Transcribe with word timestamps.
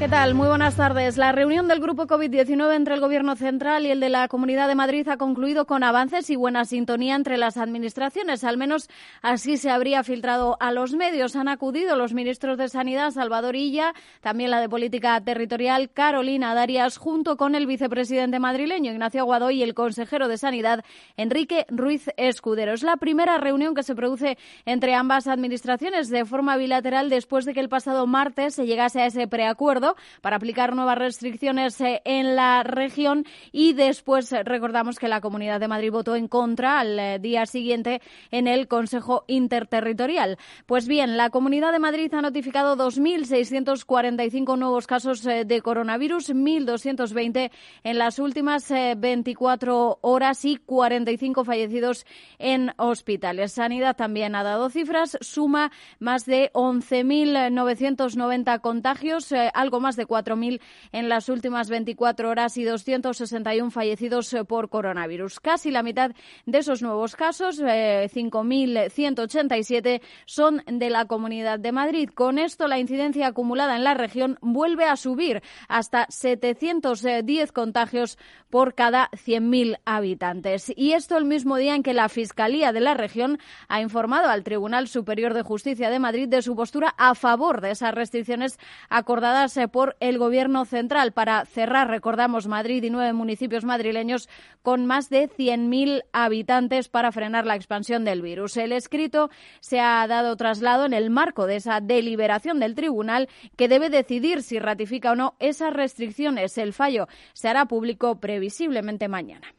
¿Qué 0.00 0.08
tal? 0.08 0.34
Muy 0.34 0.48
buenas 0.48 0.76
tardes. 0.76 1.18
La 1.18 1.30
reunión 1.30 1.68
del 1.68 1.78
grupo 1.78 2.06
COVID-19 2.06 2.74
entre 2.74 2.94
el 2.94 3.02
Gobierno 3.02 3.36
central 3.36 3.84
y 3.84 3.90
el 3.90 4.00
de 4.00 4.08
la 4.08 4.28
Comunidad 4.28 4.66
de 4.66 4.74
Madrid 4.74 5.06
ha 5.10 5.18
concluido 5.18 5.66
con 5.66 5.82
avances 5.82 6.30
y 6.30 6.36
buena 6.36 6.64
sintonía 6.64 7.14
entre 7.14 7.36
las 7.36 7.58
administraciones. 7.58 8.42
Al 8.42 8.56
menos 8.56 8.88
así 9.20 9.58
se 9.58 9.68
habría 9.68 10.02
filtrado 10.02 10.56
a 10.58 10.72
los 10.72 10.94
medios. 10.94 11.36
Han 11.36 11.48
acudido 11.48 11.96
los 11.96 12.14
ministros 12.14 12.56
de 12.56 12.70
Sanidad, 12.70 13.10
Salvador 13.10 13.56
Illa, 13.56 13.92
también 14.22 14.50
la 14.50 14.62
de 14.62 14.70
Política 14.70 15.20
Territorial, 15.20 15.90
Carolina 15.90 16.54
Darias, 16.54 16.96
junto 16.96 17.36
con 17.36 17.54
el 17.54 17.66
vicepresidente 17.66 18.38
madrileño, 18.38 18.92
Ignacio 18.92 19.20
Aguado, 19.20 19.50
y 19.50 19.62
el 19.62 19.74
consejero 19.74 20.28
de 20.28 20.38
Sanidad, 20.38 20.82
Enrique 21.18 21.66
Ruiz 21.68 22.08
Escudero. 22.16 22.72
Es 22.72 22.82
la 22.82 22.96
primera 22.96 23.36
reunión 23.36 23.74
que 23.74 23.82
se 23.82 23.94
produce 23.94 24.38
entre 24.64 24.94
ambas 24.94 25.26
administraciones 25.26 26.08
de 26.08 26.24
forma 26.24 26.56
bilateral 26.56 27.10
después 27.10 27.44
de 27.44 27.52
que 27.52 27.60
el 27.60 27.68
pasado 27.68 28.06
martes 28.06 28.54
se 28.54 28.64
llegase 28.64 29.02
a 29.02 29.04
ese 29.06 29.28
preacuerdo 29.28 29.89
para 30.20 30.36
aplicar 30.36 30.74
nuevas 30.74 30.98
restricciones 30.98 31.80
eh, 31.80 32.02
en 32.04 32.36
la 32.36 32.62
región 32.62 33.24
y 33.52 33.72
después 33.72 34.32
eh, 34.32 34.42
recordamos 34.42 34.98
que 34.98 35.08
la 35.08 35.20
Comunidad 35.20 35.60
de 35.60 35.68
Madrid 35.68 35.90
votó 35.90 36.16
en 36.16 36.28
contra 36.28 36.80
al 36.80 36.98
eh, 36.98 37.18
día 37.18 37.46
siguiente 37.46 38.00
en 38.30 38.46
el 38.46 38.68
Consejo 38.68 39.24
Interterritorial. 39.26 40.38
Pues 40.66 40.86
bien, 40.86 41.16
la 41.16 41.30
Comunidad 41.30 41.72
de 41.72 41.78
Madrid 41.78 42.12
ha 42.14 42.22
notificado 42.22 42.76
2.645 42.76 44.58
nuevos 44.58 44.86
casos 44.86 45.22
de 45.22 45.62
coronavirus, 45.62 46.30
1.220 46.30 47.50
en 47.84 47.98
las 47.98 48.18
últimas 48.18 48.70
24 48.70 49.98
horas 50.00 50.44
y 50.44 50.56
45 50.56 51.44
fallecidos 51.44 52.06
en 52.38 52.72
hospitales. 52.76 53.52
Sanidad 53.52 53.96
también 53.96 54.34
ha 54.34 54.42
dado 54.42 54.70
cifras, 54.70 55.18
suma 55.20 55.70
más 55.98 56.26
de 56.26 56.50
11.990 56.52 58.60
contagios, 58.60 59.32
algo 59.54 59.79
más 59.80 59.96
de 59.96 60.06
4.000 60.06 60.60
en 60.92 61.08
las 61.08 61.28
últimas 61.28 61.68
24 61.68 62.30
horas 62.30 62.56
y 62.56 62.64
261 62.64 63.70
fallecidos 63.70 64.32
eh, 64.32 64.44
por 64.44 64.68
coronavirus. 64.68 65.40
Casi 65.40 65.70
la 65.70 65.82
mitad 65.82 66.12
de 66.46 66.58
esos 66.58 66.82
nuevos 66.82 67.16
casos, 67.16 67.60
5.187, 67.60 69.86
eh, 69.86 70.02
son 70.26 70.62
de 70.66 70.90
la 70.90 71.06
Comunidad 71.06 71.58
de 71.58 71.72
Madrid. 71.72 72.10
Con 72.14 72.38
esto, 72.38 72.68
la 72.68 72.78
incidencia 72.78 73.26
acumulada 73.26 73.76
en 73.76 73.84
la 73.84 73.94
región 73.94 74.38
vuelve 74.40 74.84
a 74.84 74.96
subir 74.96 75.42
hasta 75.68 76.06
710 76.08 77.52
contagios 77.52 78.18
por 78.50 78.74
cada 78.74 79.08
100.000 79.12 79.78
habitantes. 79.84 80.72
Y 80.76 80.92
esto 80.92 81.16
el 81.16 81.24
mismo 81.24 81.56
día 81.56 81.74
en 81.74 81.82
que 81.82 81.94
la 81.94 82.08
Fiscalía 82.08 82.72
de 82.72 82.80
la 82.80 82.94
región 82.94 83.38
ha 83.68 83.80
informado 83.80 84.28
al 84.28 84.44
Tribunal 84.44 84.88
Superior 84.88 85.34
de 85.34 85.42
Justicia 85.42 85.90
de 85.90 85.98
Madrid 85.98 86.28
de 86.28 86.42
su 86.42 86.56
postura 86.56 86.94
a 86.98 87.14
favor 87.14 87.60
de 87.60 87.70
esas 87.70 87.94
restricciones 87.94 88.58
acordadas 88.88 89.56
eh, 89.56 89.68
por 89.70 89.96
el 90.00 90.18
Gobierno 90.18 90.64
central 90.64 91.12
para 91.12 91.44
cerrar, 91.44 91.88
recordamos, 91.88 92.46
Madrid 92.46 92.82
y 92.82 92.90
nueve 92.90 93.12
municipios 93.12 93.64
madrileños 93.64 94.28
con 94.62 94.86
más 94.86 95.10
de 95.10 95.28
100.000 95.28 96.04
habitantes 96.12 96.88
para 96.88 97.12
frenar 97.12 97.46
la 97.46 97.56
expansión 97.56 98.04
del 98.04 98.22
virus. 98.22 98.56
El 98.56 98.72
escrito 98.72 99.30
se 99.60 99.80
ha 99.80 100.06
dado 100.06 100.36
traslado 100.36 100.86
en 100.86 100.92
el 100.92 101.10
marco 101.10 101.46
de 101.46 101.56
esa 101.56 101.80
deliberación 101.80 102.60
del 102.60 102.74
tribunal 102.74 103.28
que 103.56 103.68
debe 103.68 103.90
decidir 103.90 104.42
si 104.42 104.58
ratifica 104.58 105.12
o 105.12 105.16
no 105.16 105.34
esas 105.38 105.72
restricciones. 105.72 106.58
El 106.58 106.72
fallo 106.72 107.08
se 107.32 107.48
hará 107.48 107.66
público 107.66 108.20
previsiblemente 108.20 109.08
mañana. 109.08 109.54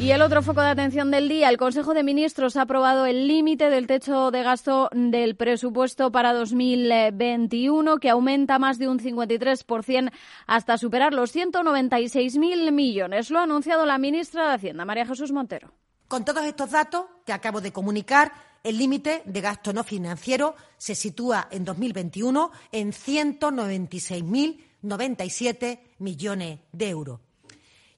Y 0.00 0.12
el 0.12 0.22
otro 0.22 0.42
foco 0.42 0.60
de 0.60 0.68
atención 0.68 1.10
del 1.10 1.28
día, 1.28 1.48
el 1.48 1.56
Consejo 1.56 1.92
de 1.92 2.04
Ministros 2.04 2.56
ha 2.56 2.62
aprobado 2.62 3.04
el 3.04 3.26
límite 3.26 3.68
del 3.68 3.88
techo 3.88 4.30
de 4.30 4.44
gasto 4.44 4.88
del 4.92 5.34
presupuesto 5.34 6.12
para 6.12 6.32
2021, 6.34 7.98
que 7.98 8.08
aumenta 8.08 8.60
más 8.60 8.78
de 8.78 8.86
un 8.86 9.00
53% 9.00 10.12
hasta 10.46 10.78
superar 10.78 11.12
los 11.12 11.34
196.000 11.34 12.70
millones. 12.70 13.30
Lo 13.30 13.40
ha 13.40 13.42
anunciado 13.42 13.86
la 13.86 13.98
ministra 13.98 14.46
de 14.46 14.54
Hacienda, 14.54 14.84
María 14.84 15.04
Jesús 15.04 15.32
Montero. 15.32 15.72
Con 16.06 16.24
todos 16.24 16.44
estos 16.44 16.70
datos 16.70 17.06
que 17.26 17.32
acabo 17.32 17.60
de 17.60 17.72
comunicar, 17.72 18.30
el 18.62 18.78
límite 18.78 19.22
de 19.24 19.40
gasto 19.40 19.72
no 19.72 19.82
financiero 19.82 20.54
se 20.76 20.94
sitúa 20.94 21.48
en 21.50 21.64
2021 21.64 22.52
en 22.70 22.92
196.097 22.92 25.80
millones 25.98 26.60
de 26.70 26.88
euros. 26.88 27.18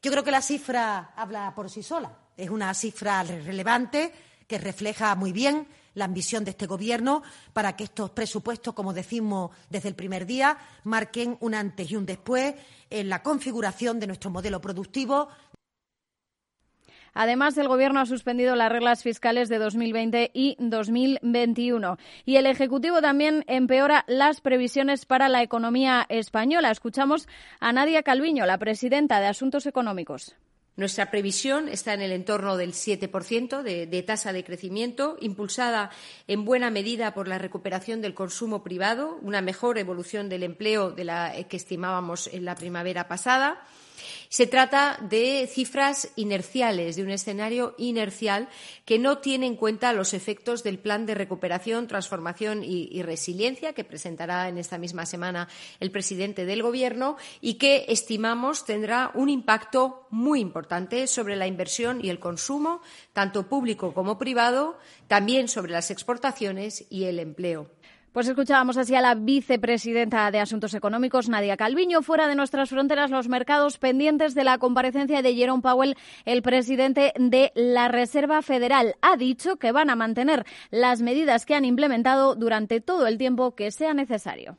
Yo 0.03 0.11
creo 0.11 0.25
que 0.25 0.31
la 0.31 0.41
cifra 0.41 1.12
habla 1.15 1.55
por 1.55 1.69
sí 1.69 1.83
sola. 1.83 2.11
Es 2.34 2.49
una 2.49 2.72
cifra 2.72 3.22
relevante 3.22 4.12
que 4.47 4.56
refleja 4.56 5.15
muy 5.15 5.31
bien 5.31 5.69
la 5.93 6.06
ambición 6.06 6.43
de 6.43 6.53
este 6.53 6.66
Gobierno 6.66 7.22
para 7.53 7.77
que 7.77 7.84
estos 7.84 8.11
presupuestos, 8.11 8.72
como 8.72 8.94
decimos 8.94 9.50
desde 9.69 9.91
el 9.91 9.94
primer 9.94 10.25
día, 10.25 10.56
marquen 10.84 11.37
un 11.41 11.55
antes 11.55 11.91
y 11.91 11.97
un 11.97 12.06
después 12.06 12.55
en 12.88 13.11
la 13.11 13.22
configuración 13.22 14.00
de 14.00 14.06
nuestro 14.06 14.31
modelo 14.31 14.59
productivo, 14.59 15.28
Además, 17.15 17.56
el 17.59 17.69
Gobierno 17.69 18.00
ha 18.00 18.06
suspendido 18.06 18.56
las 18.56 18.71
reglas 18.71 19.03
fiscales 19.03 19.48
de 19.48 19.59
2020 19.59 20.31
y 20.32 20.56
2021. 20.59 21.98
Y 22.25 22.37
el 22.37 22.47
Ejecutivo 22.47 23.00
también 23.00 23.44
empeora 23.47 24.04
las 24.06 24.41
previsiones 24.41 25.06
para 25.06 25.28
la 25.28 25.43
economía 25.43 26.06
española. 26.09 26.70
Escuchamos 26.70 27.28
a 27.60 27.72
Nadia 27.72 28.03
Calviño, 28.03 28.47
la 28.47 28.59
presidenta 28.59 29.20
de 29.20 29.26
Asuntos 29.26 29.66
Económicos. 29.66 30.37
Nuestra 30.76 31.10
previsión 31.10 31.69
está 31.69 31.93
en 31.93 32.00
el 32.00 32.12
entorno 32.12 32.56
del 32.56 32.72
7% 32.72 33.62
de, 33.62 33.87
de, 33.87 34.03
tasa 34.03 34.32
de 34.32 34.44
crecimiento, 34.44 35.19
impulsada 35.20 35.91
en 36.26 36.44
buena 36.44 36.70
medida 36.70 37.12
por 37.12 37.28
la 37.28 37.38
recuperación 37.38 38.00
del 38.00 38.15
consumo 38.15 38.62
privado, 38.62 39.19
una 39.20 39.43
mejor 39.43 39.76
evolución 39.76 40.31
del 40.31 40.43
empleo 40.43 40.91
de 40.91 41.04
la 41.04 41.34
que 41.49 41.56
estimábamos 41.59 42.28
en 42.28 42.47
la 42.47 42.54
primavera 42.54 43.09
pasada 43.09 43.60
se 44.28 44.47
trata 44.47 44.99
de 45.03 45.49
cifras 45.50 46.11
inerciales, 46.16 46.97
de 46.97 47.03
un 47.03 47.11
escenario 47.11 47.75
inercial 47.78 48.49
que 48.84 48.99
no 48.99 49.19
tiene 49.19 49.47
en 49.47 49.56
cuenta 49.56 49.93
los 49.93 50.15
efectos 50.15 50.62
del 50.62 50.78
plan 50.78 51.06
de 51.06 51.15
recuperación, 51.15 51.87
transformación 51.87 52.62
y, 52.65 53.00
resiliencia 53.03 53.72
que 53.72 53.84
presentará 53.84 54.49
en 54.49 54.59
esta 54.59 54.78
misma 54.78 55.06
semana 55.06 55.49
el 55.81 55.91
presidente 55.91 56.44
del 56.44 56.62
Gobierno 56.62 57.16
y 57.41 57.55
que 57.55 57.87
estimamos 57.88 58.65
tendrá 58.65 59.11
un 59.15 59.28
impacto 59.28 60.06
muy 60.11 60.41
importante 60.41 61.06
sobre 61.06 61.37
la 61.37 61.47
inversión 61.47 62.05
y 62.05 62.11
el 62.11 62.21
consumo, 62.21 62.82
tanto 63.12 63.49
público 63.49 63.94
como 63.94 64.19
privado, 64.19 64.78
también 65.09 65.49
sobre 65.49 65.72
las 65.72 65.91
exportaciones 65.91 66.84
y 66.91 67.05
el 67.05 67.19
empleo. 67.19 67.71
Pues 68.12 68.26
escuchábamos 68.26 68.76
así 68.76 68.97
a 68.97 69.00
la 69.00 69.15
vicepresidenta 69.15 70.28
de 70.32 70.41
Asuntos 70.41 70.75
Económicos, 70.75 71.28
Nadia 71.28 71.56
Calviño. 71.56 72.03
Fuera 72.03 72.26
de 72.26 72.34
nuestras 72.34 72.69
fronteras, 72.69 73.12
los 73.12 73.28
mercados 73.28 73.78
pendientes 73.78 74.34
de 74.34 74.43
la 74.43 74.59
comparecencia 74.59 75.22
de 75.22 75.32
Jerome 75.32 75.62
Powell, 75.62 75.97
el 76.25 76.43
presidente 76.43 77.12
de 77.16 77.53
la 77.54 77.87
Reserva 77.87 78.43
Federal, 78.43 78.97
ha 79.00 79.16
dicho 79.16 79.59
que 79.59 79.70
van 79.70 79.91
a 79.91 79.97
mantener 79.97 80.44
las 80.72 81.03
medidas 81.03 81.47
que 81.47 81.54
han 81.54 81.65
implementado 81.65 82.34
durante 82.34 82.81
todo 82.81 83.06
el 83.06 83.16
tiempo 83.16 83.54
que 83.54 83.70
sea 83.70 83.94
necesario. 83.94 84.56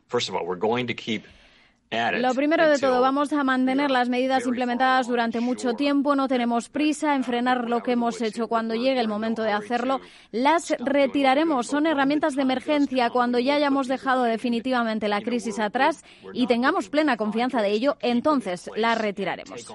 Lo 1.92 2.34
primero 2.34 2.70
de 2.70 2.80
todo, 2.80 3.02
vamos 3.02 3.34
a 3.34 3.44
mantener 3.44 3.92
las 3.92 4.08
medidas 4.08 4.46
implementadas 4.46 5.10
durante 5.10 5.42
mucho 5.42 5.74
tiempo. 5.74 6.16
No 6.16 6.30
tenemos 6.30 6.70
prisa 6.70 7.16
en 7.16 7.26
frenar 7.26 7.70
lo 7.70 7.84
que 7.84 7.92
hemos 7.92 8.22
hecho. 8.22 8.48
Cuando 8.48 8.76
llegue 8.76 9.02
el 9.02 9.10
momento 9.10 9.44
de 9.44 9.52
hacerlo, 9.52 10.00
las 10.32 10.74
retiraremos. 10.80 11.68
Son 11.68 11.86
herramientas 11.86 12.38
de 12.38 12.44
emergencia 12.44 13.10
cuando 13.10 13.40
ya 13.40 13.56
hayamos 13.56 13.90
dejado 13.90 14.24
definitivamente 14.24 15.10
la 15.10 15.20
crisis 15.22 15.60
atrás 15.60 16.06
y 16.32 16.48
tengamos 16.48 16.88
plena 16.88 17.18
confianza 17.18 17.62
de 17.62 17.72
ello, 17.72 17.98
entonces 18.00 18.72
las 18.78 18.98
retiraremos. 18.98 19.68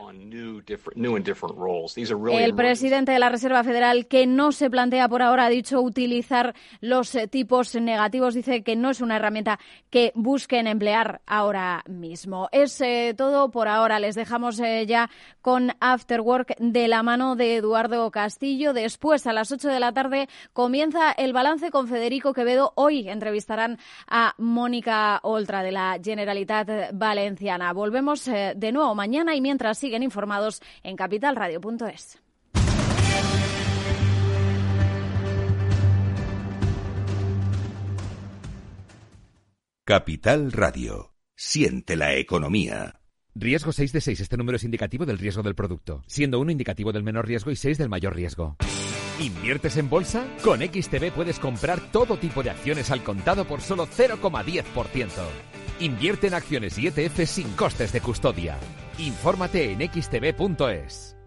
El 2.31 2.55
presidente 2.55 3.13
de 3.13 3.19
la 3.19 3.29
Reserva 3.29 3.63
Federal, 3.63 4.07
que 4.07 4.27
no 4.27 4.53
se 4.53 4.71
plantea 4.71 5.07
por 5.11 5.21
ahora, 5.21 5.45
ha 5.45 5.51
dicho 5.51 5.83
utilizar 5.83 6.55
los 6.81 7.15
tipos 7.31 7.75
negativos. 7.75 8.33
Dice 8.33 8.63
que 8.63 8.75
no 8.75 8.89
es 8.89 9.03
una 9.03 9.17
herramienta 9.17 9.59
que 9.91 10.13
busquen 10.15 10.67
emplear 10.67 11.21
ahora 11.27 11.85
mismo 11.87 12.06
Es 12.53 12.81
eh, 12.81 13.15
todo 13.17 13.51
por 13.51 13.69
ahora. 13.69 13.99
Les 13.99 14.15
dejamos 14.15 14.61
eh, 14.61 14.87
ya 14.87 15.11
con 15.41 15.73
After 15.81 16.21
Work 16.21 16.57
de 16.59 16.89
la 16.89 17.03
mano 17.03 17.37
de 17.37 17.57
Eduardo 17.57 18.11
Castillo. 18.11 18.73
Después, 18.73 19.27
a 19.27 19.33
las 19.33 19.51
8 19.53 19.69
de 19.69 19.81
la 19.81 19.93
tarde, 19.93 20.29
comienza 20.53 21.13
el 21.13 21.33
balance 21.33 21.71
con 21.71 21.89
Federico 21.89 22.33
Quevedo. 22.33 22.73
Hoy 22.77 23.09
entrevistarán 23.09 23.79
a 24.07 24.35
Mónica 24.39 25.21
Oltra 25.23 25.63
de 25.63 25.73
la 25.73 25.99
Generalitat 26.03 26.93
Valenciana. 26.93 27.73
Volvemos 27.73 28.27
eh, 28.29 28.55
de 28.57 28.73
nuevo 28.73 28.95
mañana 28.95 29.35
y 29.35 29.41
mientras 29.41 29.79
siguen 29.79 30.03
informados 30.03 30.61
en 30.83 30.97
capitalradio.es. 30.97 32.21
Capital 39.85 40.51
Radio 40.51 41.16
Siente 41.39 41.97
la 41.97 42.15
economía. 42.15 42.99
Riesgo 43.35 43.71
6 43.71 43.93
de 43.93 44.01
6. 44.01 44.21
Este 44.21 44.39
número 44.39 44.57
es 44.57 44.65
indicativo 44.65 45.05
del 45.05 45.19
riesgo 45.19 45.43
del 45.43 45.55
producto, 45.55 46.03
siendo 46.07 46.41
1 46.41 46.51
indicativo 46.51 46.93
del 46.93 47.03
menor 47.03 47.27
riesgo 47.27 47.51
y 47.51 47.57
6 47.57 47.77
del 47.77 47.91
mayor 47.91 48.17
riesgo. 48.17 48.57
¿Inviertes 49.21 49.77
en 49.77 49.91
bolsa? 49.91 50.27
Con 50.43 50.61
XTB 50.61 51.13
puedes 51.13 51.39
comprar 51.39 51.93
todo 51.93 52.17
tipo 52.17 52.43
de 52.43 52.49
acciones 52.49 52.91
al 52.91 53.05
contado 53.05 53.45
por 53.45 53.61
solo 53.61 53.87
0,10%. 53.87 55.11
Invierte 55.81 56.29
en 56.29 56.35
acciones 56.35 56.79
y 56.79 56.87
ETF 56.87 57.27
sin 57.27 57.51
costes 57.53 57.93
de 57.93 58.01
custodia. 58.01 58.57
Infórmate 58.99 59.73
en 59.73 59.81
xtb.es. 59.91 61.19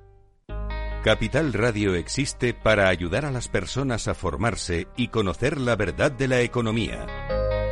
Capital 1.04 1.54
Radio 1.54 1.94
existe 1.94 2.56
para 2.56 2.90
ayudar 2.90 3.26
a 3.26 3.32
las 3.32 3.48
personas 3.48 4.08
a 4.08 4.16
formarse 4.16 4.88
y 4.98 5.10
conocer 5.10 5.60
la 5.60 5.76
verdad 5.76 6.12
de 6.12 6.28
la 6.28 6.42
economía. 6.42 7.06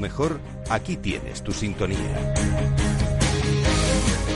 mejor? 0.00 0.40
Aquí 0.70 0.96
tienes 0.96 1.42
tu 1.42 1.52
sintonía. 1.52 2.34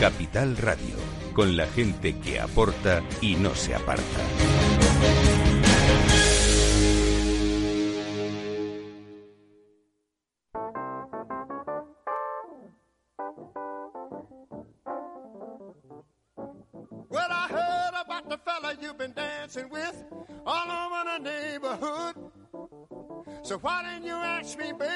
Capital 0.00 0.56
Radio, 0.56 0.96
con 1.32 1.56
la 1.56 1.66
gente 1.66 2.18
que 2.18 2.40
aporta 2.40 3.02
y 3.20 3.36
no 3.36 3.54
se 3.54 3.74
aparta. 3.74 4.02
Why 23.66 23.82
didn't 23.82 24.06
you 24.06 24.14
ask 24.14 24.56
me, 24.58 24.72
baby? 24.72 24.95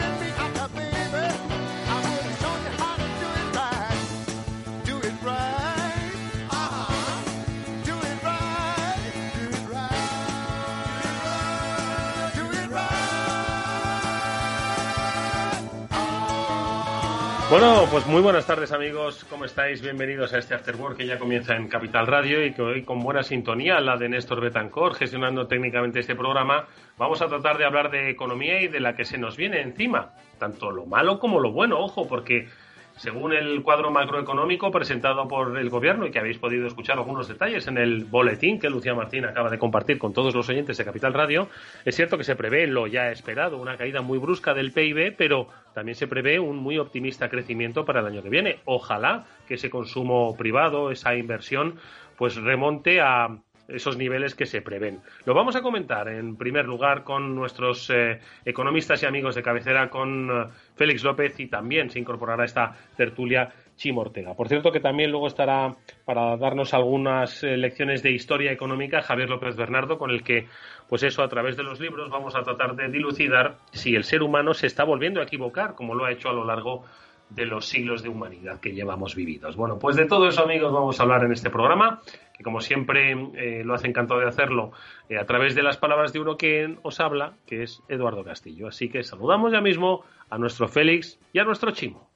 Bueno, 17.51 17.85
pues 17.91 18.07
muy 18.07 18.21
buenas 18.21 18.47
tardes 18.47 18.71
amigos, 18.71 19.25
¿cómo 19.29 19.43
estáis? 19.43 19.81
Bienvenidos 19.81 20.31
a 20.31 20.37
este 20.37 20.53
After 20.53 20.73
Work 20.77 20.95
que 20.95 21.05
ya 21.05 21.19
comienza 21.19 21.53
en 21.53 21.67
Capital 21.67 22.07
Radio 22.07 22.45
y 22.45 22.53
que 22.53 22.61
hoy 22.61 22.83
con 22.83 23.03
buena 23.03 23.23
sintonía, 23.23 23.81
la 23.81 23.97
de 23.97 24.07
Néstor 24.07 24.39
Betancor, 24.39 24.95
gestionando 24.95 25.47
técnicamente 25.47 25.99
este 25.99 26.15
programa, 26.15 26.65
vamos 26.97 27.21
a 27.21 27.27
tratar 27.27 27.57
de 27.57 27.65
hablar 27.65 27.91
de 27.91 28.09
economía 28.09 28.61
y 28.61 28.69
de 28.69 28.79
la 28.79 28.95
que 28.95 29.03
se 29.03 29.17
nos 29.17 29.35
viene 29.35 29.59
encima, 29.59 30.13
tanto 30.39 30.71
lo 30.71 30.85
malo 30.85 31.19
como 31.19 31.41
lo 31.41 31.51
bueno, 31.51 31.77
ojo, 31.77 32.07
porque 32.07 32.47
según 32.97 33.33
el 33.33 33.61
cuadro 33.63 33.91
macroeconómico 33.91 34.71
presentado 34.71 35.27
por 35.27 35.57
el 35.57 35.69
gobierno 35.69 36.05
y 36.05 36.11
que 36.11 36.19
habéis 36.19 36.37
podido 36.37 36.67
escuchar 36.67 36.97
algunos 36.97 37.27
detalles 37.27 37.67
en 37.67 37.77
el 37.77 38.05
boletín 38.05 38.59
que 38.59 38.69
Lucía 38.69 38.93
Martín 38.93 39.25
acaba 39.25 39.49
de 39.49 39.57
compartir 39.57 39.97
con 39.97 40.13
todos 40.13 40.33
los 40.33 40.47
oyentes 40.49 40.77
de 40.77 40.85
Capital 40.85 41.13
Radio, 41.13 41.47
es 41.85 41.95
cierto 41.95 42.17
que 42.17 42.23
se 42.23 42.35
prevé 42.35 42.67
lo 42.67 42.87
ya 42.87 43.11
esperado, 43.11 43.57
una 43.57 43.77
caída 43.77 44.01
muy 44.01 44.17
brusca 44.17 44.53
del 44.53 44.71
PIB, 44.71 45.15
pero 45.17 45.47
también 45.73 45.95
se 45.95 46.07
prevé 46.07 46.39
un 46.39 46.57
muy 46.57 46.77
optimista 46.77 47.29
crecimiento 47.29 47.85
para 47.85 48.01
el 48.01 48.07
año 48.07 48.23
que 48.23 48.29
viene. 48.29 48.59
Ojalá 48.65 49.25
que 49.47 49.55
ese 49.55 49.69
consumo 49.69 50.35
privado, 50.35 50.91
esa 50.91 51.15
inversión, 51.15 51.75
pues 52.17 52.35
remonte 52.35 53.01
a 53.01 53.37
esos 53.73 53.97
niveles 53.97 54.35
que 54.35 54.45
se 54.45 54.61
prevén. 54.61 55.01
Lo 55.25 55.33
vamos 55.33 55.55
a 55.55 55.61
comentar 55.61 56.07
en 56.07 56.35
primer 56.35 56.65
lugar 56.65 57.03
con 57.03 57.35
nuestros 57.35 57.89
eh, 57.89 58.19
economistas 58.45 59.01
y 59.03 59.05
amigos 59.05 59.35
de 59.35 59.43
cabecera, 59.43 59.89
con 59.89 60.29
eh, 60.29 60.45
Félix 60.75 61.03
López 61.03 61.39
y 61.39 61.47
también 61.47 61.89
se 61.89 61.99
incorporará 61.99 62.43
a 62.43 62.45
esta 62.45 62.75
tertulia 62.95 63.51
Chimo 63.75 64.01
Ortega. 64.01 64.35
Por 64.35 64.47
cierto 64.47 64.71
que 64.71 64.79
también 64.79 65.11
luego 65.11 65.27
estará 65.27 65.75
para 66.05 66.37
darnos 66.37 66.73
algunas 66.73 67.43
eh, 67.43 67.57
lecciones 67.57 68.03
de 68.03 68.11
historia 68.11 68.51
económica 68.51 69.01
Javier 69.01 69.29
López 69.29 69.55
Bernardo, 69.55 69.97
con 69.97 70.11
el 70.11 70.23
que, 70.23 70.47
pues 70.87 71.03
eso, 71.03 71.23
a 71.23 71.29
través 71.29 71.57
de 71.57 71.63
los 71.63 71.79
libros 71.79 72.09
vamos 72.09 72.35
a 72.35 72.43
tratar 72.43 72.75
de 72.75 72.89
dilucidar 72.89 73.57
si 73.71 73.95
el 73.95 74.03
ser 74.03 74.21
humano 74.21 74.53
se 74.53 74.67
está 74.67 74.83
volviendo 74.83 75.19
a 75.19 75.23
equivocar, 75.23 75.73
como 75.75 75.95
lo 75.95 76.05
ha 76.05 76.11
hecho 76.11 76.29
a 76.29 76.33
lo 76.33 76.45
largo 76.45 76.85
de 77.31 77.45
los 77.45 77.65
siglos 77.65 78.03
de 78.03 78.09
humanidad 78.09 78.59
que 78.59 78.71
llevamos 78.71 79.15
vividos. 79.15 79.55
Bueno, 79.55 79.79
pues 79.79 79.95
de 79.95 80.05
todo 80.05 80.27
eso, 80.27 80.43
amigos, 80.43 80.71
vamos 80.71 80.99
a 80.99 81.03
hablar 81.03 81.23
en 81.23 81.31
este 81.31 81.49
programa, 81.49 82.01
que 82.41 82.43
como 82.43 82.59
siempre 82.59 83.11
eh, 83.35 83.61
lo 83.63 83.75
hace 83.75 83.87
encantado 83.87 84.19
de 84.19 84.27
hacerlo 84.27 84.71
eh, 85.09 85.19
a 85.19 85.27
través 85.27 85.53
de 85.53 85.61
las 85.61 85.77
palabras 85.77 86.11
de 86.11 86.19
uno 86.19 86.37
que 86.37 86.75
os 86.81 86.99
habla, 86.99 87.33
que 87.45 87.61
es 87.61 87.83
Eduardo 87.87 88.23
Castillo. 88.23 88.67
Así 88.67 88.89
que 88.89 89.03
saludamos 89.03 89.51
ya 89.51 89.61
mismo 89.61 90.03
a 90.27 90.39
nuestro 90.39 90.67
Félix 90.67 91.19
y 91.33 91.37
a 91.37 91.43
nuestro 91.43 91.69
Chimo. 91.69 92.09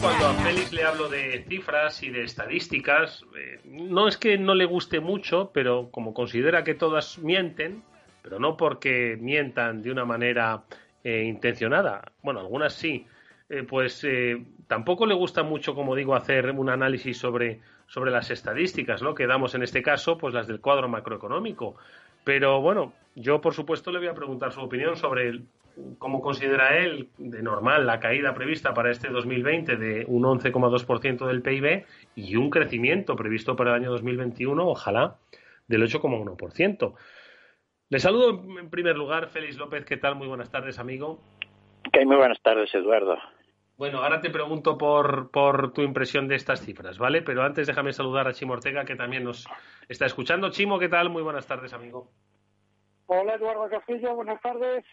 Cuando 0.00 0.26
a 0.26 0.34
Félix 0.34 0.72
le 0.72 0.82
hablo 0.82 1.08
de 1.08 1.44
cifras 1.48 2.02
y 2.02 2.10
de 2.10 2.24
estadísticas, 2.24 3.24
eh, 3.38 3.60
no 3.64 4.08
es 4.08 4.16
que 4.16 4.38
no 4.38 4.56
le 4.56 4.64
guste 4.64 4.98
mucho, 4.98 5.52
pero 5.54 5.88
como 5.92 6.14
considera 6.14 6.64
que 6.64 6.74
todas 6.74 7.18
mienten, 7.18 7.84
pero 8.22 8.40
no 8.40 8.56
porque 8.56 9.16
mientan 9.20 9.82
de 9.82 9.92
una 9.92 10.04
manera 10.04 10.64
eh, 11.04 11.22
intencionada, 11.22 12.12
bueno, 12.22 12.40
algunas 12.40 12.72
sí, 12.72 13.06
eh, 13.48 13.62
pues 13.62 14.02
eh, 14.04 14.44
tampoco 14.66 15.06
le 15.06 15.14
gusta 15.14 15.42
mucho, 15.42 15.74
como 15.74 15.94
digo, 15.94 16.14
hacer 16.14 16.50
un 16.50 16.68
análisis 16.68 17.18
sobre, 17.18 17.60
sobre 17.86 18.10
las 18.10 18.30
estadísticas, 18.30 19.02
¿no? 19.02 19.14
Que 19.14 19.26
damos 19.26 19.54
en 19.54 19.62
este 19.62 19.82
caso, 19.82 20.18
pues 20.18 20.34
las 20.34 20.46
del 20.46 20.60
cuadro 20.60 20.88
macroeconómico. 20.88 21.76
Pero 22.24 22.60
bueno, 22.60 22.92
yo 23.14 23.40
por 23.40 23.54
supuesto 23.54 23.92
le 23.92 23.98
voy 23.98 24.08
a 24.08 24.14
preguntar 24.14 24.52
su 24.52 24.60
opinión 24.60 24.96
sobre 24.96 25.42
cómo 25.98 26.20
considera 26.20 26.76
él 26.78 27.08
de 27.18 27.42
normal 27.42 27.86
la 27.86 28.00
caída 28.00 28.34
prevista 28.34 28.74
para 28.74 28.90
este 28.90 29.08
2020 29.08 29.76
de 29.76 30.04
un 30.08 30.24
11,2% 30.24 31.26
del 31.26 31.42
PIB 31.42 31.84
y 32.16 32.36
un 32.36 32.50
crecimiento 32.50 33.14
previsto 33.14 33.54
para 33.54 33.70
el 33.70 33.82
año 33.82 33.90
2021, 33.92 34.66
ojalá, 34.66 35.18
del 35.68 35.82
8,1%. 35.82 36.94
Le 37.88 38.00
saludo 38.00 38.42
en 38.58 38.70
primer 38.70 38.96
lugar, 38.96 39.28
Félix 39.28 39.56
López, 39.56 39.84
¿qué 39.84 39.96
tal? 39.96 40.16
Muy 40.16 40.26
buenas 40.26 40.50
tardes, 40.50 40.80
amigo. 40.80 41.20
Muy 42.04 42.16
buenas 42.16 42.40
tardes, 42.42 42.74
Eduardo. 42.74 43.16
Bueno, 43.76 43.98
ahora 44.02 44.20
te 44.20 44.30
pregunto 44.30 44.78
por, 44.78 45.30
por 45.30 45.72
tu 45.72 45.82
impresión 45.82 46.28
de 46.28 46.36
estas 46.36 46.64
cifras, 46.64 46.98
¿vale? 46.98 47.22
Pero 47.22 47.42
antes 47.42 47.66
déjame 47.66 47.92
saludar 47.92 48.26
a 48.26 48.32
Chimo 48.32 48.54
Ortega, 48.54 48.84
que 48.84 48.96
también 48.96 49.24
nos 49.24 49.46
está 49.88 50.06
escuchando. 50.06 50.50
Chimo, 50.50 50.78
¿qué 50.78 50.88
tal? 50.88 51.10
Muy 51.10 51.22
buenas 51.22 51.46
tardes, 51.46 51.74
amigo. 51.74 52.08
Hola 53.06 53.34
Eduardo 53.34 53.68
Castillo, 53.68 54.14
buenas 54.14 54.40
tardes. 54.40 54.84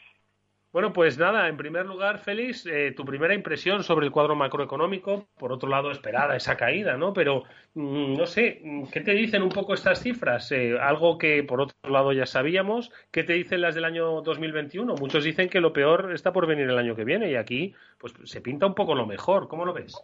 Bueno, 0.73 0.91
pues 0.91 1.19
nada, 1.19 1.47
en 1.49 1.55
primer 1.55 1.85
lugar, 1.85 2.17
Félix, 2.17 2.65
eh, 2.65 2.93
tu 2.97 3.05
primera 3.05 3.35
impresión 3.35 3.83
sobre 3.83 4.07
el 4.07 4.11
cuadro 4.11 4.35
macroeconómico, 4.35 5.27
por 5.37 5.51
otro 5.51 5.69
lado, 5.69 5.91
esperada 5.91 6.35
esa 6.35 6.57
caída, 6.57 6.97
¿no? 6.97 7.13
Pero, 7.13 7.43
mm, 7.75 8.15
no 8.17 8.25
sé, 8.25 8.59
mm, 8.63 8.85
¿qué 8.91 9.01
te 9.01 9.13
dicen 9.13 9.43
un 9.43 9.49
poco 9.49 9.75
estas 9.75 10.01
cifras? 10.01 10.51
Eh, 10.51 10.75
algo 10.81 11.19
que, 11.19 11.43
por 11.43 11.61
otro 11.61 11.77
lado, 11.87 12.11
ya 12.11 12.25
sabíamos. 12.25 12.91
¿Qué 13.11 13.23
te 13.23 13.33
dicen 13.33 13.61
las 13.61 13.75
del 13.75 13.85
año 13.85 14.21
2021? 14.23 14.95
Muchos 14.95 15.23
dicen 15.23 15.47
que 15.47 15.61
lo 15.61 15.73
peor 15.73 16.11
está 16.11 16.33
por 16.33 16.47
venir 16.47 16.67
el 16.67 16.79
año 16.79 16.95
que 16.95 17.05
viene 17.05 17.29
y 17.29 17.35
aquí, 17.35 17.75
pues, 17.99 18.15
se 18.23 18.41
pinta 18.41 18.65
un 18.65 18.73
poco 18.73 18.95
lo 18.95 19.05
mejor. 19.05 19.47
¿Cómo 19.47 19.65
lo 19.65 19.73
ves? 19.73 19.95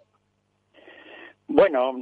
Bueno, 1.48 1.96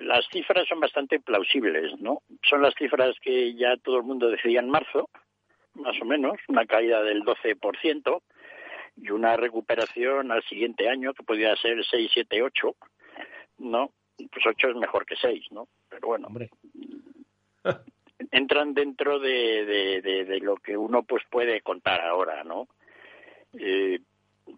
las 0.00 0.26
cifras 0.32 0.66
son 0.66 0.80
bastante 0.80 1.20
plausibles, 1.20 2.00
¿no? 2.00 2.22
Son 2.42 2.62
las 2.62 2.74
cifras 2.74 3.14
que 3.22 3.54
ya 3.54 3.76
todo 3.76 3.98
el 3.98 4.02
mundo 4.02 4.28
decía 4.28 4.58
en 4.58 4.70
marzo, 4.70 5.08
más 5.74 6.00
o 6.00 6.04
menos, 6.04 6.38
una 6.48 6.66
caída 6.66 7.02
del 7.02 7.22
12% 7.22 8.22
y 8.96 9.10
una 9.10 9.36
recuperación 9.36 10.30
al 10.30 10.42
siguiente 10.44 10.88
año 10.88 11.14
que 11.14 11.22
podría 11.22 11.56
ser 11.56 11.84
6, 11.84 12.10
7, 12.12 12.42
8, 12.42 12.76
¿no? 13.58 13.90
Pues 14.16 14.46
8 14.46 14.68
es 14.70 14.76
mejor 14.76 15.06
que 15.06 15.16
6, 15.16 15.46
¿no? 15.50 15.68
Pero 15.88 16.08
bueno, 16.08 16.28
Hombre. 16.28 16.50
entran 18.30 18.74
dentro 18.74 19.18
de, 19.18 19.64
de, 19.64 20.02
de, 20.02 20.24
de 20.24 20.38
lo 20.40 20.56
que 20.56 20.76
uno 20.76 21.02
pues 21.02 21.22
puede 21.30 21.60
contar 21.62 22.00
ahora, 22.02 22.44
¿no? 22.44 22.68
Eh, 23.54 24.00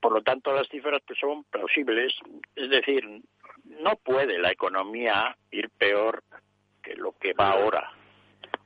por 0.01 0.13
lo 0.13 0.23
tanto, 0.23 0.53
las 0.53 0.69
cifras 0.69 1.03
pues 1.07 1.19
son 1.19 1.45
plausibles, 1.45 2.15
es 2.57 2.71
decir, 2.71 3.05
no 3.65 3.97
puede 3.97 4.39
la 4.39 4.51
economía 4.51 5.37
ir 5.51 5.71
peor 5.71 6.23
que 6.83 6.95
lo 6.97 7.13
que 7.13 7.33
va 7.33 7.53
ahora 7.53 7.91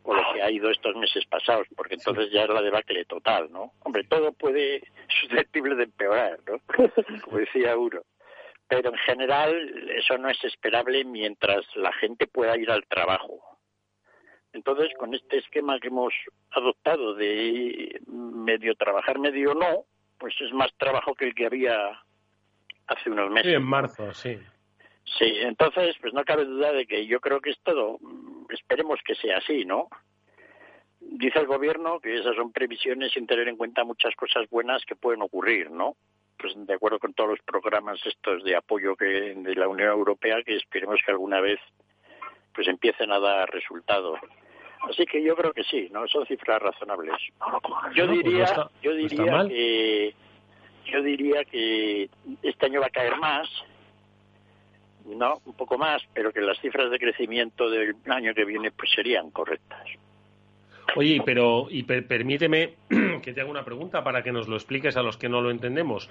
o 0.02 0.14
lo 0.14 0.22
que 0.32 0.42
ha 0.42 0.50
ido 0.50 0.70
estos 0.70 0.94
meses 0.96 1.24
pasados, 1.26 1.66
porque 1.76 1.94
entonces 1.94 2.30
ya 2.30 2.44
es 2.44 2.48
la 2.48 2.62
debacle 2.62 3.04
total, 3.04 3.50
¿no? 3.50 3.72
Hombre, 3.80 4.04
todo 4.04 4.32
puede 4.32 4.82
susceptible 5.20 5.74
de 5.74 5.84
empeorar, 5.84 6.38
¿no? 6.46 6.60
Como 7.22 7.38
decía 7.38 7.76
uno. 7.76 8.00
Pero 8.68 8.90
en 8.90 8.98
general 8.98 9.90
eso 9.90 10.18
no 10.18 10.28
es 10.28 10.42
esperable 10.44 11.04
mientras 11.04 11.64
la 11.74 11.92
gente 11.94 12.26
pueda 12.26 12.56
ir 12.58 12.70
al 12.70 12.86
trabajo. 12.86 13.58
Entonces, 14.52 14.88
con 14.98 15.14
este 15.14 15.38
esquema 15.38 15.78
que 15.78 15.88
hemos 15.88 16.12
adoptado 16.50 17.14
de 17.14 18.00
medio 18.06 18.74
trabajar, 18.74 19.18
medio 19.18 19.54
no, 19.54 19.84
pues 20.18 20.34
es 20.40 20.52
más 20.52 20.70
trabajo 20.76 21.14
que 21.14 21.26
el 21.26 21.34
que 21.34 21.46
había 21.46 22.02
hace 22.86 23.10
unos 23.10 23.30
meses. 23.30 23.50
Sí, 23.50 23.54
en 23.54 23.62
marzo, 23.62 24.12
sí. 24.12 24.38
Sí, 25.18 25.32
entonces, 25.40 25.96
pues 26.00 26.12
no 26.12 26.24
cabe 26.24 26.44
duda 26.44 26.72
de 26.72 26.86
que 26.86 27.06
yo 27.06 27.20
creo 27.20 27.40
que 27.40 27.50
es 27.50 27.58
todo, 27.62 27.98
esperemos 28.48 29.00
que 29.04 29.14
sea 29.14 29.38
así, 29.38 29.64
¿no? 29.64 29.88
Dice 31.00 31.38
el 31.38 31.46
gobierno 31.46 32.00
que 32.00 32.18
esas 32.18 32.34
son 32.36 32.52
previsiones 32.52 33.12
sin 33.12 33.26
tener 33.26 33.48
en 33.48 33.56
cuenta 33.56 33.84
muchas 33.84 34.14
cosas 34.16 34.48
buenas 34.50 34.84
que 34.84 34.96
pueden 34.96 35.22
ocurrir, 35.22 35.70
¿no? 35.70 35.96
Pues 36.38 36.54
de 36.56 36.74
acuerdo 36.74 36.98
con 36.98 37.14
todos 37.14 37.30
los 37.30 37.40
programas 37.40 38.00
estos 38.04 38.44
de 38.44 38.56
apoyo 38.56 38.96
que 38.96 39.06
de 39.34 39.54
la 39.54 39.68
Unión 39.68 39.90
Europea 39.90 40.42
que 40.44 40.56
esperemos 40.56 41.00
que 41.04 41.12
alguna 41.12 41.40
vez 41.40 41.58
pues 42.54 42.68
empiecen 42.68 43.12
a 43.12 43.20
dar 43.20 43.48
resultados. 43.50 44.18
Así 44.82 45.04
que 45.06 45.22
yo 45.22 45.36
creo 45.36 45.52
que 45.52 45.64
sí, 45.64 45.88
¿no? 45.90 46.06
Son 46.08 46.26
cifras 46.26 46.60
razonables. 46.60 47.14
Yo 47.94 48.06
pues 48.06 48.24
diría, 48.24 48.68
yo 48.82 48.94
diría 48.94 49.46
que 49.48 50.14
yo 50.86 51.02
diría 51.02 51.44
que 51.44 52.08
este 52.42 52.66
año 52.66 52.80
va 52.80 52.86
a 52.86 52.90
caer 52.90 53.16
más, 53.16 53.48
no, 55.16 55.40
un 55.44 55.54
poco 55.54 55.78
más, 55.78 56.02
pero 56.12 56.32
que 56.32 56.40
las 56.40 56.58
cifras 56.60 56.90
de 56.90 56.98
crecimiento 56.98 57.68
del 57.70 57.94
año 58.06 58.34
que 58.34 58.44
viene 58.44 58.70
pues 58.70 58.90
serían 58.94 59.30
correctas. 59.30 59.80
Oye, 60.96 61.20
pero 61.24 61.66
y 61.70 61.82
per- 61.82 62.06
permíteme 62.06 62.74
que 63.22 63.32
te 63.34 63.40
haga 63.42 63.50
una 63.50 63.64
pregunta 63.64 64.02
para 64.02 64.22
que 64.22 64.32
nos 64.32 64.48
lo 64.48 64.56
expliques 64.56 64.96
a 64.96 65.02
los 65.02 65.18
que 65.18 65.28
no 65.28 65.42
lo 65.42 65.50
entendemos. 65.50 66.08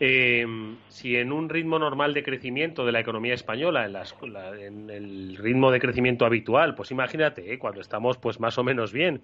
Eh, 0.00 0.46
si 0.88 1.16
en 1.16 1.30
un 1.30 1.48
ritmo 1.50 1.78
normal 1.78 2.14
de 2.14 2.22
crecimiento 2.22 2.86
de 2.86 2.92
la 2.92 3.00
economía 3.00 3.34
española, 3.34 3.84
en, 3.84 3.92
las- 3.92 4.16
la- 4.22 4.58
en 4.58 4.88
el 4.88 5.36
ritmo 5.36 5.70
de 5.70 5.78
crecimiento 5.78 6.24
habitual, 6.24 6.74
pues 6.74 6.90
imagínate, 6.90 7.52
eh, 7.52 7.58
cuando 7.58 7.82
estamos 7.82 8.16
pues 8.16 8.40
más 8.40 8.56
o 8.56 8.64
menos 8.64 8.92
bien, 8.94 9.20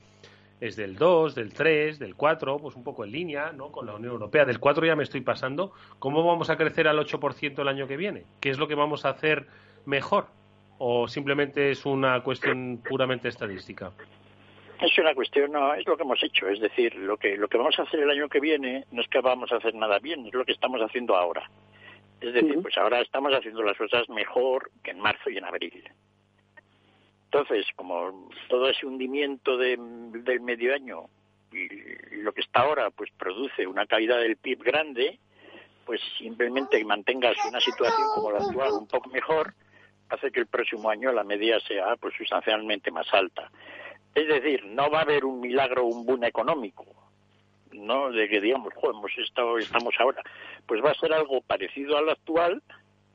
es 0.61 0.76
del 0.76 0.97
2, 0.97 1.35
del 1.35 1.52
3, 1.52 1.99
del 1.99 2.14
4, 2.14 2.59
pues 2.59 2.76
un 2.76 2.85
poco 2.85 3.05
en 3.05 3.12
línea, 3.12 3.52
¿no? 3.52 3.73
Con 3.73 3.87
la 3.87 3.95
Unión 3.95 4.12
Europea. 4.12 4.45
Del 4.45 4.61
4 4.61 4.87
ya 4.87 4.95
me 4.95 5.02
estoy 5.02 5.23
pasando. 5.23 5.73
¿Cómo 5.99 6.25
vamos 6.25 6.50
a 6.50 6.57
crecer 6.57 6.87
al 6.87 6.99
8% 6.99 7.61
el 7.61 7.69
año 7.69 7.87
que 7.87 7.97
viene? 7.97 8.25
¿Qué 8.40 8.50
es 8.50 8.59
lo 8.59 8.69
que 8.69 8.75
vamos 8.75 9.05
a 9.05 9.11
hacer 9.11 9.47
mejor? 9.87 10.26
¿O 10.79 11.09
simplemente 11.09 11.71
es 11.71 11.87
una 11.87 12.23
cuestión 12.23 12.83
puramente 12.87 13.29
estadística? 13.29 13.93
Es 14.81 14.97
una 14.99 15.14
cuestión, 15.14 15.52
no, 15.52 15.75
es 15.75 15.87
lo 15.87 15.97
que 15.97 16.05
hemos 16.05 16.23
hecho, 16.23 16.49
es 16.49 16.59
decir, 16.59 16.95
lo 16.95 17.19
que 17.19 17.37
lo 17.37 17.49
que 17.49 17.59
vamos 17.59 17.79
a 17.79 17.83
hacer 17.83 18.00
el 18.00 18.11
año 18.11 18.31
que 18.31 18.40
viene 18.40 18.87
no 18.90 19.02
es 19.02 19.09
que 19.09 19.21
vamos 19.21 19.52
a 19.52 19.57
hacer 19.57 19.75
nada 19.75 19.99
bien, 19.99 20.26
es 20.26 20.33
lo 20.33 20.45
que 20.47 20.52
estamos 20.52 20.81
haciendo 20.81 21.17
ahora. 21.17 21.50
Es 22.21 22.33
decir, 22.33 22.59
pues 22.62 22.76
ahora 22.79 23.00
estamos 23.00 23.33
haciendo 23.33 23.62
las 23.62 23.76
cosas 23.76 24.09
mejor 24.09 24.71
que 24.83 24.90
en 24.90 25.00
marzo 25.00 25.29
y 25.31 25.38
en 25.38 25.45
abril. 25.45 25.85
Entonces, 27.33 27.65
como 27.77 28.29
todo 28.49 28.69
ese 28.69 28.85
hundimiento 28.87 29.57
de- 29.57 29.77
del 29.79 30.41
medio 30.41 30.75
año 30.75 31.05
y 31.53 31.69
lo 32.23 32.33
que 32.33 32.41
está 32.41 32.63
ahora 32.63 32.91
pues 32.91 33.09
produce 33.17 33.69
una 33.69 33.87
caída 33.87 34.17
del 34.19 34.37
PIB 34.37 34.65
grande, 34.65 35.21
pues 35.87 36.01
simplemente 36.19 36.79
que 36.79 36.85
mantengas 36.85 37.37
una 37.49 37.61
situación 37.61 38.09
como 38.17 38.33
la 38.33 38.39
actual 38.39 38.73
un 38.73 38.89
poco 38.89 39.09
mejor 39.11 39.55
hace 40.09 40.33
que 40.33 40.41
el 40.41 40.49
próximo 40.49 40.91
año 40.91 41.13
la 41.13 41.23
media 41.23 41.61
sea 41.61 41.95
pues 42.01 42.15
sustancialmente 42.17 42.91
más 42.91 43.07
alta. 43.15 43.49
Es 44.13 44.27
decir, 44.27 44.65
no 44.67 44.91
va 44.91 44.99
a 44.99 45.03
haber 45.03 45.25
un 45.25 45.41
milagro, 45.41 45.85
un 45.85 46.05
boom 46.05 46.25
económico, 46.25 46.85
¿no? 47.73 48.11
De 48.11 48.29
que 48.29 48.41
digamos, 48.41 48.75
"Jo, 48.75 48.91
hemos 48.91 49.17
estado, 49.19 49.57
estamos 49.59 49.95
ahora. 50.01 50.21
Pues 50.67 50.85
va 50.85 50.91
a 50.91 50.95
ser 50.95 51.13
algo 51.13 51.43
parecido 51.43 51.97
al 51.97 52.09
actual, 52.09 52.61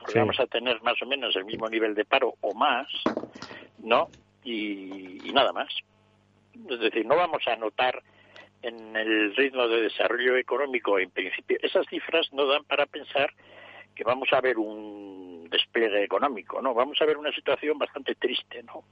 porque 0.06 0.14
Sí. 0.14 0.20
vamos 0.20 0.40
a 0.40 0.46
tener 0.46 0.82
más 0.84 1.02
o 1.02 1.06
menos 1.08 1.36
el 1.36 1.46
mismo 1.46 1.68
nivel 1.68 1.96
de 1.96 2.06
paro 2.06 2.36
o 2.42 2.54
más, 2.54 2.88
¿no? 3.80 4.10
Y, 4.44 5.28
y 5.28 5.34
nada 5.34 5.52
más. 5.52 5.74
Es 6.70 6.80
decir, 6.80 7.06
no 7.06 7.16
vamos 7.16 7.42
a 7.48 7.56
notar 7.56 8.02
en 8.62 8.96
el 8.96 9.36
ritmo 9.36 9.68
de 9.68 9.82
desarrollo 9.82 10.38
económico, 10.38 10.98
en 11.00 11.10
principio, 11.10 11.58
esas 11.62 11.86
cifras 11.88 12.32
no 12.34 12.46
dan 12.46 12.64
para 12.66 12.86
pensar 12.86 13.32
que 13.96 14.04
vamos 14.04 14.32
a 14.32 14.42
ver 14.42 14.58
un 14.58 15.48
despliegue 15.50 16.04
económico, 16.04 16.62
¿no? 16.62 16.74
Vamos 16.74 17.02
a 17.02 17.06
ver 17.06 17.18
una 17.18 17.32
situación 17.32 17.78
bastante 17.78 18.16
triste, 18.16 18.62
¿no? 18.64 18.84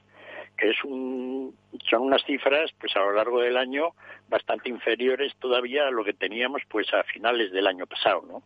Que 0.56 0.70
es 0.70 0.84
un, 0.84 1.56
son 1.90 2.02
unas 2.02 2.24
cifras, 2.24 2.72
pues 2.80 2.94
a 2.96 3.00
lo 3.00 3.12
largo 3.12 3.40
del 3.40 3.56
año, 3.56 3.90
bastante 4.28 4.68
inferiores 4.68 5.34
todavía 5.38 5.86
a 5.86 5.90
lo 5.90 6.04
que 6.04 6.12
teníamos, 6.14 6.62
pues 6.68 6.92
a 6.94 7.02
finales 7.04 7.50
del 7.52 7.66
año 7.66 7.86
pasado, 7.86 8.22
¿no? 8.28 8.42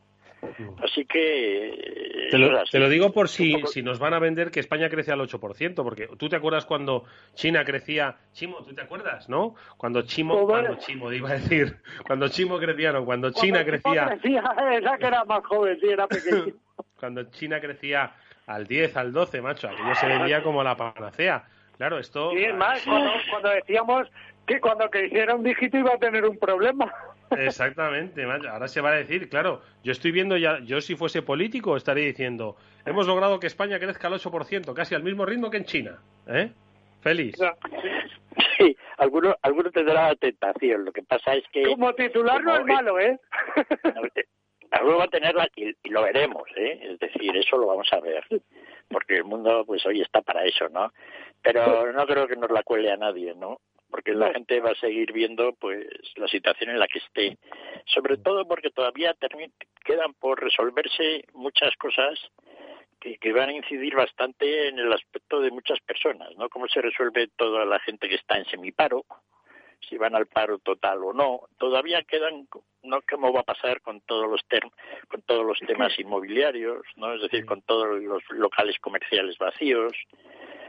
Así 0.82 1.04
que... 1.04 1.68
eh, 1.68 2.28
Te 2.30 2.38
lo, 2.38 2.62
te 2.64 2.78
lo 2.78 2.88
digo 2.88 3.12
por 3.12 3.28
si, 3.28 3.54
poco- 3.54 3.66
si 3.66 3.82
nos 3.82 3.98
van 3.98 4.14
a 4.14 4.18
vender 4.18 4.50
que 4.50 4.60
España 4.60 4.88
crece 4.88 5.10
al 5.12 5.20
8%, 5.20 5.74
porque 5.82 6.08
tú 6.18 6.28
te 6.28 6.36
acuerdas 6.36 6.64
cuando 6.64 7.04
China 7.34 7.64
crecía, 7.64 8.16
Chimo, 8.32 8.58
tú 8.64 8.74
te 8.74 8.82
acuerdas, 8.82 9.28
¿no? 9.28 9.54
Cuando 9.76 10.02
Chimo, 10.02 10.34
Joder. 10.46 10.64
cuando 10.66 10.80
Chimo, 10.80 11.12
iba 11.12 11.30
a 11.30 11.34
decir, 11.34 11.76
cuando 12.06 12.28
Chimo 12.28 12.58
crecía, 12.58 12.92
no, 12.92 13.04
cuando 13.04 13.30
China 13.30 13.64
Cuando 13.64 13.70
crecía, 13.82 14.06
crecía, 14.06 14.40
esa 14.78 14.98
que 14.98 15.06
era 15.06 15.24
más 15.24 15.44
joven, 15.44 15.78
sí, 15.80 15.88
era 15.88 16.06
pequeño. 16.06 16.54
cuando 17.00 17.24
China 17.30 17.60
crecía 17.60 18.12
al 18.46 18.66
10, 18.66 18.96
al 18.96 19.12
12, 19.12 19.40
macho, 19.42 19.68
aquello 19.68 19.94
se 19.96 20.06
vendía 20.06 20.42
como 20.42 20.62
la 20.62 20.76
panacea. 20.76 21.44
Claro, 21.76 21.98
esto... 21.98 22.30
Sí, 22.32 22.44
es 22.44 22.54
más, 22.56 22.82
cuando, 22.82 23.10
cuando 23.30 23.50
decíamos 23.50 24.08
que 24.48 24.60
cuando 24.60 24.88
creciera 24.90 25.34
un 25.34 25.44
dígito 25.44 25.76
iba 25.76 25.94
a 25.94 25.98
tener 25.98 26.24
un 26.24 26.38
problema. 26.38 26.92
Exactamente, 27.30 28.26
macho. 28.26 28.48
Ahora 28.48 28.66
se 28.66 28.80
va 28.80 28.90
a 28.90 28.94
decir, 28.96 29.28
claro, 29.28 29.60
yo 29.84 29.92
estoy 29.92 30.10
viendo 30.10 30.36
ya, 30.36 30.58
yo 30.60 30.80
si 30.80 30.96
fuese 30.96 31.22
político 31.22 31.76
estaría 31.76 32.06
diciendo, 32.06 32.56
hemos 32.86 33.06
logrado 33.06 33.38
que 33.38 33.46
España 33.46 33.78
crezca 33.78 34.08
al 34.08 34.14
8%, 34.14 34.74
casi 34.74 34.94
al 34.94 35.04
mismo 35.04 35.26
ritmo 35.26 35.50
que 35.50 35.58
en 35.58 35.64
China. 35.64 35.98
¿Eh? 36.26 36.50
Feliz. 37.02 37.36
Sí, 38.56 38.76
alguno, 38.96 39.36
alguno 39.42 39.70
tendrá 39.70 40.08
la 40.08 40.16
tentación. 40.16 40.86
Lo 40.86 40.92
que 40.92 41.02
pasa 41.02 41.34
es 41.34 41.44
que... 41.52 41.62
Como 41.62 41.92
titular 41.94 42.42
no 42.42 42.56
es 42.56 42.64
malo, 42.64 42.98
¿eh? 42.98 43.18
Alguno 44.70 44.98
va 44.98 45.04
a 45.04 45.08
tenerla 45.08 45.48
y, 45.56 45.70
y 45.82 45.88
lo 45.88 46.02
veremos, 46.02 46.42
¿eh? 46.54 46.78
Es 46.82 46.98
decir, 46.98 47.34
eso 47.34 47.56
lo 47.56 47.68
vamos 47.68 47.88
a 47.90 48.00
ver. 48.00 48.22
Porque 48.88 49.16
el 49.16 49.24
mundo, 49.24 49.64
pues 49.64 49.84
hoy 49.86 50.02
está 50.02 50.20
para 50.20 50.44
eso, 50.44 50.68
¿no? 50.68 50.92
Pero 51.40 51.90
no 51.92 52.06
creo 52.06 52.26
que 52.26 52.36
nos 52.36 52.50
la 52.50 52.62
cuele 52.62 52.92
a 52.92 52.96
nadie, 52.98 53.34
¿no? 53.34 53.60
Porque 53.90 54.12
la 54.12 54.32
gente 54.32 54.60
va 54.60 54.70
a 54.70 54.74
seguir 54.74 55.12
viendo, 55.12 55.54
pues, 55.54 55.86
la 56.16 56.28
situación 56.28 56.70
en 56.70 56.78
la 56.78 56.86
que 56.88 56.98
esté. 56.98 57.38
Sobre 57.86 58.18
todo 58.18 58.46
porque 58.46 58.70
todavía 58.70 59.16
quedan 59.84 60.14
por 60.14 60.42
resolverse 60.42 61.24
muchas 61.32 61.74
cosas 61.76 62.18
que, 63.00 63.16
que 63.18 63.32
van 63.32 63.48
a 63.48 63.54
incidir 63.54 63.94
bastante 63.94 64.68
en 64.68 64.78
el 64.78 64.92
aspecto 64.92 65.40
de 65.40 65.50
muchas 65.50 65.80
personas, 65.80 66.36
¿no? 66.36 66.48
Cómo 66.48 66.68
se 66.68 66.82
resuelve 66.82 67.28
toda 67.36 67.64
la 67.64 67.78
gente 67.80 68.08
que 68.08 68.16
está 68.16 68.36
en 68.36 68.44
semiparo, 68.46 69.04
si 69.88 69.96
van 69.96 70.14
al 70.14 70.26
paro 70.26 70.58
total 70.58 71.02
o 71.04 71.12
no. 71.12 71.42
Todavía 71.56 72.02
quedan, 72.02 72.48
¿no? 72.82 73.00
¿Cómo 73.08 73.32
va 73.32 73.40
a 73.40 73.44
pasar 73.44 73.80
con 73.80 74.00
todos 74.02 74.28
los 74.28 74.42
term- 74.48 74.72
con 75.08 75.22
todos 75.22 75.46
los 75.46 75.58
temas 75.60 75.96
inmobiliarios, 75.98 76.82
¿no? 76.96 77.14
Es 77.14 77.22
decir, 77.22 77.46
con 77.46 77.62
todos 77.62 78.02
los 78.02 78.22
locales 78.30 78.76
comerciales 78.80 79.38
vacíos. 79.38 79.92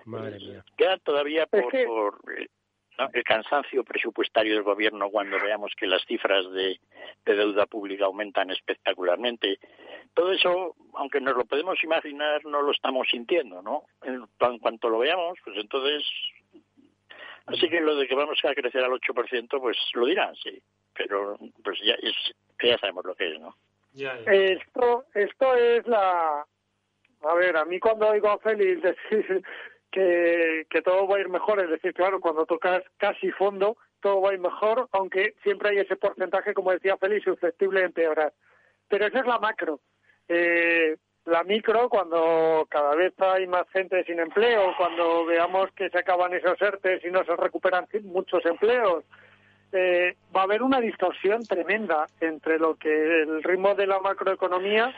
Madre 0.05 0.38
mía. 0.38 0.63
Queda 0.77 0.97
todavía 0.99 1.47
por, 1.47 1.69
por, 1.85 2.21
eh, 2.38 2.47
¿no? 3.00 3.10
el 3.13 3.24
cansancio 3.24 3.84
presupuestario 3.84 4.53
del 4.53 4.63
gobierno 4.63 5.10
cuando 5.10 5.39
veamos 5.39 5.74
que 5.77 5.88
las 5.88 6.03
cifras 6.06 6.51
de, 6.51 6.79
de 7.25 7.36
deuda 7.36 7.65
pública 7.65 8.06
aumentan 8.06 8.51
espectacularmente. 8.51 9.60
Todo 10.13 10.32
eso, 10.32 10.75
aunque 10.96 11.22
nos 11.22 11.36
lo 11.36 11.46
podemos 11.46 11.82
imaginar, 11.84 12.44
no 12.46 12.62
lo 12.62 12.72
estamos 12.72 13.08
sintiendo, 13.10 13.62
¿no? 13.62 13.84
En, 14.03 14.25
en 14.39 14.60
cuanto 14.60 14.89
lo 14.89 15.00
veamos, 15.00 15.38
pues 15.44 15.58
entonces... 15.58 16.03
Así 17.46 17.68
que 17.68 17.82
lo 17.82 17.96
de 17.96 18.08
que 18.08 18.13
vamos 18.13 18.38
a 18.44 18.53
crecer 18.53 18.84
al 18.84 18.91
8%, 18.91 19.60
pues 19.60 19.77
lo 19.94 20.06
dirán, 20.06 20.36
sí. 20.36 20.62
Pero 20.94 21.38
pues 21.63 21.79
ya, 21.84 21.96
es, 21.96 22.13
ya 22.62 22.77
sabemos 22.77 23.06
lo 23.06 23.15
que 23.15 23.34
es, 23.34 23.39
¿no? 23.39 23.56
Ya, 23.94 24.20
ya. 24.20 24.32
Esto, 24.32 25.06
esto 25.15 25.56
es 25.56 25.88
la... 25.88 26.46
A 27.22 27.34
ver, 27.34 27.58
a 27.58 27.65
mí 27.65 27.79
cuando 27.79 28.08
oigo 28.08 28.29
a 28.29 28.38
Félix 28.38 28.82
decir 28.82 29.44
que, 29.91 30.65
que 30.69 30.81
todo 30.81 31.08
va 31.08 31.17
a 31.17 31.19
ir 31.19 31.29
mejor, 31.29 31.60
es 31.60 31.69
decir, 31.69 31.93
claro, 31.93 32.19
cuando 32.19 32.46
tocas 32.46 32.84
casi 32.98 33.31
fondo, 33.31 33.77
todo 34.01 34.22
va 34.22 34.31
a 34.31 34.34
ir 34.34 34.39
mejor, 34.39 34.88
aunque 34.91 35.34
siempre 35.43 35.69
hay 35.69 35.77
ese 35.79 35.96
porcentaje, 35.96 36.53
como 36.53 36.72
decía 36.72 36.98
Félix, 36.98 37.25
susceptible 37.25 37.81
de 37.81 37.88
empeorar. 37.88 38.34
Pero 38.88 39.05
esa 39.05 39.19
es 39.19 39.25
la 39.25 39.39
macro. 39.39 39.79
Eh, 40.27 40.96
la 41.25 41.43
micro, 41.43 41.89
cuando 41.89 42.65
cada 42.69 42.96
vez 42.96 43.13
hay 43.19 43.46
más 43.48 43.69
gente 43.69 44.03
sin 44.05 44.19
empleo, 44.19 44.74
cuando 44.77 45.25
veamos 45.25 45.72
que 45.75 45.89
se 45.89 46.00
acaban 46.00 46.34
esos 46.34 46.60
ERTES 46.62 47.05
y 47.05 47.12
no 47.12 47.24
se 47.24 47.36
recuperan 47.36 47.88
muchos 48.03 48.43
empleos, 48.46 49.03
eh, 49.72 50.15
va 50.36 50.41
a 50.41 50.43
haber 50.46 50.63
una 50.63 50.79
distorsión 50.79 51.43
tremenda 51.43 52.08
entre 52.19 52.58
lo 52.58 52.75
que 52.75 53.22
el 53.22 53.43
ritmo 53.43 53.75
de 53.75 53.86
la 53.86 54.00
macroeconomía 54.00 54.93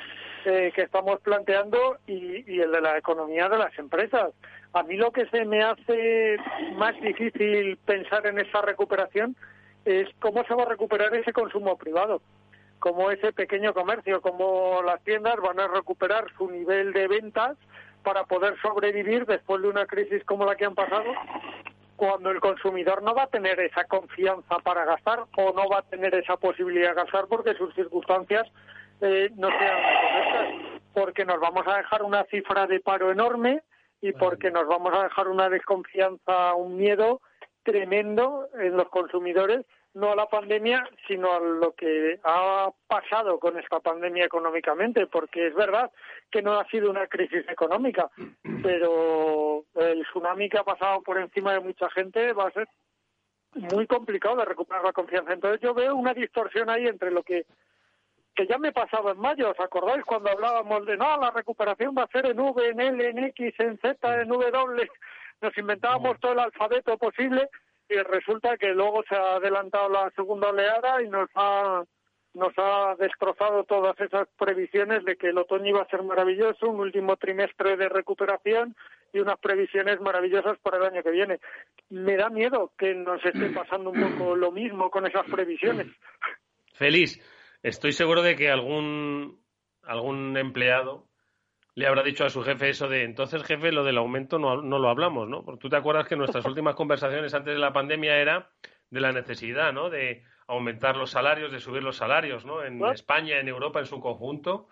eh, 0.45 0.71
que 0.75 0.83
estamos 0.83 1.19
planteando 1.21 1.97
y, 2.07 2.51
y 2.51 2.59
el 2.59 2.71
de 2.71 2.81
la 2.81 2.97
economía 2.97 3.49
de 3.49 3.57
las 3.57 3.77
empresas. 3.77 4.31
A 4.73 4.83
mí 4.83 4.95
lo 4.95 5.11
que 5.11 5.25
se 5.27 5.45
me 5.45 5.61
hace 5.61 6.37
más 6.75 6.99
difícil 7.01 7.77
pensar 7.85 8.25
en 8.27 8.39
esa 8.39 8.61
recuperación 8.61 9.35
es 9.85 10.07
cómo 10.19 10.43
se 10.45 10.53
va 10.53 10.63
a 10.63 10.69
recuperar 10.69 11.13
ese 11.15 11.33
consumo 11.33 11.77
privado, 11.77 12.21
cómo 12.79 13.11
ese 13.11 13.33
pequeño 13.33 13.73
comercio, 13.73 14.21
cómo 14.21 14.81
las 14.83 15.03
tiendas 15.03 15.35
van 15.37 15.59
a 15.59 15.67
recuperar 15.67 16.25
su 16.37 16.49
nivel 16.49 16.93
de 16.93 17.07
ventas 17.07 17.57
para 18.03 18.23
poder 18.23 18.55
sobrevivir 18.61 19.25
después 19.25 19.61
de 19.61 19.67
una 19.67 19.85
crisis 19.85 20.23
como 20.25 20.45
la 20.45 20.55
que 20.55 20.65
han 20.65 20.75
pasado, 20.75 21.13
cuando 21.95 22.31
el 22.31 22.39
consumidor 22.39 23.03
no 23.03 23.13
va 23.13 23.23
a 23.23 23.27
tener 23.27 23.59
esa 23.59 23.83
confianza 23.83 24.57
para 24.63 24.85
gastar 24.85 25.25
o 25.37 25.53
no 25.53 25.69
va 25.69 25.79
a 25.79 25.83
tener 25.83 26.15
esa 26.15 26.37
posibilidad 26.37 26.89
de 26.89 26.95
gastar 26.95 27.27
porque 27.27 27.53
sus 27.53 27.73
circunstancias 27.75 28.47
eh, 29.01 29.29
no 29.35 29.49
sean 29.49 29.77
porque 30.93 31.25
nos 31.25 31.39
vamos 31.39 31.65
a 31.67 31.77
dejar 31.77 32.03
una 32.03 32.23
cifra 32.25 32.67
de 32.67 32.79
paro 32.79 33.11
enorme 33.11 33.63
y 34.01 34.11
porque 34.13 34.51
nos 34.51 34.67
vamos 34.67 34.93
a 34.93 35.03
dejar 35.03 35.27
una 35.27 35.49
desconfianza, 35.49 36.53
un 36.55 36.77
miedo 36.77 37.21
tremendo 37.63 38.47
en 38.59 38.75
los 38.75 38.89
consumidores 38.89 39.65
no 39.93 40.11
a 40.11 40.15
la 40.15 40.25
pandemia, 40.27 40.89
sino 41.07 41.33
a 41.33 41.39
lo 41.39 41.73
que 41.73 42.19
ha 42.23 42.69
pasado 42.87 43.39
con 43.39 43.59
esta 43.59 43.79
pandemia 43.79 44.25
económicamente, 44.25 45.05
porque 45.07 45.47
es 45.47 45.53
verdad 45.53 45.91
que 46.29 46.41
no 46.41 46.57
ha 46.57 46.65
sido 46.67 46.89
una 46.89 47.07
crisis 47.07 47.43
económica, 47.49 48.09
pero 48.63 49.65
el 49.75 50.03
tsunami 50.05 50.49
que 50.49 50.59
ha 50.59 50.63
pasado 50.63 51.01
por 51.01 51.19
encima 51.19 51.53
de 51.53 51.59
mucha 51.59 51.89
gente 51.89 52.31
va 52.33 52.47
a 52.47 52.51
ser 52.51 52.67
muy 53.53 53.85
complicado 53.85 54.37
de 54.37 54.45
recuperar 54.45 54.83
la 54.83 54.93
confianza. 54.93 55.33
Entonces 55.33 55.59
yo 55.61 55.73
veo 55.73 55.95
una 55.95 56.13
distorsión 56.13 56.69
ahí 56.69 56.87
entre 56.87 57.11
lo 57.11 57.21
que 57.21 57.45
que 58.35 58.47
ya 58.47 58.57
me 58.57 58.71
pasaba 58.71 59.11
en 59.11 59.19
mayo, 59.19 59.51
¿os 59.51 59.59
acordáis 59.59 60.03
cuando 60.05 60.29
hablábamos 60.29 60.85
de 60.85 60.97
no, 60.97 61.17
la 61.17 61.31
recuperación 61.31 61.95
va 61.97 62.03
a 62.03 62.07
ser 62.07 62.25
en 62.27 62.39
V, 62.39 62.69
en 62.69 62.79
L, 62.79 63.09
en 63.09 63.19
X, 63.25 63.53
en 63.59 63.77
Z, 63.79 64.21
en 64.21 64.29
W, 64.29 64.89
nos 65.41 65.57
inventábamos 65.57 66.19
todo 66.19 66.33
el 66.33 66.39
alfabeto 66.39 66.97
posible 66.97 67.49
y 67.89 67.95
resulta 67.95 68.57
que 68.57 68.69
luego 68.69 69.03
se 69.09 69.15
ha 69.15 69.35
adelantado 69.35 69.89
la 69.89 70.11
segunda 70.11 70.49
oleada 70.49 71.01
y 71.01 71.09
nos 71.09 71.29
ha 71.35 71.83
nos 72.33 72.53
ha 72.57 72.95
destrozado 72.97 73.65
todas 73.65 73.99
esas 73.99 74.25
previsiones 74.37 75.03
de 75.03 75.17
que 75.17 75.27
el 75.27 75.37
otoño 75.37 75.67
iba 75.67 75.81
a 75.81 75.89
ser 75.89 76.01
maravilloso, 76.03 76.69
un 76.69 76.79
último 76.79 77.17
trimestre 77.17 77.75
de 77.75 77.89
recuperación 77.89 78.73
y 79.11 79.19
unas 79.19 79.37
previsiones 79.39 79.99
maravillosas 79.99 80.57
para 80.59 80.77
el 80.77 80.85
año 80.85 81.03
que 81.03 81.11
viene. 81.11 81.39
Me 81.89 82.15
da 82.15 82.29
miedo 82.29 82.71
que 82.77 82.93
nos 82.93 83.23
esté 83.25 83.49
pasando 83.49 83.89
un 83.89 83.99
poco 83.99 84.37
lo 84.37 84.49
mismo 84.51 84.89
con 84.89 85.05
esas 85.05 85.25
previsiones. 85.29 85.87
Feliz, 86.73 87.19
estoy 87.63 87.91
seguro 87.93 88.21
de 88.21 88.35
que 88.35 88.49
algún 88.49 89.41
algún 89.83 90.37
empleado 90.37 91.07
le 91.73 91.87
habrá 91.87 92.03
dicho 92.03 92.25
a 92.25 92.29
su 92.29 92.43
jefe 92.43 92.69
eso 92.69 92.87
de, 92.89 93.03
entonces 93.03 93.43
jefe, 93.43 93.71
lo 93.71 93.83
del 93.83 93.97
aumento 93.97 94.39
no, 94.39 94.61
no 94.61 94.77
lo 94.77 94.89
hablamos, 94.89 95.29
¿no? 95.29 95.43
Porque 95.43 95.61
tú 95.61 95.69
te 95.69 95.77
acuerdas 95.77 96.07
que 96.07 96.15
nuestras 96.15 96.45
últimas 96.45 96.75
conversaciones 96.75 97.33
antes 97.33 97.53
de 97.53 97.59
la 97.59 97.73
pandemia 97.73 98.17
era 98.17 98.49
de 98.89 98.99
la 98.99 99.11
necesidad, 99.11 99.71
¿no? 99.71 99.89
De 99.89 100.23
aumentar 100.47 100.97
los 100.97 101.11
salarios, 101.11 101.51
de 101.51 101.59
subir 101.59 101.81
los 101.81 101.95
salarios, 101.95 102.45
¿no? 102.45 102.63
En 102.63 102.83
España, 102.87 103.39
en 103.39 103.47
Europa, 103.47 103.79
en 103.79 103.85
su 103.85 104.01
conjunto. 104.01 104.67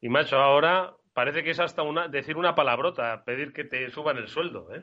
Y 0.00 0.08
macho, 0.08 0.38
ahora 0.38 0.94
parece 1.12 1.44
que 1.44 1.50
es 1.50 1.60
hasta 1.60 1.82
una, 1.82 2.08
decir 2.08 2.38
una 2.38 2.54
palabrota, 2.54 3.22
pedir 3.24 3.52
que 3.52 3.64
te 3.64 3.90
suban 3.90 4.16
el 4.16 4.28
sueldo, 4.28 4.74
¿eh? 4.74 4.82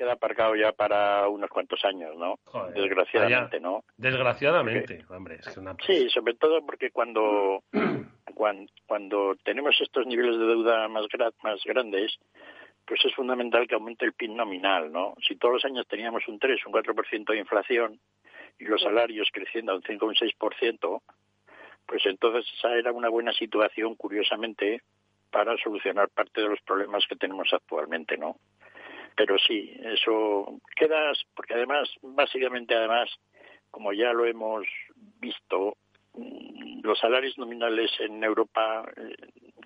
Queda 0.00 0.14
aparcado 0.14 0.56
ya 0.56 0.72
para 0.72 1.28
unos 1.28 1.50
cuantos 1.50 1.84
años, 1.84 2.16
¿no? 2.16 2.38
Desgraciadamente, 2.74 3.60
¿no? 3.60 3.84
Desgraciadamente, 3.98 5.04
hombre. 5.10 5.40
Es 5.46 5.54
una... 5.58 5.76
Sí, 5.86 6.08
sobre 6.08 6.32
todo 6.36 6.64
porque 6.64 6.90
cuando, 6.90 7.62
cuando, 8.86 9.36
tenemos 9.44 9.78
estos 9.78 10.06
niveles 10.06 10.38
de 10.38 10.46
deuda 10.46 10.88
más, 10.88 11.04
más 11.42 11.62
grandes, 11.66 12.18
pues 12.86 13.04
es 13.04 13.14
fundamental 13.14 13.68
que 13.68 13.74
aumente 13.74 14.06
el 14.06 14.14
PIB 14.14 14.30
nominal, 14.30 14.90
¿no? 14.90 15.12
Si 15.28 15.36
todos 15.36 15.56
los 15.56 15.64
años 15.66 15.86
teníamos 15.86 16.26
un 16.28 16.38
3, 16.38 16.64
un 16.64 16.72
4% 16.72 17.32
de 17.32 17.38
inflación 17.38 18.00
y 18.58 18.64
los 18.64 18.80
salarios 18.80 19.28
creciendo 19.30 19.72
a 19.72 19.74
un 19.74 19.82
5 19.82 20.02
o 20.02 20.08
un 20.08 20.14
6%, 20.14 21.02
pues 21.84 22.06
entonces 22.06 22.50
esa 22.56 22.74
era 22.74 22.90
una 22.90 23.10
buena 23.10 23.34
situación, 23.34 23.96
curiosamente, 23.96 24.80
para 25.30 25.58
solucionar 25.58 26.08
parte 26.08 26.40
de 26.40 26.48
los 26.48 26.60
problemas 26.62 27.04
que 27.06 27.16
tenemos 27.16 27.52
actualmente, 27.52 28.16
¿no? 28.16 28.36
Pero 29.26 29.38
sí, 29.38 29.70
eso 29.84 30.60
queda, 30.74 31.12
porque 31.34 31.52
además, 31.52 31.90
básicamente 32.00 32.74
además, 32.74 33.10
como 33.70 33.92
ya 33.92 34.14
lo 34.14 34.24
hemos 34.24 34.66
visto, 35.20 35.76
mm, 36.14 36.80
los 36.82 36.98
salarios 36.98 37.36
nominales 37.36 37.90
en 38.00 38.24
Europa 38.24 38.82
eh, 38.96 39.14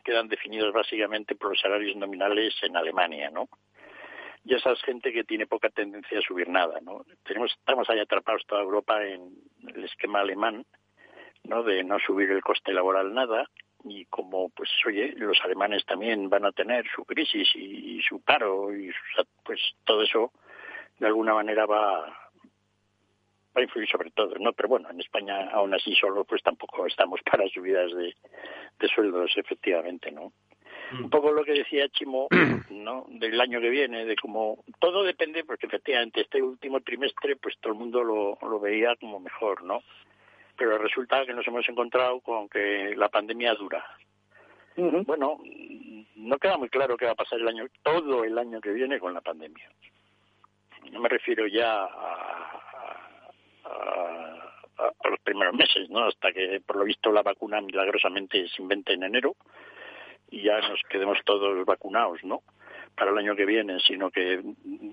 quedan 0.05 0.27
definidos 0.27 0.73
básicamente 0.73 1.37
por 1.37 1.51
los 1.51 1.61
salarios 1.61 1.95
nominales 1.95 2.53
en 2.62 2.77
Alemania, 2.77 3.31
¿no? 3.31 3.49
Y 4.45 4.57
esa 4.57 4.73
es 4.73 4.83
gente 4.83 5.12
que 5.12 5.23
tiene 5.23 5.47
poca 5.47 5.69
tendencia 5.69 6.19
a 6.19 6.23
subir 6.23 6.49
nada, 6.49 6.81
¿no? 6.81 7.05
Tenemos, 7.23 7.53
estamos 7.53 7.88
ahí 7.88 8.01
atrapados 8.01 8.43
toda 8.49 8.61
Europa 8.61 9.05
en 9.07 9.37
el 9.69 9.85
esquema 9.85 10.19
alemán, 10.19 10.67
¿no? 11.45 11.62
De 11.62 11.85
no 11.85 12.01
subir 12.01 12.29
el 12.33 12.43
coste 12.43 12.73
laboral 12.73 13.14
nada 13.14 13.49
y 13.85 14.07
como 14.07 14.49
pues 14.51 14.70
oye 14.87 15.14
los 15.16 15.38
alemanes 15.42 15.85
también 15.85 16.29
van 16.29 16.44
a 16.44 16.53
tener 16.53 16.85
su 16.94 17.05
crisis 17.05 17.49
y, 17.55 18.01
su 18.03 18.20
paro 18.20 18.75
y 18.75 18.90
pues 19.44 19.61
todo 19.85 20.03
eso 20.03 20.33
de 20.99 21.07
alguna 21.07 21.35
manera 21.35 21.66
va 21.66 22.01
va 22.07 23.61
a 23.61 23.62
influir 23.62 23.88
sobre 23.88 24.11
todo 24.11 24.35
no 24.38 24.53
pero 24.53 24.68
bueno 24.68 24.90
en 24.90 25.01
España 25.01 25.51
aún 25.51 25.75
así 25.75 25.94
solo 25.94 26.25
pues 26.25 26.42
tampoco 26.42 26.87
estamos 26.87 27.20
para 27.31 27.49
subidas 27.49 27.92
de, 27.94 28.14
de 28.79 28.88
sueldos 28.88 29.33
efectivamente 29.37 30.11
no 30.11 30.33
mm. 30.92 31.05
un 31.05 31.11
poco 31.11 31.33
lo 31.33 31.44
que 31.44 31.53
decía 31.53 31.88
Chimo 31.88 32.29
no 32.70 33.07
del 33.09 33.40
año 33.40 33.61
que 33.61 33.70
viene 33.70 34.05
de 34.05 34.16
cómo 34.16 34.64
todo 34.81 35.03
depende 35.03 35.44
porque 35.44 35.66
efectivamente 35.66 36.23
este 36.23 36.42
último 36.42 36.81
trimestre 36.81 37.37
pues 37.37 37.57
todo 37.61 37.75
el 37.75 37.79
mundo 37.79 38.03
lo, 38.03 38.38
lo 38.40 38.61
veía 38.61 38.97
como 38.97 39.20
mejor 39.20 39.62
no 39.62 39.83
pero 40.57 40.79
resulta 40.79 41.25
que 41.27 41.35
nos 41.35 41.47
hemos 41.47 41.69
encontrado 41.69 42.21
con 42.21 42.49
que 42.49 42.95
la 42.97 43.09
pandemia 43.09 43.55
dura. 43.55 43.85
Bueno, 44.77 45.38
no 46.17 46.38
queda 46.38 46.57
muy 46.59 46.69
claro 46.69 46.97
qué 46.97 47.07
va 47.07 47.12
a 47.12 47.17
pasar 47.17 47.38
el 47.40 47.49
año, 47.49 47.67
todo 47.83 48.25
el 48.25 48.37
año 48.38 48.61
que 48.61 48.73
viene 48.73 48.99
con 48.99 49.14
la 49.14 49.21
pandemia. 49.21 49.71
No 50.90 51.01
me 51.01 51.09
refiero 51.09 51.47
ya 51.47 51.85
a, 51.85 52.64
a, 53.64 55.09
los 55.09 55.21
primeros 55.21 55.55
meses, 55.55 55.88
¿no? 55.90 56.07
Hasta 56.07 56.33
que, 56.33 56.61
por 56.67 56.77
lo 56.77 56.85
visto, 56.85 57.12
la 57.12 57.23
vacuna 57.23 57.61
milagrosamente 57.61 58.49
se 58.49 58.62
invente 58.62 58.93
en 58.93 59.05
enero 59.05 59.37
y 60.31 60.43
ya 60.43 60.61
nos 60.61 60.81
quedemos 60.88 61.19
todos 61.25 61.64
vacunados, 61.64 62.23
¿no? 62.25 62.43
Para 62.95 63.11
el 63.11 63.19
año 63.19 63.37
que 63.37 63.45
viene, 63.45 63.79
sino 63.81 64.11
que 64.11 64.41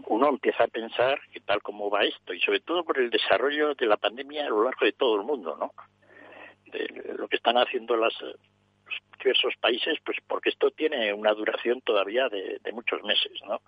uno 0.07 0.29
empieza 0.29 0.63
a 0.63 0.67
pensar 0.67 1.19
que 1.31 1.39
tal 1.39 1.61
como 1.61 1.89
va 1.89 2.03
esto, 2.03 2.33
y 2.33 2.39
sobre 2.41 2.59
todo 2.59 2.83
por 2.83 2.97
el 2.99 3.09
desarrollo 3.09 3.75
de 3.75 3.85
la 3.85 3.97
pandemia 3.97 4.45
a 4.45 4.49
lo 4.49 4.63
largo 4.63 4.85
de 4.85 4.93
todo 4.93 5.15
el 5.15 5.23
mundo, 5.23 5.55
¿no? 5.59 5.73
De 6.71 7.15
lo 7.17 7.27
que 7.27 7.35
están 7.35 7.57
haciendo 7.57 7.95
las, 7.95 8.13
los 8.21 9.01
diversos 9.19 9.53
países, 9.59 9.97
pues 10.03 10.17
porque 10.27 10.49
esto 10.49 10.71
tiene 10.71 11.13
una 11.13 11.33
duración 11.33 11.81
todavía 11.81 12.27
de, 12.29 12.59
muchos 12.73 13.03
meses, 13.03 13.33
¿no? 13.47 13.61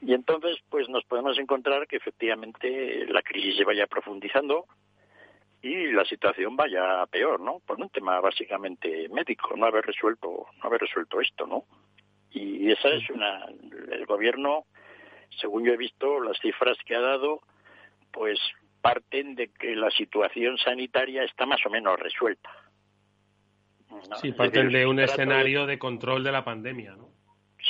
Y 0.00 0.12
entonces, 0.12 0.58
pues 0.68 0.88
nos 0.88 1.04
podemos 1.04 1.38
encontrar 1.38 1.86
que 1.86 1.96
efectivamente 1.96 3.06
la 3.06 3.22
crisis 3.22 3.56
se 3.56 3.64
vaya 3.64 3.86
profundizando 3.86 4.66
y 5.62 5.92
la 5.92 6.04
situación 6.04 6.54
vaya 6.56 7.04
peor, 7.06 7.40
¿no? 7.40 7.60
Por 7.60 7.80
un 7.80 7.88
tema 7.88 8.20
básicamente 8.20 9.08
médico, 9.08 9.56
no 9.56 9.66
haber 9.66 9.86
resuelto, 9.86 10.46
no 10.58 10.62
haber 10.62 10.82
resuelto 10.82 11.20
esto, 11.20 11.46
¿no? 11.46 11.64
Y 12.36 12.70
esa 12.70 12.90
es 12.90 13.08
una. 13.08 13.46
El 13.90 14.04
gobierno, 14.04 14.66
según 15.40 15.64
yo 15.64 15.72
he 15.72 15.76
visto, 15.78 16.20
las 16.20 16.38
cifras 16.38 16.76
que 16.84 16.94
ha 16.94 17.00
dado, 17.00 17.40
pues 18.12 18.38
parten 18.82 19.34
de 19.34 19.48
que 19.48 19.74
la 19.74 19.90
situación 19.90 20.58
sanitaria 20.58 21.24
está 21.24 21.46
más 21.46 21.64
o 21.64 21.70
menos 21.70 21.98
resuelta. 21.98 22.50
Sí, 24.20 24.32
parten 24.32 24.68
de 24.68 24.86
un 24.86 25.00
escenario 25.00 25.64
de... 25.64 25.78
control 25.78 26.22
de 26.24 26.32
la 26.32 26.44
pandemia, 26.44 26.94
¿no? 26.94 27.08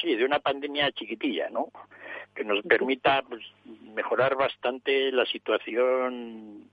Sí, 0.01 0.17
de 0.17 0.25
una 0.25 0.41
pandemia 0.41 0.91
chiquitilla, 0.91 1.49
¿no? 1.49 1.69
Que 2.35 2.45
nos 2.45 2.63
permita 2.65 3.23
pues, 3.23 3.45
mejorar 3.95 4.35
bastante 4.35 5.13
la 5.13 5.25
situación, 5.27 6.69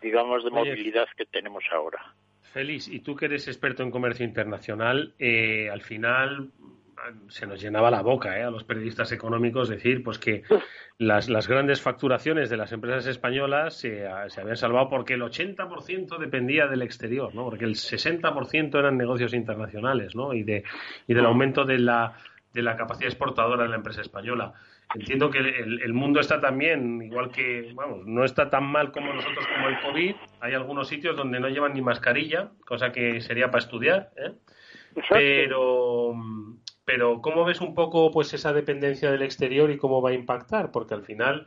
digamos, 0.00 0.42
de 0.42 0.50
movilidad 0.50 1.06
que 1.16 1.26
tenemos 1.26 1.64
ahora. 1.70 2.14
Félix, 2.54 2.88
y 2.88 3.00
tú 3.00 3.14
que 3.14 3.26
eres 3.26 3.46
experto 3.46 3.82
en 3.82 3.90
comercio 3.90 4.24
internacional, 4.24 5.14
eh, 5.18 5.68
al 5.70 5.82
final 5.82 6.50
se 7.28 7.46
nos 7.46 7.60
llenaba 7.60 7.90
la 7.90 8.02
boca 8.02 8.38
¿eh? 8.38 8.42
a 8.42 8.50
los 8.50 8.64
periodistas 8.64 9.12
económicos 9.12 9.68
decir 9.68 10.02
pues 10.02 10.18
que 10.18 10.42
las, 10.98 11.28
las 11.28 11.48
grandes 11.48 11.80
facturaciones 11.80 12.50
de 12.50 12.56
las 12.56 12.72
empresas 12.72 13.06
españolas 13.06 13.74
se, 13.74 14.06
se 14.28 14.40
habían 14.40 14.56
salvado 14.56 14.88
porque 14.88 15.14
el 15.14 15.22
80% 15.22 16.18
dependía 16.18 16.66
del 16.66 16.82
exterior, 16.82 17.34
¿no? 17.34 17.44
porque 17.44 17.64
el 17.64 17.74
60% 17.74 18.78
eran 18.78 18.96
negocios 18.96 19.34
internacionales 19.34 20.14
¿no? 20.14 20.34
y, 20.34 20.42
de, 20.42 20.64
y 21.06 21.14
del 21.14 21.26
aumento 21.26 21.64
de 21.64 21.78
la 21.78 22.16
de 22.52 22.62
la 22.62 22.76
capacidad 22.76 23.08
exportadora 23.08 23.62
de 23.62 23.68
la 23.68 23.76
empresa 23.76 24.00
española. 24.00 24.54
Entiendo 24.94 25.30
que 25.30 25.38
el, 25.38 25.94
mundo 25.94 26.18
está 26.18 26.40
también, 26.40 27.00
igual 27.00 27.30
que, 27.30 27.70
vamos, 27.74 28.04
no 28.06 28.24
está 28.24 28.50
tan 28.50 28.64
mal 28.64 28.90
como 28.90 29.12
nosotros 29.12 29.46
como 29.46 29.68
el 29.68 29.80
COVID. 29.80 30.16
Hay 30.40 30.54
algunos 30.54 30.88
sitios 30.88 31.16
donde 31.16 31.38
no 31.38 31.48
llevan 31.48 31.74
ni 31.74 31.80
mascarilla, 31.80 32.50
cosa 32.66 32.90
que 32.90 33.20
sería 33.20 33.52
para 33.52 33.62
estudiar. 33.62 34.10
¿eh? 34.16 34.32
Pero, 35.10 36.12
pero, 36.90 37.20
¿cómo 37.22 37.44
ves 37.44 37.60
un 37.60 37.72
poco 37.72 38.10
pues 38.10 38.34
esa 38.34 38.52
dependencia 38.52 39.12
del 39.12 39.22
exterior 39.22 39.70
y 39.70 39.78
cómo 39.78 40.02
va 40.02 40.10
a 40.10 40.14
impactar? 40.14 40.72
Porque 40.72 40.94
al 40.94 41.04
final, 41.04 41.46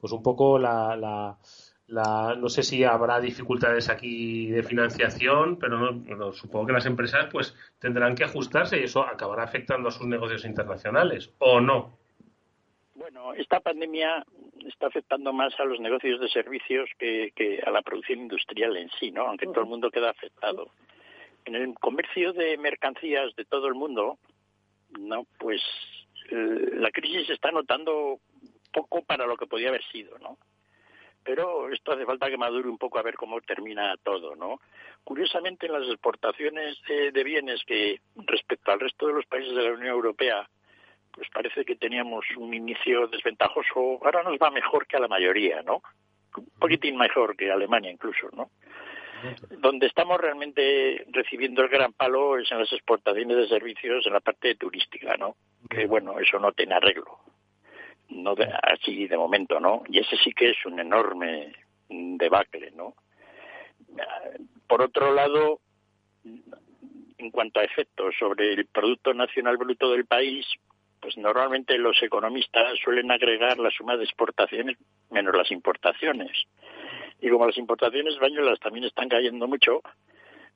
pues 0.00 0.12
un 0.12 0.20
poco 0.20 0.58
la, 0.58 0.96
la 0.96 2.34
no 2.36 2.48
sé 2.48 2.64
si 2.64 2.82
habrá 2.82 3.20
dificultades 3.20 3.88
aquí 3.88 4.50
de 4.50 4.64
financiación, 4.64 5.60
pero 5.60 6.32
supongo 6.32 6.66
que 6.66 6.72
las 6.72 6.86
empresas 6.86 7.28
pues 7.30 7.54
tendrán 7.78 8.16
que 8.16 8.24
ajustarse 8.24 8.80
y 8.80 8.82
eso 8.82 9.02
acabará 9.02 9.44
afectando 9.44 9.90
a 9.90 9.92
sus 9.92 10.08
negocios 10.08 10.44
internacionales, 10.44 11.32
¿o 11.38 11.60
no? 11.60 11.96
Bueno, 12.96 13.32
esta 13.34 13.60
pandemia 13.60 14.24
está 14.66 14.88
afectando 14.88 15.32
más 15.32 15.54
a 15.60 15.64
los 15.66 15.78
negocios 15.78 16.18
de 16.18 16.28
servicios 16.30 16.90
que, 16.98 17.62
a 17.64 17.70
la 17.70 17.82
producción 17.82 18.18
industrial 18.18 18.76
en 18.76 18.90
sí, 18.98 19.12
¿no? 19.12 19.28
Aunque 19.28 19.46
todo 19.46 19.60
el 19.60 19.70
mundo 19.70 19.88
queda 19.88 20.10
afectado. 20.10 20.72
En 21.44 21.54
el 21.54 21.74
comercio 21.74 22.32
de 22.32 22.58
mercancías 22.58 23.36
de 23.36 23.44
todo 23.44 23.68
el 23.68 23.74
mundo, 23.74 24.18
no, 24.98 25.26
pues 25.38 25.62
eh, 26.30 26.70
la 26.74 26.90
crisis 26.90 27.30
está 27.30 27.50
notando 27.50 28.18
poco 28.72 29.02
para 29.02 29.26
lo 29.26 29.36
que 29.36 29.46
podía 29.46 29.68
haber 29.68 29.84
sido, 29.84 30.18
¿no? 30.18 30.38
pero 31.24 31.72
esto 31.72 31.92
hace 31.92 32.06
falta 32.06 32.30
que 32.30 32.36
madure 32.36 32.68
un 32.68 32.78
poco 32.78 32.98
a 32.98 33.02
ver 33.02 33.14
cómo 33.14 33.40
termina 33.40 33.96
todo, 34.02 34.34
¿no? 34.36 34.60
Curiosamente, 35.04 35.66
en 35.66 35.72
las 35.72 35.88
exportaciones 35.88 36.76
de, 36.86 37.24
bienes 37.24 37.62
que 37.64 38.00
respecto 38.26 38.72
al 38.72 38.80
resto 38.80 39.06
de 39.06 39.14
los 39.14 39.26
países 39.26 39.54
de 39.54 39.62
la 39.62 39.72
Unión 39.72 39.94
Europea, 39.94 40.48
pues 41.12 41.28
parece 41.30 41.64
que 41.64 41.76
teníamos 41.76 42.24
un 42.36 42.54
inicio 42.54 43.06
desventajoso. 43.08 43.98
Ahora 44.02 44.22
nos 44.22 44.38
va 44.38 44.50
mejor 44.50 44.86
que 44.86 44.96
a 44.96 45.00
la 45.00 45.08
mayoría, 45.08 45.62
¿no? 45.62 45.82
Un 46.36 46.46
poquitín 46.58 46.96
mejor 46.96 47.36
que 47.36 47.50
Alemania 47.50 47.90
incluso, 47.90 48.28
¿no? 48.32 48.50
Donde 49.58 49.86
estamos 49.86 50.20
realmente 50.20 51.04
recibiendo 51.10 51.62
el 51.62 51.68
gran 51.68 51.92
palo 51.92 52.38
es 52.38 52.50
en 52.50 52.58
las 52.58 52.72
exportaciones 52.72 53.36
de 53.36 53.48
servicios 53.48 54.06
en 54.06 54.12
la 54.12 54.20
parte 54.20 54.54
turística, 54.54 55.16
¿no? 55.16 55.36
Que 55.68 55.86
bueno, 55.86 56.18
eso 56.18 56.38
no 56.38 56.52
tiene 56.52 56.74
arreglo 56.74 57.18
no 58.10 58.34
así 58.62 59.06
de 59.06 59.16
momento, 59.16 59.60
¿no? 59.60 59.82
Y 59.88 60.00
ese 60.00 60.16
sí 60.16 60.32
que 60.32 60.50
es 60.50 60.66
un 60.66 60.78
enorme 60.78 61.52
debacle, 61.88 62.70
¿no? 62.72 62.94
Por 64.66 64.82
otro 64.82 65.12
lado, 65.12 65.60
en 66.24 67.30
cuanto 67.30 67.60
a 67.60 67.64
efectos 67.64 68.14
sobre 68.18 68.52
el 68.52 68.66
Producto 68.66 69.14
Nacional 69.14 69.56
Bruto 69.56 69.90
del 69.90 70.06
país, 70.06 70.46
pues 71.00 71.16
normalmente 71.16 71.78
los 71.78 72.00
economistas 72.02 72.78
suelen 72.84 73.10
agregar 73.10 73.58
la 73.58 73.70
suma 73.70 73.96
de 73.96 74.04
exportaciones 74.04 74.76
menos 75.10 75.34
las 75.34 75.50
importaciones. 75.50 76.30
Y 77.20 77.28
como 77.30 77.46
las 77.46 77.58
importaciones 77.58 78.14
españolas 78.14 78.58
también 78.60 78.84
están 78.84 79.08
cayendo 79.08 79.46
mucho, 79.46 79.82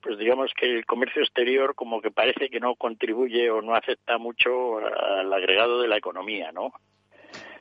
pues 0.00 0.18
digamos 0.18 0.52
que 0.54 0.66
el 0.66 0.86
comercio 0.86 1.22
exterior 1.22 1.74
como 1.74 2.00
que 2.00 2.10
parece 2.10 2.48
que 2.48 2.60
no 2.60 2.74
contribuye 2.74 3.50
o 3.50 3.62
no 3.62 3.74
afecta 3.74 4.18
mucho 4.18 4.78
al 4.78 5.32
agregado 5.32 5.80
de 5.80 5.88
la 5.88 5.96
economía, 5.96 6.52
¿no? 6.52 6.72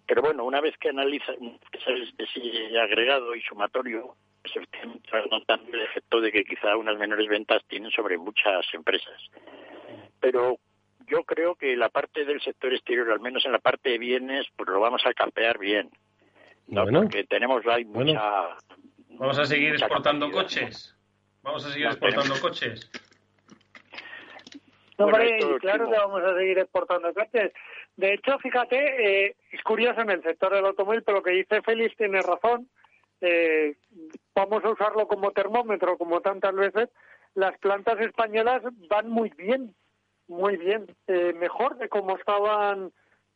Pero 0.06 0.22
bueno, 0.22 0.44
una 0.44 0.60
vez 0.60 0.78
que 0.78 0.90
analiza 0.90 1.34
ese 1.72 2.80
agregado 2.80 3.36
y 3.36 3.42
sumatorio, 3.42 4.16
se 4.52 4.60
está 4.60 5.26
notando 5.32 5.74
el 5.74 5.82
efecto 5.82 6.20
de 6.20 6.32
que 6.32 6.44
quizá 6.44 6.76
unas 6.76 6.98
menores 6.98 7.28
ventas 7.30 7.64
tienen 7.68 7.92
sobre 7.92 8.18
muchas 8.18 8.66
empresas. 8.74 9.22
Pero 10.20 10.58
yo 11.08 11.24
creo 11.24 11.56
que 11.56 11.76
la 11.78 11.90
parte 11.90 12.26
del 12.26 12.42
sector 12.42 12.74
exterior, 12.74 13.12
al 13.12 13.22
menos 13.22 13.46
en 13.46 13.54
la 13.54 13.60
parte 13.60 13.92
de 13.92 13.98
bienes, 13.98 14.46
pues 14.56 14.70
lo 14.70 14.80
vamos 14.80 15.06
a 15.06 15.14
campear 15.14 15.58
bien. 15.58 15.90
No, 16.68 16.86
porque 16.86 17.24
tenemos 17.26 17.66
ahí 17.68 17.86
mucha. 17.86 18.58
Vamos 19.18 19.40
a 19.40 19.46
seguir 19.46 19.74
exportando 19.74 20.32
coches. 20.32 20.96
Vamos 21.42 21.66
a 21.66 21.72
seguir 21.72 21.88
exportando 21.88 22.40
coches. 22.42 22.90
Hombre, 24.98 25.38
claro 25.60 25.90
que 25.90 25.98
vamos 25.98 26.24
a 26.24 26.36
seguir 26.38 26.60
exportando 26.60 27.14
coches. 27.14 27.52
De 27.96 28.14
hecho, 28.14 28.40
fíjate, 28.40 29.26
eh, 29.28 29.36
es 29.52 29.62
curioso 29.64 30.02
en 30.02 30.10
el 30.10 30.24
sector 30.24 30.54
del 30.54 30.66
automóvil, 30.66 31.04
pero 31.04 31.18
lo 31.18 31.24
que 31.24 31.32
dice 31.32 31.62
Félix 31.62 31.96
tiene 31.96 32.22
razón. 32.22 32.70
Eh, 33.22 33.76
vamos 34.34 34.64
a 34.66 34.70
usarlo 34.70 35.08
como 35.08 35.32
termómetro, 35.32 35.98
como 35.98 36.22
tantas 36.22 36.54
veces. 36.56 36.90
Las 37.36 37.58
plantas 37.60 38.00
españolas 38.00 38.62
van 38.90 39.10
muy 39.10 39.30
bien, 39.38 39.76
muy 40.28 40.58
bien, 40.58 40.86
eh, 41.08 41.34
mejor 41.34 41.78
de 41.78 41.90
cómo 41.90 42.18
estaban 42.18 42.92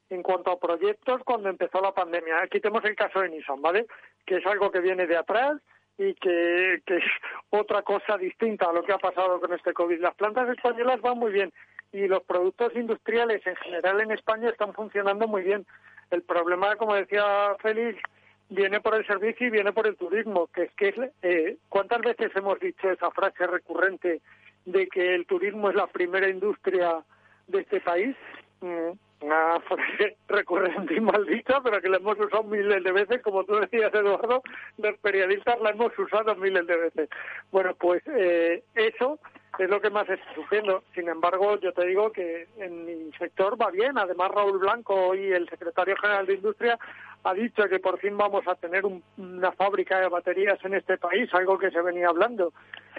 en 0.10 0.24
cuanto 0.24 0.52
a 0.52 0.60
proyectos 0.60 1.22
cuando 1.24 1.50
empezó 1.50 1.82
la 1.82 1.94
pandemia. 1.94 2.42
Aquí 2.42 2.60
tenemos 2.60 2.84
el 2.86 2.96
caso 2.96 3.22
de 3.22 3.30
Nissan, 3.30 3.62
¿vale? 3.62 3.86
Que 4.26 4.38
es 4.38 4.46
algo 4.46 4.72
que 4.72 4.80
viene 4.80 5.08
de 5.08 5.18
atrás 5.18 5.58
y 5.98 6.14
que, 6.16 6.76
es 6.76 7.04
otra 7.50 7.82
cosa 7.82 8.18
distinta 8.18 8.70
a 8.70 8.74
lo 8.74 8.84
que 8.84 8.94
ha 8.94 8.98
pasado 8.98 9.40
con 9.40 9.54
este 9.54 9.74
COVID. 9.74 10.00
Las 10.00 10.16
plantas 10.16 10.50
españolas 10.50 11.02
van 11.02 11.18
muy 11.18 11.32
bien 11.32 11.52
y 11.92 12.08
los 12.08 12.24
productos 12.24 12.76
industriales 12.76 13.46
en 13.46 13.56
general 13.56 14.02
en 14.02 14.12
España 14.12 14.50
están 14.50 14.74
funcionando 14.74 15.28
muy 15.28 15.44
bien. 15.44 15.66
El 16.12 16.22
problema, 16.22 16.76
como 16.76 16.96
decía 16.96 17.56
Félix, 17.62 18.00
viene 18.50 18.80
por 18.80 18.96
el 18.96 19.06
servicio 19.08 19.48
y 19.48 19.52
viene 19.52 19.74
por 19.74 19.88
el 19.88 19.98
turismo, 19.98 20.48
que 20.48 20.64
es 20.64 20.72
que 20.74 21.12
eh, 21.22 21.58
¿cuántas 21.70 22.00
veces 22.02 22.32
hemos 22.36 22.60
dicho 22.60 22.90
esa 22.90 23.12
frase 23.12 23.46
recurrente 23.48 24.22
de 24.66 24.88
que 24.88 25.16
el 25.16 25.26
turismo 25.26 25.70
es 25.70 25.76
la 25.76 25.88
primera 25.88 26.30
industria 26.30 27.04
de 27.48 27.60
este 27.60 27.82
país? 27.82 28.16
Mm, 28.62 28.92
una 29.22 29.60
frase 29.62 30.18
recurrente 30.28 30.96
y 30.96 31.00
maldita, 31.00 31.62
pero 31.62 31.82
que 31.82 31.90
la 31.90 31.98
hemos 31.98 32.20
usado 32.20 32.44
miles 32.44 32.84
de 32.84 32.92
veces, 32.92 33.22
como 33.22 33.44
tú 33.44 33.56
decías, 33.56 33.94
Eduardo, 33.94 34.42
los 34.78 34.98
periodistas 35.00 35.60
la 35.62 35.72
hemos 35.72 35.98
usado 35.98 36.36
miles 36.36 36.68
de 36.68 36.78
veces. 36.78 37.10
Bueno, 37.52 37.76
pues 37.76 38.04
eh, 38.08 38.64
eso 38.76 39.20
es 39.60 39.70
lo 39.70 39.82
que 39.82 39.90
más 39.90 40.08
está 40.08 40.34
sufriendo. 40.36 40.84
Sin 40.94 41.10
embargo, 41.10 41.60
yo 41.60 41.74
te 41.74 41.86
digo 41.86 42.12
que 42.12 42.48
en 42.58 42.86
mi 42.86 43.12
sector 43.18 43.60
va 43.60 43.72
bien. 43.72 43.98
Además, 43.98 44.32
Raúl 44.32 44.60
Blanco 44.60 45.16
y 45.16 45.32
el 45.32 45.50
secretario 45.50 45.96
general 45.98 46.28
de 46.28 46.36
Industria 46.36 46.78
ha 47.24 47.34
dicho 47.34 47.68
que 47.68 47.80
por 47.80 48.00
fin 48.00 48.16
vamos 48.18 48.48
a 48.48 48.56
tener 48.56 48.84
una 48.86 49.52
fábrica 49.54 50.00
de 50.00 50.10
baterías 50.10 50.64
en 50.64 50.76
este 50.76 50.98
país, 50.98 51.34
algo 51.34 51.58
que 51.58 51.72
se 51.72 51.82
venía 51.82 52.10
hablando. 52.10 52.54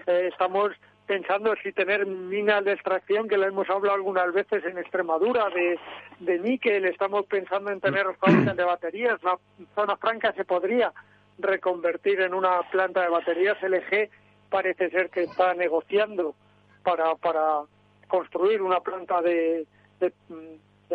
Eh, 0.06 0.28
estamos 0.32 0.72
pensando 1.08 1.54
si 1.62 1.72
tener 1.72 2.06
minas 2.06 2.62
de 2.64 2.74
extracción, 2.74 3.28
que 3.28 3.38
lo 3.38 3.46
hemos 3.46 3.68
hablado 3.70 3.96
algunas 3.96 4.30
veces 4.32 4.62
en 4.66 4.76
Extremadura, 4.76 5.48
de, 5.48 5.78
de 6.20 6.38
níquel, 6.38 6.84
estamos 6.84 7.24
pensando 7.24 7.70
en 7.70 7.80
tener 7.80 8.06
fábricas 8.20 8.54
de 8.54 8.64
baterías. 8.64 9.22
La 9.22 9.38
zona 9.74 9.96
franca 9.96 10.32
se 10.34 10.44
podría 10.44 10.92
reconvertir 11.38 12.20
en 12.20 12.34
una 12.34 12.60
planta 12.70 13.00
de 13.00 13.08
baterías. 13.08 13.56
LG 13.62 14.10
parece 14.50 14.90
ser 14.90 15.08
que 15.08 15.22
está 15.22 15.54
negociando 15.54 16.34
para, 16.82 17.14
para 17.14 17.62
construir 18.06 18.60
una 18.60 18.80
planta 18.80 19.22
de, 19.22 19.66
de, 20.00 20.12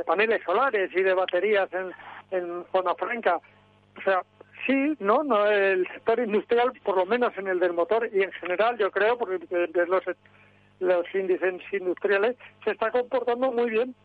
paneles 0.06 0.44
solares 0.46 0.92
y 0.96 1.02
de 1.02 1.14
baterías 1.16 1.70
en, 1.74 1.92
en 2.30 2.66
zona 2.72 2.94
franca. 2.94 3.40
O 3.98 4.02
sea, 4.02 4.22
sí, 4.66 4.96
¿no? 5.00 5.24
no 5.24 5.46
El 5.48 5.88
sector 5.88 6.20
industrial, 6.20 6.74
por 6.84 6.98
lo 6.98 7.06
menos 7.06 7.38
en 7.38 7.48
el 7.48 7.60
del 7.60 7.74
motor 7.74 8.10
y 8.14 8.24
en 8.24 8.32
general, 8.34 8.78
yo 8.78 8.92
creo, 8.92 9.18
porque 9.18 9.40
los, 9.88 10.04
los 10.80 11.16
índices 11.16 11.62
industriales, 11.72 12.36
se 12.64 12.72
está 12.72 12.92
comportando 12.92 13.52
muy 13.52 13.70
bien. 13.70 13.96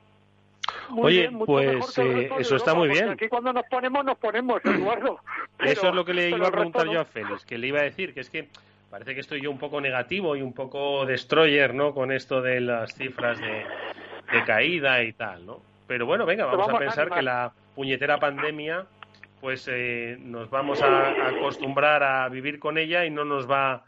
Oye, 0.97 1.31
pues 1.47 1.99
eh, 1.99 2.31
eso 2.38 2.57
está 2.57 2.75
muy 2.75 2.88
bien. 2.88 3.11
Aquí 3.11 3.29
cuando 3.29 3.53
nos 3.53 3.64
ponemos, 3.66 4.05
nos 4.05 4.18
ponemos, 4.18 4.62
Eduardo. 4.64 5.21
eso 5.61 5.88
es 5.88 5.94
lo 5.94 6.05
que 6.05 6.14
le 6.14 6.31
iba 6.31 6.49
a 6.49 6.51
preguntar 6.51 6.88
yo 6.88 7.01
a 7.01 7.05
Félix, 7.05 7.44
que 7.44 7.59
le 7.59 7.68
iba 7.68 7.81
a 7.81 7.85
decir, 7.85 8.14
que 8.14 8.21
es 8.21 8.31
que 8.31 8.49
parece 8.90 9.14
que 9.14 9.21
estoy 9.21 9.42
yo 9.42 9.51
un 9.51 9.59
poco 9.59 9.81
negativo 9.81 10.37
y 10.37 10.42
un 10.42 10.53
poco 10.53 11.05
destroyer, 11.07 11.75
¿no? 11.75 11.94
Con 11.94 12.12
esto 12.12 12.40
de 12.40 12.61
las 12.61 12.94
cifras 12.94 13.38
de, 13.38 13.64
caída 14.47 15.03
y 15.03 15.12
tal, 15.12 15.47
¿no? 15.47 15.61
Pero 15.87 16.07
bueno, 16.07 16.27
venga, 16.27 16.44
vamos, 16.47 16.68
a 16.68 16.79
pensar 16.79 17.11
que 17.11 17.23
la 17.23 17.53
puñetera 17.75 18.18
pandemia, 18.18 18.85
pues 19.40 19.68
eh, 19.70 20.16
nos 20.20 20.51
vamos 20.51 20.83
a, 20.83 21.29
acostumbrar 21.29 22.03
a 22.03 22.29
vivir 22.29 22.59
con 22.59 22.79
ella 22.79 23.05
y 23.05 23.11
no 23.11 23.24
nos 23.24 23.51
va 23.51 23.85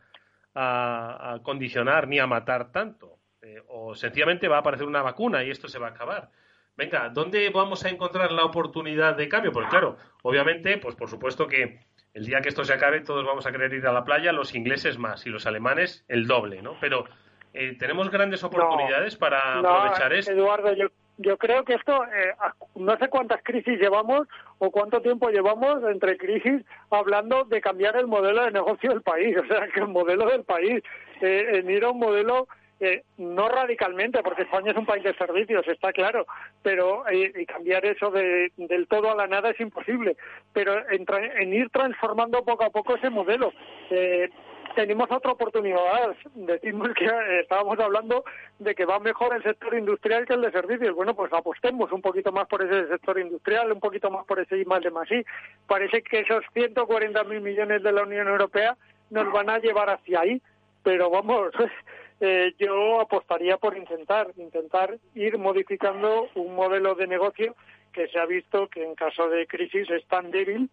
a, 0.55 1.39
condicionar 1.43 2.09
ni 2.09 2.19
a 2.19 2.27
matar 2.27 2.73
tanto. 2.73 3.19
Eh, 3.43 3.63
o 3.69 3.95
sencillamente 3.95 4.49
va 4.49 4.57
a 4.57 4.61
aparecer 4.61 4.87
una 4.87 5.03
vacuna 5.03 5.43
y 5.43 5.51
esto 5.51 5.69
se 5.69 5.79
va 5.79 5.89
a 5.89 5.91
acabar. 5.91 6.31
Venga, 6.77 7.09
¿dónde 7.11 7.51
vamos 7.51 7.85
a 7.85 7.89
encontrar 7.89 8.33
la 8.33 8.45
oportunidad 8.45 9.17
de 9.17 9.29
cambio? 9.29 9.53
Porque 9.53 9.71
claro, 9.71 9.97
obviamente, 10.23 10.79
pues 10.79 10.95
por 10.95 11.09
supuesto 11.09 11.47
que 11.47 11.81
el 12.15 12.25
día 12.25 12.41
que 12.41 12.49
esto 12.49 12.65
se 12.65 12.73
acabe 12.73 13.01
todos 13.01 13.25
vamos 13.25 13.47
a 13.47 13.53
querer 13.53 13.73
ir 13.75 13.87
a 13.87 13.93
la 13.93 14.05
playa, 14.05 14.33
los 14.33 14.55
ingleses 14.55 14.99
más 14.99 15.27
y 15.27 15.31
los 15.31 15.47
alemanes 15.47 16.05
el 16.09 16.27
doble, 16.27 16.63
¿no? 16.63 16.77
Pero 16.81 17.05
eh, 17.53 17.77
tenemos 17.79 18.11
grandes 18.11 18.45
oportunidades 18.45 19.17
para 19.17 19.59
aprovechar 19.59 20.13
esto. 20.13 20.33
Eduardo, 20.33 20.73
yo, 20.75 20.87
yo 21.21 21.37
creo 21.37 21.65
que 21.65 21.75
esto, 21.75 22.05
eh, 22.05 22.35
no 22.77 22.97
sé 22.97 23.09
cuántas 23.09 23.43
crisis 23.43 23.79
llevamos 23.79 24.27
o 24.59 24.71
cuánto 24.71 25.01
tiempo 25.03 25.29
llevamos 25.29 25.83
entre 25.85 26.17
crisis 26.17 26.63
hablando 26.91 27.45
de 27.45 27.61
cambiar 27.61 27.97
el 27.97 28.07
modelo 28.07 28.45
de 28.45 28.53
negocio 28.53 28.91
del 28.91 29.03
país, 29.03 29.37
o 29.45 29.47
sea, 29.47 29.69
que 29.69 29.81
el 29.81 29.89
modelo 29.89 30.27
del 30.27 30.45
país, 30.45 30.83
eh, 31.21 31.51
en 31.55 31.71
ir 31.71 31.85
a 31.85 31.91
un 31.91 31.99
modelo 31.99 32.49
eh, 32.83 33.03
no 33.19 33.47
radicalmente, 33.49 34.23
porque 34.23 34.43
España 34.43 34.71
es 34.71 34.77
un 34.79 34.87
país 34.87 35.05
de 35.05 35.15
servicios, 35.15 35.69
está 35.69 35.93
claro, 35.93 36.25
pero 36.63 37.07
eh, 37.11 37.45
cambiar 37.47 37.85
eso 37.85 38.11
de, 38.11 38.53
del 38.57 38.89
todo 38.89 39.11
a 39.11 39.15
la 39.15 39.27
nada 39.27 39.51
es 39.51 39.61
imposible. 39.61 40.17
Pero 40.55 40.89
en, 40.91 41.05
en 41.39 41.53
ir 41.53 41.69
transformando 41.69 42.43
poco 42.43 42.65
a 42.65 42.71
poco 42.71 42.97
ese 42.97 43.11
modelo. 43.11 43.53
Eh, 43.91 44.31
tenemos 44.75 45.11
otra 45.11 45.33
oportunidad. 45.33 46.15
Decimos 46.35 46.91
que 46.95 47.05
eh, 47.05 47.41
estábamos 47.41 47.79
hablando 47.79 48.25
de 48.59 48.75
que 48.75 48.85
va 48.85 48.99
mejor 48.99 49.35
el 49.35 49.43
sector 49.43 49.77
industrial 49.77 50.27
que 50.27 50.35
el 50.35 50.43
de 50.43 50.53
servicios. 50.53 50.95
Bueno, 50.95 51.15
pues 51.15 51.33
apostemos 51.33 51.91
un 51.93 52.03
poquito 52.03 52.33
más 52.33 52.47
por 52.47 52.63
ese 52.63 52.89
sector 52.89 53.19
industrial, 53.19 53.73
un 53.73 53.81
poquito 53.81 54.11
más 54.11 54.25
por 54.27 54.41
ese 54.41 54.59
I 54.59 54.65
más 54.65 54.83
de 54.83 54.91
más 54.91 55.11
I. 55.11 55.25
Parece 55.67 56.03
que 56.03 56.21
esos 56.21 56.45
140.000 56.55 57.41
millones 57.41 57.83
de 57.83 57.93
la 57.93 58.03
Unión 58.03 58.29
Europea 58.29 58.77
nos 59.11 59.31
van 59.33 59.51
a 59.51 59.59
llevar 59.59 59.91
hacia 59.91 60.21
ahí, 60.21 60.43
pero 60.83 61.11
vamos, 61.11 61.53
eh, 62.21 62.53
yo 62.59 63.01
apostaría 63.01 63.57
por 63.57 63.77
intentar, 63.77 64.29
intentar 64.37 64.99
ir 65.15 65.39
modificando 65.39 66.29
un 66.35 66.55
modelo 66.55 66.95
de 66.95 67.07
negocio 67.07 67.55
que 67.93 68.09
se 68.09 68.19
ha 68.19 68.27
visto 68.27 68.69
que 68.69 68.85
en 68.85 68.95
caso 68.95 69.29
de 69.29 69.47
crisis 69.47 69.91
es 69.91 70.07
tan 70.07 70.31
débil 70.31 70.71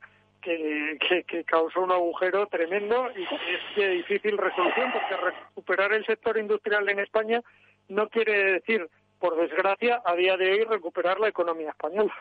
que, 0.48 1.24
que, 1.24 1.44
causó 1.44 1.82
un 1.82 1.92
agujero 1.92 2.48
tremendo 2.48 3.10
y 3.12 3.26
que 3.26 3.36
es 3.36 3.76
de 3.76 3.90
difícil 3.90 4.38
resolución, 4.38 4.92
porque 4.94 5.18
recuperar 5.18 5.94
el 5.94 6.06
sector 6.06 6.38
industrial 6.38 6.88
en 6.90 7.00
España 7.00 7.42
no 7.90 8.08
quiere 8.10 8.54
decir, 8.54 8.88
por 9.20 9.36
desgracia, 9.38 10.02
a 10.06 10.16
día 10.16 10.38
de 10.38 10.52
hoy 10.52 10.64
recuperar 10.64 11.20
la 11.20 11.28
economía 11.28 11.72
española. 11.72 12.14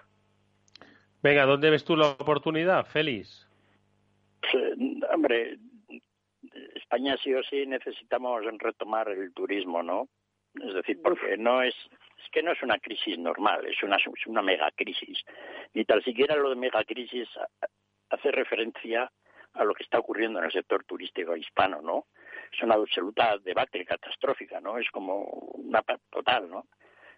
Venga, 1.22 1.44
¿dónde 1.44 1.70
ves 1.70 1.84
tú 1.84 1.96
la 1.96 2.08
oportunidad, 2.08 2.86
Félix? 2.86 3.46
hombre, 5.12 5.58
España 6.74 7.16
sí 7.22 7.34
o 7.34 7.42
sí 7.44 7.66
necesitamos 7.66 8.44
retomar 8.58 9.08
el 9.08 9.32
turismo, 9.34 9.82
¿no? 9.82 10.08
Es 10.54 10.72
decir, 10.74 11.00
porque 11.02 11.36
no 11.36 11.62
es 11.62 11.74
es 12.26 12.30
que 12.32 12.42
no 12.42 12.52
es 12.52 12.62
una 12.62 12.78
crisis 12.78 13.18
normal, 13.18 13.66
es 13.66 13.82
una, 13.82 13.96
es 13.96 14.26
una 14.26 14.42
mega 14.42 14.70
crisis. 14.74 15.18
Ni 15.74 15.84
tal 15.84 16.02
siquiera 16.02 16.34
lo 16.36 16.50
de 16.50 16.56
mega 16.56 16.82
crisis 16.84 17.28
hace 18.10 18.30
referencia 18.30 19.10
a 19.54 19.64
lo 19.64 19.74
que 19.74 19.82
está 19.82 19.98
ocurriendo 19.98 20.38
en 20.38 20.46
el 20.46 20.52
sector 20.52 20.84
turístico 20.84 21.36
hispano, 21.36 21.80
¿no? 21.80 22.06
Es 22.52 22.62
una 22.62 22.74
absoluta 22.74 23.38
debacle 23.38 23.84
catastrófica, 23.84 24.60
¿no? 24.60 24.78
Es 24.78 24.90
como 24.90 25.22
una 25.22 25.82
total, 26.10 26.48
¿no? 26.50 26.66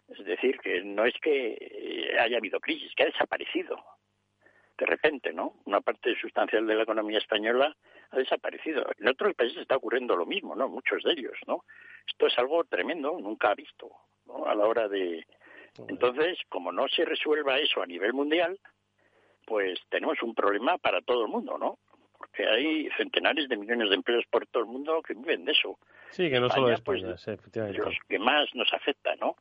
Es 0.09 0.25
decir, 0.25 0.59
que 0.61 0.83
no 0.83 1.05
es 1.05 1.15
que 1.21 2.17
haya 2.19 2.39
habido 2.39 2.61
crisis, 2.61 2.95
que 2.95 3.03
ha 3.03 3.07
desaparecido 3.07 3.77
de 4.79 4.87
repente, 4.87 5.33
¿no? 5.33 5.55
Una 5.65 5.81
parte 5.81 6.15
sustancial 6.21 6.67
de 6.67 6.77
la 6.77 6.85
economía 6.85 7.19
española 7.19 7.77
ha 8.11 8.17
desaparecido. 8.17 8.87
En 8.99 9.09
otros 9.09 9.35
países 9.35 9.59
está 9.59 9.77
ocurriendo 9.77 10.17
lo 10.17 10.25
mismo, 10.25 10.55
¿no? 10.55 10.69
Muchos 10.69 11.03
de 11.03 11.13
ellos, 11.13 11.37
¿no? 11.47 11.65
Esto 12.07 12.29
es 12.29 12.39
algo 12.39 12.65
tremendo, 12.65 13.19
nunca 13.21 13.55
visto, 13.55 13.91
¿no? 14.27 14.47
A 14.47 14.55
la 14.55 14.67
hora 14.67 14.89
de... 14.89 15.27
Entonces, 15.89 16.39
como 16.49 16.73
no 16.73 16.89
se 16.89 17.05
resuelva 17.05 17.59
eso 17.59 17.83
a 17.83 17.87
nivel 17.87 18.13
mundial, 18.13 18.59
pues 19.49 19.81
tenemos 19.89 20.23
un 20.23 20.35
problema 20.35 20.77
para 20.77 21.01
todo 21.01 21.25
el 21.25 21.29
mundo, 21.29 21.57
¿no? 21.57 21.79
Porque 22.19 22.47
hay 22.47 22.89
centenares 22.99 23.49
de 23.49 23.57
millones 23.57 23.89
de 23.89 23.97
empleos 23.97 24.25
por 24.31 24.47
todo 24.47 24.63
el 24.65 24.69
mundo 24.69 25.01
que 25.01 25.15
viven 25.15 25.47
de 25.47 25.53
eso. 25.53 25.79
Sí, 26.11 26.29
que 26.29 26.39
no 26.39 26.51
solo 26.51 26.71
es 26.71 26.81
pues, 26.83 27.03
efectivamente. 27.03 27.79
Los 27.79 27.97
que 28.07 28.19
más 28.19 28.55
nos 28.55 28.71
afecta, 28.75 29.17
¿no? 29.17 29.37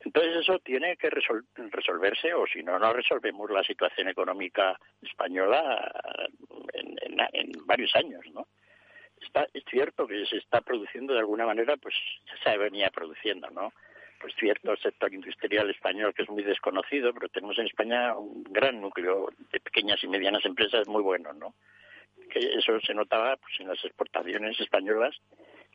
Entonces 0.00 0.38
eso 0.38 0.58
tiene 0.58 0.96
que 0.96 1.08
resolverse 1.08 2.34
o 2.34 2.46
si 2.46 2.62
no, 2.62 2.78
no 2.78 2.92
resolvemos 2.92 3.48
la 3.50 3.62
situación 3.62 4.08
económica 4.08 4.78
española 5.00 5.90
en, 6.72 6.96
en, 7.32 7.52
varios 7.64 7.94
años, 7.94 8.22
¿no? 8.32 8.48
Está, 9.20 9.46
es 9.54 9.64
cierto 9.70 10.06
que 10.06 10.26
se 10.26 10.38
está 10.38 10.60
produciendo 10.60 11.14
de 11.14 11.20
alguna 11.20 11.46
manera, 11.46 11.76
pues 11.76 11.94
ya 12.26 12.50
se 12.50 12.58
venía 12.58 12.90
produciendo, 12.90 13.48
¿no? 13.50 13.72
Pues 14.24 14.36
cierto 14.36 14.74
sector 14.76 15.12
industrial 15.12 15.68
español 15.68 16.14
que 16.14 16.22
es 16.22 16.30
muy 16.30 16.42
desconocido, 16.42 17.12
pero 17.12 17.28
tenemos 17.28 17.58
en 17.58 17.66
España 17.66 18.16
un 18.16 18.42
gran 18.44 18.80
núcleo 18.80 19.28
de 19.52 19.60
pequeñas 19.60 20.02
y 20.02 20.08
medianas 20.08 20.46
empresas 20.46 20.88
muy 20.88 21.02
buenos, 21.02 21.36
¿no? 21.36 21.54
Que 22.30 22.38
eso 22.38 22.80
se 22.80 22.94
notaba 22.94 23.36
pues, 23.36 23.52
en 23.60 23.68
las 23.68 23.84
exportaciones 23.84 24.58
españolas 24.58 25.14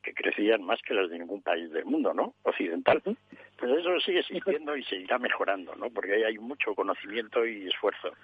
que 0.02 0.16
crecían 0.16 0.64
más 0.64 0.82
que 0.82 0.96
las 0.96 1.12
de 1.12 1.20
ningún 1.20 1.44
país 1.44 1.72
del 1.72 1.86
mundo, 1.86 2.12
¿no? 2.12 2.34
Occidental. 2.42 3.04
Pues 3.04 3.72
eso 3.72 4.00
sigue 4.00 4.22
existiendo 4.22 4.76
y 4.76 4.84
seguirá 4.84 5.20
mejorando, 5.20 5.76
¿no? 5.76 5.92
Porque 5.92 6.14
ahí 6.14 6.24
hay 6.24 6.40
mucho 6.40 6.74
conocimiento 6.74 7.46
y 7.46 7.68
esfuerzo. 7.68 8.16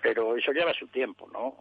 Pero 0.00 0.36
eso 0.36 0.52
lleva 0.52 0.72
su 0.74 0.86
tiempo, 0.88 1.28
¿no? 1.32 1.56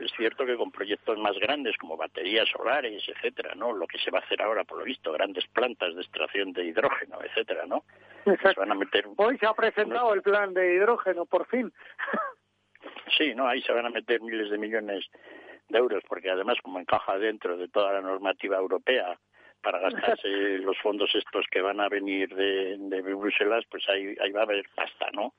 Es 0.00 0.12
cierto 0.16 0.46
que 0.46 0.56
con 0.56 0.70
proyectos 0.70 1.18
más 1.18 1.36
grandes 1.38 1.76
como 1.78 1.96
baterías 1.96 2.48
solares, 2.48 3.02
etcétera, 3.08 3.54
¿no? 3.54 3.72
Lo 3.72 3.86
que 3.86 3.98
se 3.98 4.10
va 4.10 4.18
a 4.20 4.22
hacer 4.22 4.40
ahora, 4.40 4.64
por 4.64 4.78
lo 4.78 4.84
visto, 4.84 5.12
grandes 5.12 5.46
plantas 5.48 5.94
de 5.94 6.02
extracción 6.02 6.52
de 6.52 6.64
hidrógeno, 6.64 7.18
etcétera, 7.22 7.66
¿no? 7.66 7.84
Se 8.24 8.60
van 8.60 8.72
a 8.72 8.74
meter 8.74 9.06
Hoy 9.16 9.38
se 9.38 9.46
ha 9.46 9.54
presentado 9.54 10.12
el 10.14 10.22
plan 10.22 10.52
de 10.54 10.74
hidrógeno, 10.74 11.26
por 11.26 11.46
fin. 11.46 11.72
sí, 13.18 13.34
¿no? 13.34 13.48
Ahí 13.48 13.62
se 13.62 13.72
van 13.72 13.86
a 13.86 13.90
meter 13.90 14.20
miles 14.20 14.50
de 14.50 14.58
millones 14.58 15.04
de 15.68 15.78
euros, 15.78 16.02
porque 16.08 16.30
además 16.30 16.58
como 16.62 16.78
encaja 16.78 17.18
dentro 17.18 17.56
de 17.56 17.68
toda 17.68 17.92
la 17.92 18.00
normativa 18.00 18.56
europea 18.58 19.18
para 19.62 19.80
gastarse 19.80 20.28
los 20.58 20.78
fondos 20.78 21.12
estos 21.14 21.46
que 21.50 21.60
van 21.60 21.80
a 21.80 21.88
venir 21.88 22.34
de, 22.34 22.76
de 22.78 23.02
Bruselas, 23.02 23.64
pues 23.70 23.88
ahí, 23.88 24.14
ahí 24.20 24.30
va 24.30 24.40
a 24.40 24.44
haber 24.44 24.68
pasta, 24.74 25.10
¿no? 25.12 25.34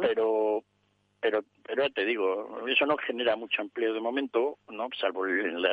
Pero 0.00 0.64
pero 1.24 1.42
pero 1.66 1.88
te 1.88 2.04
digo, 2.04 2.68
eso 2.68 2.84
no 2.84 2.98
genera 2.98 3.34
mucho 3.34 3.62
empleo 3.62 3.94
de 3.94 4.00
momento, 4.00 4.58
no, 4.68 4.90
salvo 5.00 5.24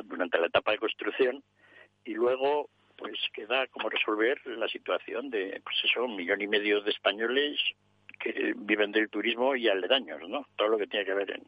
durante 0.05 0.39
la 0.39 0.47
etapa 0.47 0.71
de 0.71 0.77
construcción 0.77 1.43
y 2.05 2.13
luego 2.13 2.69
pues 2.95 3.17
queda 3.33 3.67
como 3.67 3.89
resolver 3.89 4.39
la 4.45 4.69
situación 4.69 5.29
de 5.29 5.59
pues 5.61 5.75
eso 5.83 6.05
un 6.05 6.15
millón 6.15 6.41
y 6.41 6.47
medio 6.47 6.79
de 6.79 6.91
españoles 6.91 7.59
que 8.17 8.53
viven 8.55 8.93
del 8.93 9.09
turismo 9.09 9.53
y 9.53 9.67
aledaños, 9.67 10.21
¿no? 10.29 10.47
Todo 10.55 10.69
lo 10.69 10.77
que 10.77 10.87
tiene 10.87 11.05
que 11.05 11.15
ver 11.15 11.31
en 11.31 11.43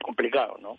complicado, 0.00 0.58
¿no? 0.60 0.76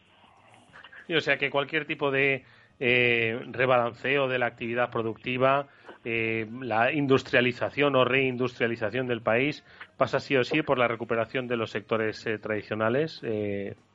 o 1.16 1.22
sea 1.22 1.38
que 1.38 1.50
cualquier 1.50 1.86
tipo 1.86 2.12
de 2.12 2.44
eh, 2.80 3.40
rebalanceo 3.52 4.28
de 4.28 4.40
la 4.40 4.48
actividad 4.48 4.92
productiva, 4.92 5.70
eh, 6.06 6.48
la 6.62 6.92
industrialización 6.92 7.96
o 7.96 8.04
reindustrialización 8.06 9.08
del 9.08 9.22
país 9.22 9.64
pasa 9.98 10.20
sí 10.20 10.36
o 10.36 10.44
sí 10.44 10.62
por 10.62 10.78
la 10.78 10.88
recuperación 10.88 11.48
de 11.48 11.58
los 11.58 11.72
sectores 11.72 12.26
eh, 12.26 12.38
tradicionales, 12.40 13.22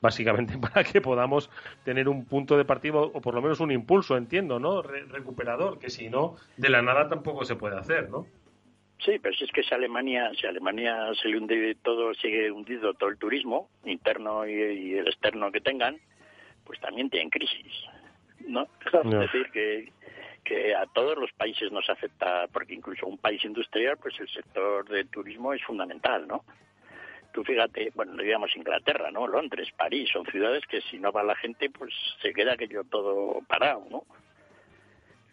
básicamente 0.01 0.59
para 0.59 0.85
que 0.85 1.01
podamos 1.01 1.51
tener 1.85 2.09
un 2.09 2.25
punto 2.25 2.57
de 2.57 2.65
partida 2.65 2.99
o 2.99 3.21
por 3.21 3.35
lo 3.35 3.43
menos 3.43 3.61
un 3.61 3.71
impulso, 3.71 4.17
entiendo, 4.17 4.59
¿no? 4.59 4.83
recuperador, 4.83 5.79
que 5.79 5.91
si 5.91 6.09
no, 6.09 6.37
de 6.57 6.69
la 6.69 6.83
nada 6.83 7.09
tampoco 7.09 7.45
se 7.45 7.57
puede 7.57 7.77
hacer, 7.77 8.09
¿no? 8.11 8.27
Sí, 9.05 9.19
pero 9.23 9.35
si 9.37 9.45
es 9.45 9.53
que 9.53 9.63
si 9.63 9.73
Alemania, 9.75 10.33
si 10.41 10.47
Alemania 10.47 11.13
se 11.21 11.29
le 11.29 11.39
hunde 11.39 11.77
todo, 11.83 12.15
sigue 12.15 12.51
hundido 12.51 12.95
todo 12.95 13.11
el 13.11 13.19
turismo 13.19 13.69
interno 13.85 14.47
y 14.47 14.95
el 14.95 15.07
externo 15.07 15.53
que 15.53 15.61
tengan, 15.61 15.99
pues 16.65 16.81
también 16.81 17.09
tienen 17.09 17.31
crisis, 17.31 17.73
¿no? 18.47 18.67
Es 18.93 19.11
decir, 19.11 19.51
que, 19.53 19.93
que 20.49 20.75
a 20.75 20.87
todos 20.87 21.19
los 21.19 21.31
países 21.33 21.71
nos 21.71 21.89
afecta, 21.91 22.47
porque 22.51 22.73
incluso 22.73 23.07
un 23.07 23.19
país 23.19 23.45
industrial, 23.45 23.99
pues 23.99 24.19
el 24.19 24.29
sector 24.29 24.89
del 24.89 25.07
turismo 25.09 25.53
es 25.53 25.63
fundamental, 25.63 26.27
¿no? 26.27 26.43
Tú 27.35 27.45
fíjate, 27.45 27.93
bueno, 27.95 28.17
digamos 28.23 28.57
Inglaterra, 28.57 29.11
¿no? 29.11 29.27
Londres, 29.27 29.69
París, 29.77 30.09
son 30.11 30.25
ciudades 30.25 30.65
que 30.67 30.81
si 30.81 30.99
no 30.99 31.13
va 31.13 31.23
la 31.23 31.37
gente, 31.37 31.69
pues 31.69 31.93
se 32.23 32.33
queda 32.33 32.55
aquello 32.55 32.83
todo 32.85 33.41
parado, 33.47 33.85
¿no? 33.91 34.05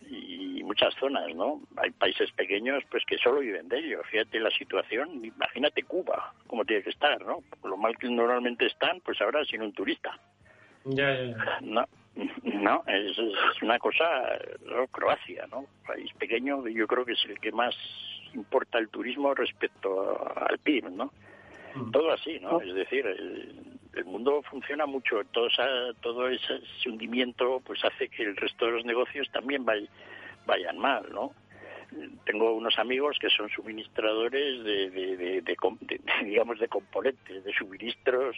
y 0.07 0.61
muchas 0.63 0.93
zonas, 0.99 1.33
¿no? 1.33 1.61
Hay 1.77 1.89
países 1.89 2.31
pequeños 2.33 2.83
pues 2.91 3.03
que 3.07 3.17
solo 3.17 3.39
viven 3.39 3.67
de 3.67 3.79
ello. 3.79 4.03
Fíjate 4.11 4.39
la 4.39 4.51
situación, 4.51 5.25
imagínate 5.25 5.81
Cuba, 5.81 6.33
cómo 6.45 6.63
tiene 6.63 6.83
que 6.83 6.91
estar, 6.91 7.25
¿no? 7.25 7.39
lo 7.63 7.75
mal 7.75 7.97
que 7.97 8.07
normalmente 8.07 8.67
están, 8.67 9.01
pues 9.01 9.19
ahora 9.19 9.43
sin 9.45 9.63
un 9.63 9.73
turista. 9.73 10.15
No, 11.61 11.85
no 12.43 12.83
es, 12.87 13.17
una 13.61 13.77
cosa, 13.79 14.05
Croacia, 14.91 15.45
¿no? 15.51 15.65
País 15.85 16.11
pequeño, 16.17 16.67
yo 16.67 16.87
creo 16.87 17.05
que 17.05 17.13
es 17.13 17.25
el 17.25 17.39
que 17.39 17.51
más 17.51 17.75
importa 18.33 18.77
el 18.77 18.89
turismo 18.89 19.33
respecto 19.33 20.19
al 20.35 20.57
PIB, 20.59 20.89
¿no? 20.91 21.11
Mm. 21.75 21.91
Todo 21.91 22.11
así, 22.11 22.39
¿no? 22.39 22.61
Es 22.61 22.73
decir, 22.73 23.05
el, 23.05 24.05
mundo 24.05 24.41
funciona 24.43 24.85
mucho, 24.85 25.23
todo, 25.31 25.47
todo 26.01 26.27
ese, 26.29 26.59
hundimiento 26.85 27.61
pues 27.65 27.83
hace 27.83 28.09
que 28.09 28.23
el 28.23 28.35
resto 28.35 28.65
de 28.65 28.71
los 28.73 28.85
negocios 28.85 29.29
también 29.31 29.65
vayan 29.65 30.77
mal, 30.77 31.05
¿no? 31.11 31.33
tengo 32.25 32.53
unos 32.53 32.77
amigos 32.77 33.17
que 33.19 33.29
son 33.29 33.49
suministradores 33.49 34.63
de, 34.63 34.89
de, 34.89 35.43
digamos 36.25 36.59
de 36.59 36.67
componentes 36.67 37.43
de 37.43 37.53
suministros 37.53 38.35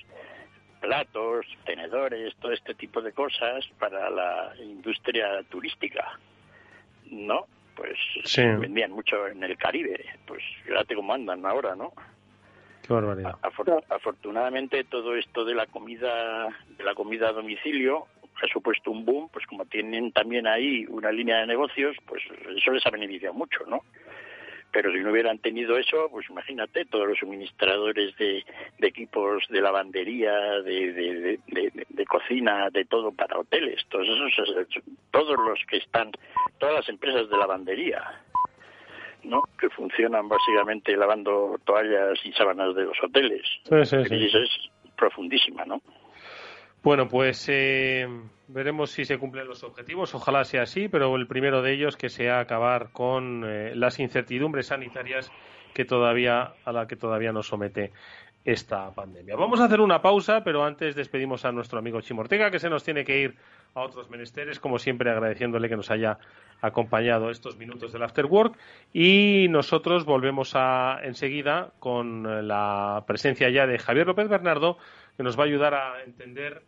platos, 0.88 1.46
tenedores, 1.66 2.34
todo 2.38 2.54
este 2.54 2.74
tipo 2.74 3.02
de 3.02 3.12
cosas 3.12 3.68
para 3.78 4.10
la 4.10 4.54
industria 4.58 5.44
turística. 5.50 6.18
¿No? 7.12 7.46
Pues 7.76 7.98
vendían 8.36 8.92
mucho 8.92 9.28
en 9.28 9.44
el 9.44 9.58
Caribe. 9.58 10.04
Pues 10.26 10.42
fíjate 10.64 10.96
cómo 10.96 11.14
andan 11.14 11.46
ahora, 11.46 11.76
¿no? 11.76 11.92
Qué 12.82 12.94
barbaridad. 12.94 13.36
afortunadamente 13.90 14.86
todo 14.86 15.16
esto 15.16 15.44
de 15.44 15.56
la 15.56 15.66
comida, 15.66 16.48
de 16.78 16.84
la 16.86 16.96
comida 16.96 17.30
a 17.30 17.34
domicilio, 17.34 18.08
ha 18.42 18.48
supuesto 18.48 18.90
un 18.90 19.04
boom, 19.04 19.30
pues 19.30 19.46
como 19.46 19.66
tienen 19.66 20.14
también 20.14 20.48
ahí 20.48 20.86
una 20.88 21.12
línea 21.12 21.40
de 21.40 21.48
negocios, 21.48 21.98
pues 22.06 22.24
eso 22.56 22.72
les 22.72 22.86
ha 22.86 22.92
beneficiado 22.92 23.34
mucho, 23.34 23.66
¿no? 23.68 23.82
Pero 24.78 24.92
si 24.92 25.00
no 25.00 25.10
hubieran 25.10 25.40
tenido 25.40 25.76
eso, 25.76 26.08
pues 26.12 26.30
imagínate, 26.30 26.86
todos 26.86 27.08
los 27.08 27.18
suministradores 27.18 28.16
de, 28.18 28.46
equipos 28.78 29.44
de 29.50 29.60
lavandería, 29.60 30.32
de, 30.62 31.40
de, 31.48 32.06
cocina, 32.06 32.70
de 32.70 32.86
todo 32.86 33.12
para 33.12 33.40
hoteles, 33.40 33.84
todos 33.90 34.08
esos, 34.08 34.54
todos 35.10 35.36
los 35.36 35.60
que 35.68 35.78
están, 35.78 36.12
todas 36.60 36.76
las 36.76 36.90
empresas 36.90 37.28
de 37.28 37.38
lavandería, 37.38 38.22
¿no? 39.24 39.42
que 39.60 39.68
funcionan 39.72 40.30
básicamente 40.30 40.96
lavando 40.96 41.60
toallas 41.66 42.24
y 42.24 42.32
sábanas 42.34 42.76
de 42.76 42.84
los 42.84 43.04
hoteles. 43.04 43.48
Sí, 43.64 44.06
sí, 44.06 44.26
es 44.26 44.70
profundísima, 44.96 45.66
¿no? 45.66 45.82
Bueno, 46.88 47.10
pues 47.10 47.50
eh, 47.50 48.08
veremos 48.48 48.92
si 48.92 49.04
se 49.04 49.18
cumplen 49.18 49.46
los 49.46 49.62
objetivos. 49.66 50.16
Ojalá 50.16 50.46
sea 50.46 50.62
así, 50.62 50.88
pero 50.88 51.14
el 51.18 51.28
primero 51.28 51.62
de 51.62 51.74
ellos 51.74 51.98
que 51.98 52.08
sea 52.08 52.40
acabar 52.40 52.94
con 52.94 53.44
eh, 53.46 53.76
las 53.76 54.00
incertidumbres 54.00 54.68
sanitarias 54.68 55.30
que 55.74 55.84
todavía 55.84 56.54
a 56.64 56.72
la 56.72 56.88
que 56.88 56.96
todavía 56.96 57.34
nos 57.34 57.48
somete 57.48 57.92
esta 58.46 58.90
pandemia. 58.92 59.36
Vamos 59.36 59.60
a 59.60 59.66
hacer 59.66 59.82
una 59.82 60.02
pausa, 60.02 60.46
pero 60.46 60.64
antes 60.64 60.96
despedimos 60.96 61.44
a 61.44 61.52
nuestro 61.52 61.78
amigo 61.78 62.00
Chimortega, 62.00 62.52
que 62.52 62.60
se 62.60 62.70
nos 62.70 62.86
tiene 62.86 63.04
que 63.04 63.20
ir 63.20 63.36
a 63.74 63.82
otros 63.82 64.10
menesteres, 64.10 64.62
como 64.62 64.80
siempre 64.80 65.12
agradeciéndole 65.12 65.68
que 65.68 65.76
nos 65.76 65.92
haya 65.92 66.20
acompañado 66.62 67.30
estos 67.30 67.58
minutos 67.58 67.92
del 67.92 68.04
After 68.04 68.28
Work. 68.28 68.58
Y 68.94 69.48
nosotros 69.50 70.06
volvemos 70.06 70.54
a, 70.56 71.02
enseguida 71.04 71.74
con 71.80 72.48
la 72.48 73.04
presencia 73.06 73.50
ya 73.50 73.68
de 73.68 73.78
Javier 73.78 74.08
López 74.08 74.30
Bernardo, 74.30 74.78
que 75.18 75.24
nos 75.24 75.38
va 75.38 75.44
a 75.44 75.48
ayudar 75.48 75.74
a 75.74 76.04
entender 76.06 76.64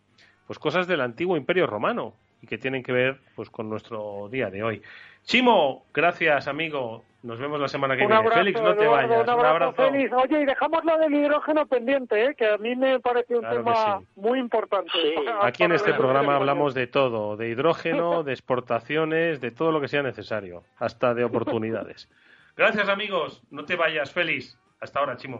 pues 0.49 0.57
cosas 0.57 0.87
del 0.87 1.01
antiguo 1.01 1.37
Imperio 1.37 1.67
Romano 1.67 2.15
y 2.41 2.47
que 2.47 2.57
tienen 2.57 2.81
que 2.81 2.91
ver 2.91 3.19
pues 3.35 3.51
con 3.51 3.69
nuestro 3.69 4.29
día 4.31 4.49
de 4.49 4.63
hoy. 4.63 4.81
Chimo, 5.21 5.85
gracias 5.93 6.47
amigo. 6.47 7.03
Nos 7.21 7.37
vemos 7.37 7.59
la 7.59 7.67
semana 7.67 7.95
que 7.95 8.07
viene. 8.07 8.31
Félix, 8.31 8.59
no 8.59 8.73
te 8.73 8.87
vayas. 8.87 9.27
Un 9.27 9.29
abrazo, 9.29 9.73
Félix. 9.73 10.11
Oye, 10.11 10.41
y 10.41 10.45
dejamos 10.45 10.83
lo 10.83 10.97
del 10.97 11.13
hidrógeno 11.13 11.67
pendiente, 11.67 12.25
¿eh? 12.25 12.33
que 12.33 12.47
a 12.47 12.57
mí 12.57 12.75
me 12.75 12.99
parece 12.99 13.35
un 13.35 13.47
tema 13.47 14.01
muy 14.15 14.39
importante. 14.39 14.89
Aquí 15.43 15.65
en 15.65 15.73
este 15.73 15.93
programa 15.93 16.37
hablamos 16.37 16.73
de 16.73 16.87
todo, 16.87 17.37
de 17.37 17.49
hidrógeno, 17.49 18.23
de 18.23 18.31
exportaciones, 18.31 19.41
de 19.41 19.51
todo 19.51 19.71
lo 19.71 19.79
que 19.79 19.87
sea 19.87 20.01
necesario, 20.01 20.63
hasta 20.77 21.13
de 21.13 21.25
oportunidades. 21.25 22.09
Gracias 22.57 22.89
amigos, 22.89 23.43
no 23.51 23.65
te 23.65 23.75
vayas, 23.75 24.11
Félix. 24.11 24.57
Hasta 24.79 24.99
ahora, 24.99 25.15
Chimo. 25.15 25.39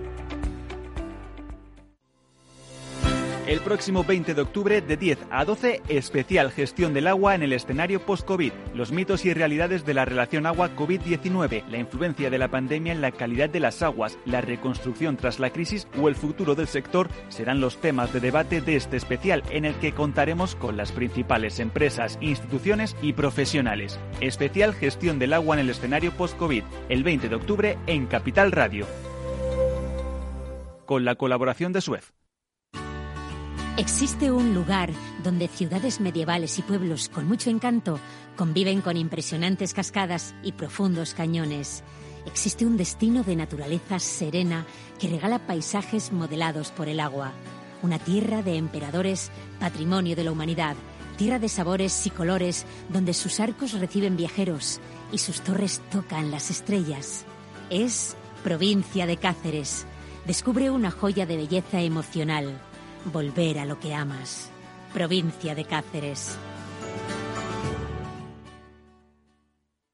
El 3.51 3.59
próximo 3.59 4.05
20 4.05 4.33
de 4.33 4.41
octubre 4.41 4.79
de 4.79 4.95
10 4.95 5.27
a 5.29 5.43
12, 5.43 5.81
especial 5.89 6.53
gestión 6.53 6.93
del 6.93 7.07
agua 7.07 7.35
en 7.35 7.43
el 7.43 7.51
escenario 7.51 7.99
post-COVID. 7.99 8.53
Los 8.73 8.93
mitos 8.93 9.25
y 9.25 9.33
realidades 9.33 9.85
de 9.85 9.93
la 9.93 10.05
relación 10.05 10.45
agua-COVID-19, 10.45 11.65
la 11.67 11.77
influencia 11.77 12.29
de 12.29 12.37
la 12.37 12.47
pandemia 12.47 12.93
en 12.93 13.01
la 13.01 13.11
calidad 13.11 13.49
de 13.49 13.59
las 13.59 13.81
aguas, 13.81 14.17
la 14.23 14.39
reconstrucción 14.39 15.17
tras 15.17 15.41
la 15.41 15.49
crisis 15.49 15.85
o 16.01 16.07
el 16.07 16.15
futuro 16.15 16.55
del 16.55 16.69
sector 16.69 17.09
serán 17.27 17.59
los 17.59 17.81
temas 17.81 18.13
de 18.13 18.21
debate 18.21 18.61
de 18.61 18.77
este 18.77 18.95
especial 18.95 19.43
en 19.49 19.65
el 19.65 19.75
que 19.75 19.91
contaremos 19.91 20.55
con 20.55 20.77
las 20.77 20.93
principales 20.93 21.59
empresas, 21.59 22.19
instituciones 22.21 22.95
y 23.01 23.11
profesionales. 23.11 23.99
Especial 24.21 24.73
gestión 24.73 25.19
del 25.19 25.33
agua 25.33 25.57
en 25.57 25.63
el 25.63 25.71
escenario 25.71 26.13
post-COVID, 26.13 26.63
el 26.87 27.03
20 27.03 27.27
de 27.27 27.35
octubre 27.35 27.77
en 27.85 28.07
Capital 28.07 28.53
Radio. 28.53 28.87
Con 30.85 31.03
la 31.03 31.15
colaboración 31.15 31.73
de 31.73 31.81
Suez. 31.81 32.13
Existe 33.77 34.31
un 34.31 34.53
lugar 34.53 34.91
donde 35.23 35.47
ciudades 35.47 36.01
medievales 36.01 36.59
y 36.59 36.61
pueblos 36.61 37.07
con 37.07 37.25
mucho 37.25 37.49
encanto 37.49 37.99
conviven 38.35 38.81
con 38.81 38.97
impresionantes 38.97 39.73
cascadas 39.73 40.35
y 40.43 40.51
profundos 40.51 41.13
cañones. 41.13 41.81
Existe 42.25 42.65
un 42.65 42.75
destino 42.75 43.23
de 43.23 43.37
naturaleza 43.37 43.97
serena 43.99 44.65
que 44.99 45.07
regala 45.07 45.39
paisajes 45.47 46.11
modelados 46.11 46.69
por 46.71 46.89
el 46.89 46.99
agua. 46.99 47.31
Una 47.81 47.97
tierra 47.97 48.43
de 48.43 48.57
emperadores, 48.57 49.31
patrimonio 49.59 50.17
de 50.17 50.25
la 50.25 50.33
humanidad. 50.33 50.75
Tierra 51.17 51.39
de 51.39 51.47
sabores 51.47 52.05
y 52.05 52.09
colores 52.09 52.65
donde 52.89 53.13
sus 53.13 53.39
arcos 53.39 53.71
reciben 53.71 54.17
viajeros 54.17 54.81
y 55.13 55.19
sus 55.19 55.41
torres 55.41 55.81
tocan 55.89 56.29
las 56.29 56.51
estrellas. 56.51 57.23
Es 57.69 58.17
provincia 58.43 59.05
de 59.05 59.15
Cáceres. 59.15 59.85
Descubre 60.27 60.69
una 60.69 60.91
joya 60.91 61.25
de 61.25 61.37
belleza 61.37 61.81
emocional 61.81 62.59
volver 63.05 63.59
a 63.59 63.65
lo 63.65 63.79
que 63.79 63.93
amas. 63.93 64.51
Provincia 64.93 65.55
de 65.55 65.65
Cáceres. 65.65 66.37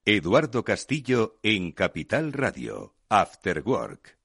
Eduardo 0.06 0.64
Castillo 0.64 1.38
en 1.44 1.74
Capital 1.74 2.32
Radio, 2.32 2.96
After 3.10 3.62
Work. 3.66 4.17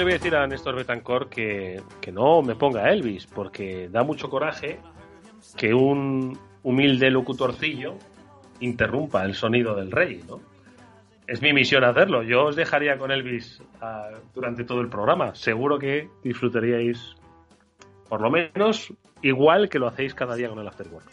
Le 0.00 0.04
voy 0.04 0.12
a 0.12 0.16
decir 0.16 0.34
a 0.34 0.46
Néstor 0.46 0.76
Betancourt 0.76 1.28
que, 1.28 1.82
no 2.10 2.40
me 2.40 2.54
ponga 2.54 2.90
Elvis, 2.90 3.26
porque 3.26 3.86
da 3.90 4.02
mucho 4.02 4.30
coraje 4.30 4.80
que 5.58 5.74
un 5.74 6.38
humilde 6.62 7.10
locutorcillo 7.10 7.96
interrumpa 8.60 9.26
el 9.26 9.34
sonido 9.34 9.74
del 9.74 9.90
rey, 9.90 10.22
¿no? 10.26 10.40
Es 11.26 11.42
mi 11.42 11.52
misión 11.52 11.84
hacerlo. 11.84 12.22
Yo 12.22 12.46
os 12.46 12.56
dejaría 12.56 12.96
con 12.96 13.10
Elvis 13.10 13.62
ah, 13.82 14.08
durante 14.34 14.64
todo 14.64 14.80
el 14.80 14.88
programa. 14.88 15.34
Seguro 15.34 15.78
que 15.78 16.08
disfrutaríais, 16.24 17.14
por 18.08 18.22
lo 18.22 18.30
menos, 18.30 18.94
igual 19.20 19.68
que 19.68 19.78
lo 19.78 19.86
hacéis 19.86 20.14
cada 20.14 20.34
día 20.34 20.48
con 20.48 20.60
el 20.60 20.66
Afterwork. 20.66 21.10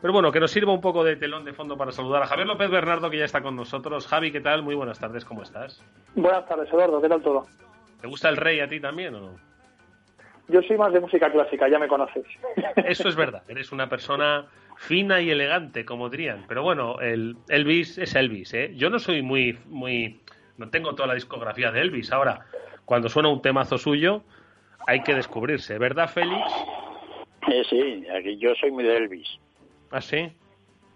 Pero 0.00 0.12
bueno, 0.12 0.32
que 0.32 0.40
nos 0.40 0.50
sirva 0.50 0.72
un 0.72 0.80
poco 0.80 1.04
de 1.04 1.14
telón 1.14 1.44
de 1.44 1.52
fondo 1.52 1.76
para 1.76 1.92
saludar 1.92 2.24
a 2.24 2.26
Javier 2.26 2.48
López 2.48 2.68
Bernardo, 2.68 3.08
que 3.10 3.18
ya 3.18 3.26
está 3.26 3.42
con 3.42 3.54
nosotros. 3.54 4.08
Javi, 4.08 4.32
¿qué 4.32 4.40
tal? 4.40 4.64
Muy 4.64 4.74
buenas 4.74 4.98
tardes, 4.98 5.24
¿cómo 5.24 5.44
estás? 5.44 5.80
Buenas 6.16 6.44
tardes, 6.48 6.68
Eduardo, 6.70 7.00
¿qué 7.00 7.08
tal 7.08 7.22
todo? 7.22 7.46
¿Te 8.04 8.08
gusta 8.08 8.28
el 8.28 8.36
rey 8.36 8.60
a 8.60 8.68
ti 8.68 8.80
también 8.80 9.14
o 9.14 9.20
no? 9.20 9.36
Yo 10.48 10.60
soy 10.60 10.76
más 10.76 10.92
de 10.92 11.00
música 11.00 11.32
clásica, 11.32 11.70
ya 11.70 11.78
me 11.78 11.88
conoces. 11.88 12.26
Eso 12.76 13.08
es 13.08 13.16
verdad, 13.16 13.42
eres 13.48 13.72
una 13.72 13.88
persona 13.88 14.44
fina 14.76 15.22
y 15.22 15.30
elegante, 15.30 15.86
como 15.86 16.10
dirían. 16.10 16.44
Pero 16.46 16.62
bueno, 16.62 17.00
el 17.00 17.34
Elvis 17.48 17.96
es 17.96 18.14
Elvis, 18.14 18.52
¿eh? 18.52 18.72
Yo 18.74 18.90
no 18.90 18.98
soy 18.98 19.22
muy, 19.22 19.58
muy, 19.70 20.20
no 20.58 20.68
tengo 20.68 20.94
toda 20.94 21.08
la 21.08 21.14
discografía 21.14 21.72
de 21.72 21.80
Elvis. 21.80 22.12
Ahora, 22.12 22.44
cuando 22.84 23.08
suena 23.08 23.30
un 23.30 23.40
temazo 23.40 23.78
suyo, 23.78 24.22
hay 24.86 25.02
que 25.02 25.14
descubrirse, 25.14 25.78
¿verdad, 25.78 26.10
Félix? 26.10 26.52
Eh, 27.50 27.62
sí, 27.70 28.06
aquí 28.14 28.36
yo 28.36 28.54
soy 28.56 28.70
muy 28.70 28.84
de 28.84 28.98
Elvis. 28.98 29.38
¿Ah, 29.90 30.02
sí? 30.02 30.30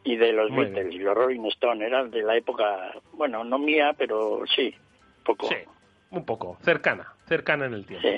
Y 0.04 0.16
de 0.16 0.34
los 0.34 0.54
Beatles, 0.54 0.94
y 0.94 0.98
los 0.98 1.14
Rolling 1.14 1.46
Stones, 1.46 1.86
eran 1.88 2.10
de 2.10 2.22
la 2.22 2.36
época, 2.36 2.92
bueno, 3.14 3.44
no 3.44 3.58
mía, 3.58 3.94
pero 3.96 4.42
sí, 4.54 4.74
poco. 5.24 5.48
Sí 5.48 5.56
un 6.10 6.24
poco, 6.24 6.58
cercana, 6.62 7.12
cercana 7.26 7.66
en 7.66 7.74
el 7.74 7.86
tiempo. 7.86 8.08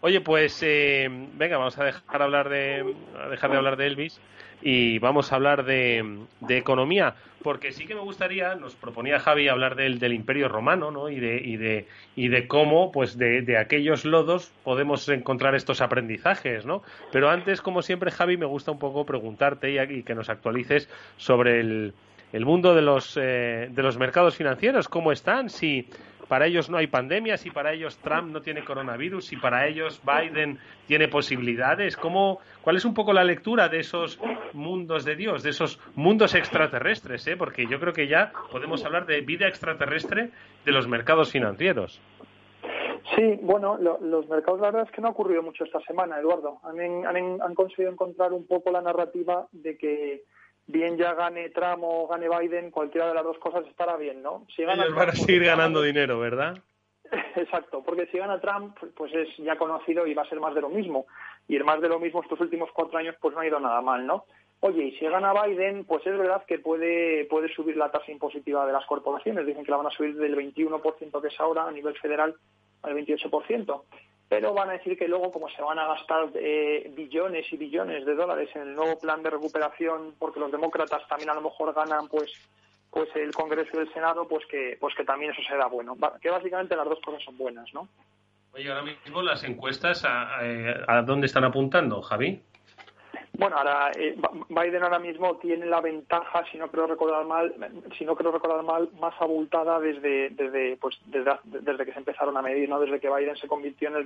Oye, 0.00 0.20
pues 0.20 0.62
eh, 0.62 1.08
venga, 1.34 1.56
vamos 1.56 1.78
a 1.78 1.84
dejar 1.84 2.22
hablar 2.22 2.50
de 2.50 2.94
dejar 3.30 3.50
de 3.50 3.56
hablar 3.56 3.76
de 3.76 3.86
Elvis 3.86 4.20
y 4.60 4.98
vamos 4.98 5.32
a 5.32 5.36
hablar 5.36 5.64
de, 5.64 6.26
economía, 6.48 7.14
porque 7.42 7.72
sí 7.72 7.86
que 7.86 7.94
me 7.94 8.00
gustaría, 8.00 8.54
nos 8.54 8.74
proponía 8.74 9.18
Javi 9.18 9.48
hablar 9.48 9.76
del, 9.76 9.98
del 9.98 10.12
Imperio 10.12 10.48
Romano, 10.48 10.90
¿no? 10.90 11.08
Y 11.08 11.20
de, 11.20 11.36
y 11.36 11.56
de, 11.56 11.86
y 12.16 12.28
de 12.28 12.46
cómo, 12.46 12.92
pues 12.92 13.16
de, 13.16 13.42
de 13.42 13.58
aquellos 13.58 14.04
lodos 14.04 14.52
podemos 14.62 15.08
encontrar 15.08 15.54
estos 15.54 15.80
aprendizajes, 15.80 16.66
¿no? 16.66 16.82
Pero 17.12 17.30
antes, 17.30 17.60
como 17.60 17.82
siempre, 17.82 18.10
Javi, 18.10 18.36
me 18.36 18.46
gusta 18.46 18.72
un 18.72 18.78
poco 18.78 19.06
preguntarte 19.06 19.70
y, 19.70 19.78
y 19.78 20.02
que 20.02 20.14
nos 20.14 20.28
actualices 20.28 20.88
sobre 21.16 21.60
el, 21.60 21.94
el 22.34 22.44
mundo 22.44 22.74
de 22.74 22.82
los, 22.82 23.16
eh, 23.16 23.68
de 23.70 23.82
los 23.82 23.96
mercados 23.96 24.34
financieros, 24.34 24.88
¿cómo 24.88 25.12
están? 25.12 25.48
Si 25.48 25.88
para 26.34 26.46
ellos 26.46 26.68
no 26.68 26.78
hay 26.78 26.88
pandemia, 26.88 27.36
si 27.36 27.52
para 27.52 27.72
ellos 27.72 27.96
Trump 27.98 28.32
no 28.32 28.40
tiene 28.40 28.64
coronavirus, 28.64 29.24
si 29.24 29.36
para 29.36 29.68
ellos 29.68 30.02
Biden 30.04 30.58
tiene 30.88 31.06
posibilidades, 31.06 31.96
¿cómo, 31.96 32.40
¿cuál 32.60 32.74
es 32.74 32.84
un 32.84 32.92
poco 32.92 33.12
la 33.12 33.22
lectura 33.22 33.68
de 33.68 33.78
esos 33.78 34.18
mundos 34.52 35.04
de 35.04 35.14
Dios, 35.14 35.44
de 35.44 35.50
esos 35.50 35.78
mundos 35.94 36.34
extraterrestres? 36.34 37.24
Eh? 37.28 37.36
Porque 37.36 37.68
yo 37.68 37.78
creo 37.78 37.92
que 37.92 38.08
ya 38.08 38.32
podemos 38.50 38.84
hablar 38.84 39.06
de 39.06 39.20
vida 39.20 39.46
extraterrestre 39.46 40.30
de 40.64 40.72
los 40.72 40.88
mercados 40.88 41.30
financieros. 41.30 42.00
Sí, 43.14 43.38
bueno, 43.40 43.78
los 43.78 44.28
mercados 44.28 44.60
la 44.60 44.72
verdad 44.72 44.88
es 44.88 44.90
que 44.90 45.02
no 45.02 45.06
ha 45.06 45.12
ocurrido 45.12 45.40
mucho 45.40 45.62
esta 45.62 45.78
semana, 45.82 46.18
Eduardo. 46.18 46.58
Han, 46.64 47.54
conseguido 47.54 47.92
encontrar 47.92 48.32
un 48.32 48.44
poco 48.44 48.72
la 48.72 48.80
narrativa 48.80 49.46
de 49.52 49.78
que 49.78 50.24
bien 50.66 50.96
ya 50.96 51.14
gane 51.14 51.50
Trump 51.50 51.82
o 51.82 52.06
gane 52.08 52.28
Biden, 52.28 52.70
cualquiera 52.70 53.08
de 53.08 53.14
las 53.14 53.24
dos 53.24 53.38
cosas 53.38 53.66
estará 53.66 53.96
bien, 53.96 54.22
¿no? 54.22 54.46
Si 54.54 54.62
Ellos 54.62 54.94
van 54.94 55.10
a 55.10 55.12
seguir 55.12 55.44
ganando 55.44 55.82
dinero, 55.82 56.18
¿verdad? 56.18 56.58
Exacto, 57.36 57.82
porque 57.84 58.06
si 58.06 58.18
gana 58.18 58.40
Trump, 58.40 58.76
pues 58.96 59.12
es 59.14 59.28
ya 59.38 59.56
conocido 59.56 60.06
y 60.06 60.14
va 60.14 60.22
a 60.22 60.28
ser 60.28 60.40
más 60.40 60.54
de 60.54 60.60
lo 60.60 60.68
mismo. 60.68 61.06
Y 61.46 61.56
el 61.56 61.64
más 61.64 61.80
de 61.80 61.88
lo 61.88 62.00
mismo 62.00 62.22
estos 62.22 62.40
últimos 62.40 62.70
cuatro 62.72 62.98
años, 62.98 63.14
pues 63.20 63.34
no 63.34 63.40
ha 63.40 63.46
ido 63.46 63.60
nada 63.60 63.80
mal, 63.82 64.06
¿no? 64.06 64.24
Oye, 64.60 64.84
y 64.84 64.92
si 64.96 65.04
gana 65.04 65.34
Biden, 65.44 65.84
pues 65.84 66.06
es 66.06 66.16
verdad 66.16 66.44
que 66.46 66.58
puede, 66.58 67.26
puede 67.26 67.52
subir 67.54 67.76
la 67.76 67.90
tasa 67.90 68.10
impositiva 68.10 68.66
de 68.66 68.72
las 68.72 68.86
corporaciones. 68.86 69.46
Dicen 69.46 69.62
que 69.62 69.70
la 69.70 69.76
van 69.76 69.88
a 69.88 69.90
subir 69.90 70.16
del 70.16 70.36
21% 70.36 71.20
que 71.20 71.28
es 71.28 71.40
ahora 71.40 71.66
a 71.66 71.70
nivel 71.70 71.94
federal 71.98 72.34
al 72.82 72.94
28%. 72.94 73.82
Pero 74.34 74.54
van 74.54 74.70
a 74.70 74.72
decir 74.72 74.98
que 74.98 75.08
luego, 75.08 75.30
como 75.32 75.48
se 75.48 75.62
van 75.62 75.78
a 75.78 75.86
gastar 75.86 76.30
eh, 76.34 76.90
billones 76.94 77.52
y 77.52 77.56
billones 77.56 78.04
de 78.04 78.14
dólares 78.14 78.50
en 78.54 78.62
el 78.62 78.74
nuevo 78.74 78.98
plan 78.98 79.22
de 79.22 79.30
recuperación, 79.30 80.14
porque 80.18 80.40
los 80.40 80.52
demócratas 80.52 81.06
también 81.08 81.30
a 81.30 81.34
lo 81.34 81.42
mejor 81.42 81.74
ganan, 81.74 82.08
pues 82.08 82.32
pues 82.90 83.08
el 83.16 83.32
Congreso 83.32 83.70
y 83.74 83.78
el 83.78 83.92
Senado, 83.92 84.28
pues 84.28 84.46
que 84.46 84.76
pues 84.80 84.94
que 84.94 85.04
también 85.04 85.32
eso 85.32 85.42
será 85.42 85.66
bueno. 85.66 85.96
Que 86.20 86.30
básicamente 86.30 86.76
las 86.76 86.88
dos 86.88 87.00
cosas 87.00 87.22
son 87.24 87.36
buenas, 87.36 87.72
¿no? 87.74 87.88
Oye, 88.52 88.70
ahora 88.70 88.82
mismo 88.82 89.20
las 89.20 89.42
encuestas, 89.42 90.04
¿a, 90.04 90.38
a 90.38 91.02
dónde 91.02 91.26
están 91.26 91.42
apuntando, 91.42 92.00
Javi? 92.02 92.40
Bueno, 93.36 93.56
ahora 93.56 93.90
eh, 93.96 94.16
Biden 94.48 94.84
ahora 94.84 95.00
mismo 95.00 95.36
tiene 95.38 95.66
la 95.66 95.80
ventaja, 95.80 96.44
si 96.52 96.56
no 96.56 96.70
creo 96.70 96.86
recordar 96.86 97.24
mal, 97.24 97.52
si 97.98 98.04
no 98.04 98.14
creo 98.14 98.30
recordar 98.30 98.62
mal, 98.62 98.88
más 99.00 99.14
abultada 99.20 99.80
desde 99.80 100.30
desde 100.30 100.76
pues 100.76 100.96
desde, 101.06 101.84
que 101.84 101.92
se 101.92 101.98
empezaron 101.98 102.36
a 102.36 102.42
medir, 102.42 102.68
no, 102.68 102.78
desde 102.78 103.00
que 103.00 103.10
Biden 103.10 103.36
se 103.36 103.48
convirtió 103.48 103.88
en 103.88 103.96
el 103.96 104.04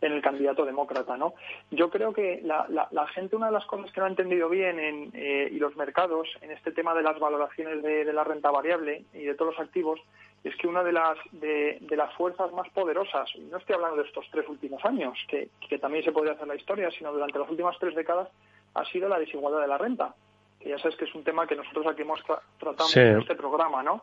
en 0.00 0.12
el 0.12 0.22
candidato 0.22 0.64
demócrata, 0.64 1.16
¿no? 1.16 1.34
Yo 1.72 1.90
creo 1.90 2.12
que 2.12 2.40
la, 2.44 2.66
la, 2.68 3.06
gente 3.08 3.34
una 3.34 3.46
de 3.46 3.52
las 3.52 3.66
cosas 3.66 3.90
que 3.90 3.98
no 3.98 4.06
ha 4.06 4.10
entendido 4.10 4.48
bien 4.48 4.78
en, 4.78 5.10
eh, 5.12 5.48
y 5.50 5.58
los 5.58 5.74
mercados 5.76 6.28
en 6.40 6.52
este 6.52 6.70
tema 6.70 6.94
de 6.94 7.02
las 7.02 7.18
valoraciones 7.18 7.82
de, 7.82 8.04
la 8.12 8.22
renta 8.22 8.52
variable 8.52 9.02
y 9.12 9.24
de 9.24 9.34
todos 9.34 9.56
los 9.56 9.66
activos 9.66 9.98
es 10.44 10.54
que 10.54 10.68
una 10.68 10.84
de 10.84 10.92
las 10.92 11.18
de, 11.32 11.80
las 11.90 12.14
fuerzas 12.14 12.52
más 12.52 12.68
poderosas, 12.68 13.28
y 13.34 13.40
no 13.40 13.58
estoy 13.58 13.74
hablando 13.74 14.00
de 14.00 14.06
estos 14.06 14.24
tres 14.30 14.48
últimos 14.48 14.84
años, 14.84 15.18
que, 15.28 15.48
que 15.68 15.80
también 15.80 16.04
se 16.04 16.12
podría 16.12 16.34
hacer 16.34 16.46
la 16.46 16.54
historia, 16.54 16.92
sino 16.92 17.12
durante 17.12 17.40
las 17.40 17.50
últimas 17.50 17.76
tres 17.80 17.96
décadas, 17.96 18.28
ha 18.74 18.84
sido 18.86 19.08
la 19.08 19.18
desigualdad 19.18 19.60
de 19.60 19.68
la 19.68 19.78
renta, 19.78 20.14
que 20.60 20.68
ya 20.70 20.78
sabes 20.78 20.96
que 20.96 21.04
es 21.04 21.14
un 21.14 21.24
tema 21.24 21.46
que 21.46 21.56
nosotros 21.56 21.86
aquí 21.86 22.02
hemos 22.02 22.20
tratado 22.58 22.88
en 22.94 23.20
este 23.20 23.34
programa, 23.34 23.82
¿no? 23.82 24.02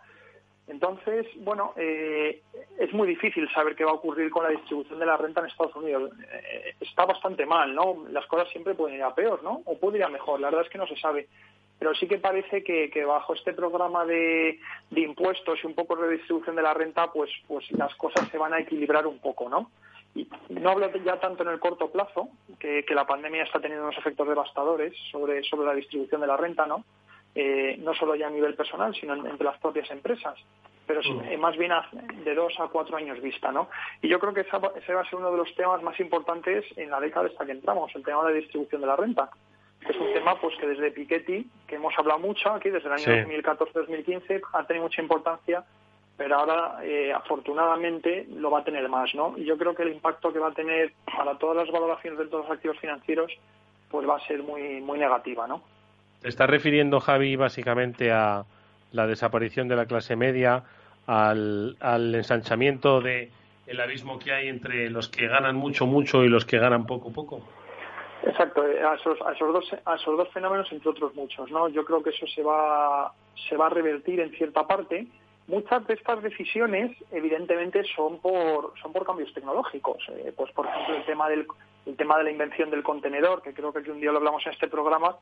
Entonces, 0.67 1.27
bueno, 1.37 1.73
eh, 1.75 2.41
es 2.79 2.91
muy 2.91 3.07
difícil 3.07 3.47
saber 3.53 3.75
qué 3.75 3.85
va 3.85 3.91
a 3.91 3.95
ocurrir 3.95 4.31
con 4.31 4.43
la 4.43 4.49
distribución 4.49 4.97
de 4.97 5.05
la 5.05 5.15
renta 5.15 5.41
en 5.41 5.47
Estados 5.47 5.75
Unidos. 5.75 6.11
Eh, 6.31 6.73
está 6.79 7.05
bastante 7.05 7.45
mal, 7.45 7.75
¿no? 7.75 8.05
Las 8.09 8.25
cosas 8.25 8.49
siempre 8.49 8.73
pueden 8.73 8.97
ir 8.97 9.03
a 9.03 9.13
peor, 9.13 9.43
¿no? 9.43 9.61
O 9.65 9.77
pueden 9.77 9.97
ir 9.97 10.05
a 10.05 10.09
mejor, 10.09 10.39
la 10.39 10.47
verdad 10.47 10.65
es 10.65 10.71
que 10.71 10.79
no 10.79 10.87
se 10.87 10.97
sabe. 10.97 11.27
Pero 11.77 11.93
sí 11.93 12.07
que 12.07 12.17
parece 12.17 12.63
que, 12.63 12.89
que 12.89 13.05
bajo 13.05 13.35
este 13.35 13.53
programa 13.53 14.05
de, 14.05 14.59
de, 14.89 15.01
impuestos 15.01 15.59
y 15.61 15.67
un 15.67 15.75
poco 15.75 15.95
de 15.95 16.07
redistribución 16.07 16.55
de 16.55 16.61
la 16.63 16.73
renta, 16.73 17.11
pues, 17.11 17.29
pues 17.47 17.69
las 17.73 17.93
cosas 17.95 18.27
se 18.29 18.37
van 18.37 18.53
a 18.53 18.59
equilibrar 18.59 19.05
un 19.05 19.19
poco, 19.19 19.49
¿no? 19.49 19.69
Y 20.15 20.29
no 20.49 20.69
hablo 20.69 20.89
ya 21.03 21.19
tanto 21.19 21.43
en 21.43 21.49
el 21.49 21.59
corto 21.59 21.91
plazo, 21.91 22.29
que, 22.57 22.85
la 22.89 23.05
pandemia 23.05 23.43
está 23.43 23.59
teniendo 23.59 23.85
unos 23.85 23.97
efectos 23.97 24.27
devastadores 24.27 24.93
sobre, 25.11 25.43
sobre 25.43 25.67
la 25.67 25.73
distribución 25.73 26.21
de 26.21 26.27
la 26.27 26.37
renta, 26.37 26.65
¿no? 26.65 26.85
Eh, 27.35 27.75
no 27.79 27.93
solo 27.93 28.15
ya 28.15 28.27
a 28.27 28.29
nivel 28.29 28.55
personal, 28.55 28.95
sino 28.95 29.13
entre 29.13 29.43
las 29.43 29.59
propias 29.59 29.91
empresas, 29.91 30.35
pero 30.87 31.01
mm. 31.01 31.37
más 31.37 31.57
bien 31.57 31.73
de 32.23 32.33
dos 32.33 32.53
a 32.59 32.69
cuatro 32.69 32.95
años 32.95 33.21
vista, 33.21 33.51
¿no? 33.51 33.69
Y 34.01 34.07
yo 34.07 34.19
creo 34.19 34.33
que 34.33 34.41
ese 34.41 34.57
va 34.57 35.01
a 35.01 35.09
ser 35.09 35.15
uno 35.15 35.31
de 35.31 35.37
los 35.37 35.53
temas 35.55 35.83
más 35.83 35.99
importantes 35.99 36.63
en 36.77 36.89
la 36.89 37.01
década 37.01 37.27
esta 37.27 37.45
que 37.45 37.51
entramos, 37.51 37.93
el 37.93 38.03
tema 38.03 38.23
de 38.23 38.31
la 38.31 38.37
distribución 38.37 38.79
de 38.79 38.87
la 38.87 38.95
renta, 38.95 39.29
que 39.85 39.91
es 39.91 39.99
un 39.99 40.13
tema 40.13 40.39
pues 40.39 40.55
que 40.57 40.67
desde 40.67 40.91
Piketty, 40.91 41.45
que 41.67 41.75
hemos 41.75 41.93
hablado 41.97 42.19
mucho 42.19 42.51
aquí, 42.51 42.69
desde 42.69 42.87
el 42.87 42.93
año 42.93 43.27
2014-2015, 43.27 44.41
ha 44.53 44.65
tenido 44.65 44.85
mucha 44.85 45.01
importancia 45.01 45.65
pero 46.17 46.37
ahora 46.37 46.77
eh, 46.83 47.11
afortunadamente 47.13 48.27
lo 48.35 48.49
va 48.51 48.59
a 48.59 48.63
tener 48.63 48.87
más, 48.89 49.13
¿no? 49.15 49.33
Y 49.37 49.45
yo 49.45 49.57
creo 49.57 49.75
que 49.75 49.83
el 49.83 49.93
impacto 49.93 50.31
que 50.31 50.39
va 50.39 50.49
a 50.49 50.53
tener 50.53 50.93
para 51.05 51.37
todas 51.37 51.57
las 51.57 51.71
valoraciones 51.71 52.19
de 52.19 52.27
todos 52.27 52.47
los 52.47 52.55
activos 52.55 52.79
financieros 52.79 53.31
pues 53.89 54.07
va 54.07 54.17
a 54.17 54.27
ser 54.27 54.41
muy 54.41 54.81
muy 54.81 54.97
negativa, 54.99 55.47
¿no? 55.47 55.61
Te 56.21 56.29
estás 56.29 56.49
refiriendo, 56.49 56.99
Javi, 56.99 57.35
básicamente 57.35 58.11
a 58.11 58.45
la 58.91 59.07
desaparición 59.07 59.67
de 59.67 59.75
la 59.75 59.85
clase 59.85 60.15
media, 60.15 60.63
al, 61.05 61.75
al 61.79 62.15
ensanchamiento 62.15 63.01
de 63.01 63.29
el 63.67 63.81
abismo 63.81 64.19
que 64.19 64.31
hay 64.31 64.47
entre 64.47 64.89
los 64.89 65.09
que 65.09 65.27
ganan 65.27 65.55
mucho, 65.55 65.85
mucho 65.85 66.23
y 66.23 66.29
los 66.29 66.45
que 66.45 66.59
ganan 66.59 66.85
poco, 66.85 67.11
poco. 67.11 67.41
Exacto, 68.23 68.65
eh, 68.65 68.83
a 68.83 68.95
esos, 68.95 69.21
a 69.21 69.33
esos, 69.33 69.53
dos, 69.53 69.75
a 69.85 69.95
esos 69.95 70.17
dos 70.17 70.29
fenómenos, 70.29 70.71
entre 70.71 70.89
otros 70.89 71.13
muchos, 71.15 71.51
¿no? 71.51 71.67
Yo 71.69 71.83
creo 71.83 72.01
que 72.01 72.09
eso 72.09 72.25
se 72.27 72.41
va, 72.41 73.11
se 73.47 73.55
va 73.55 73.67
a 73.67 73.69
revertir 73.69 74.19
en 74.19 74.31
cierta 74.31 74.65
parte, 74.65 75.07
Muchas 75.47 75.85
de 75.85 75.93
estas 75.93 76.23
decisiones, 76.23 76.97
evidentemente, 77.11 77.83
son 77.95 78.19
por, 78.19 78.73
son 78.81 78.91
por 78.91 79.05
cambios 79.05 79.31
tecnológicos. 79.33 80.03
Eh, 80.09 80.33
pues, 80.35 80.51
por 80.53 80.65
ejemplo, 80.65 80.95
el 80.95 81.05
tema 81.05 81.29
del 81.29 81.45
el 81.85 81.95
tema 81.95 82.17
de 82.17 82.23
la 82.23 82.31
invención 82.31 82.71
del 82.71 82.81
contenedor, 82.81 83.43
que 83.43 83.53
creo 83.53 83.71
que 83.71 83.91
un 83.91 83.99
día 83.99 84.11
lo 84.11 84.17
hablamos 84.17 84.43
en 84.47 84.53
este 84.53 84.67
programa, 84.67 85.17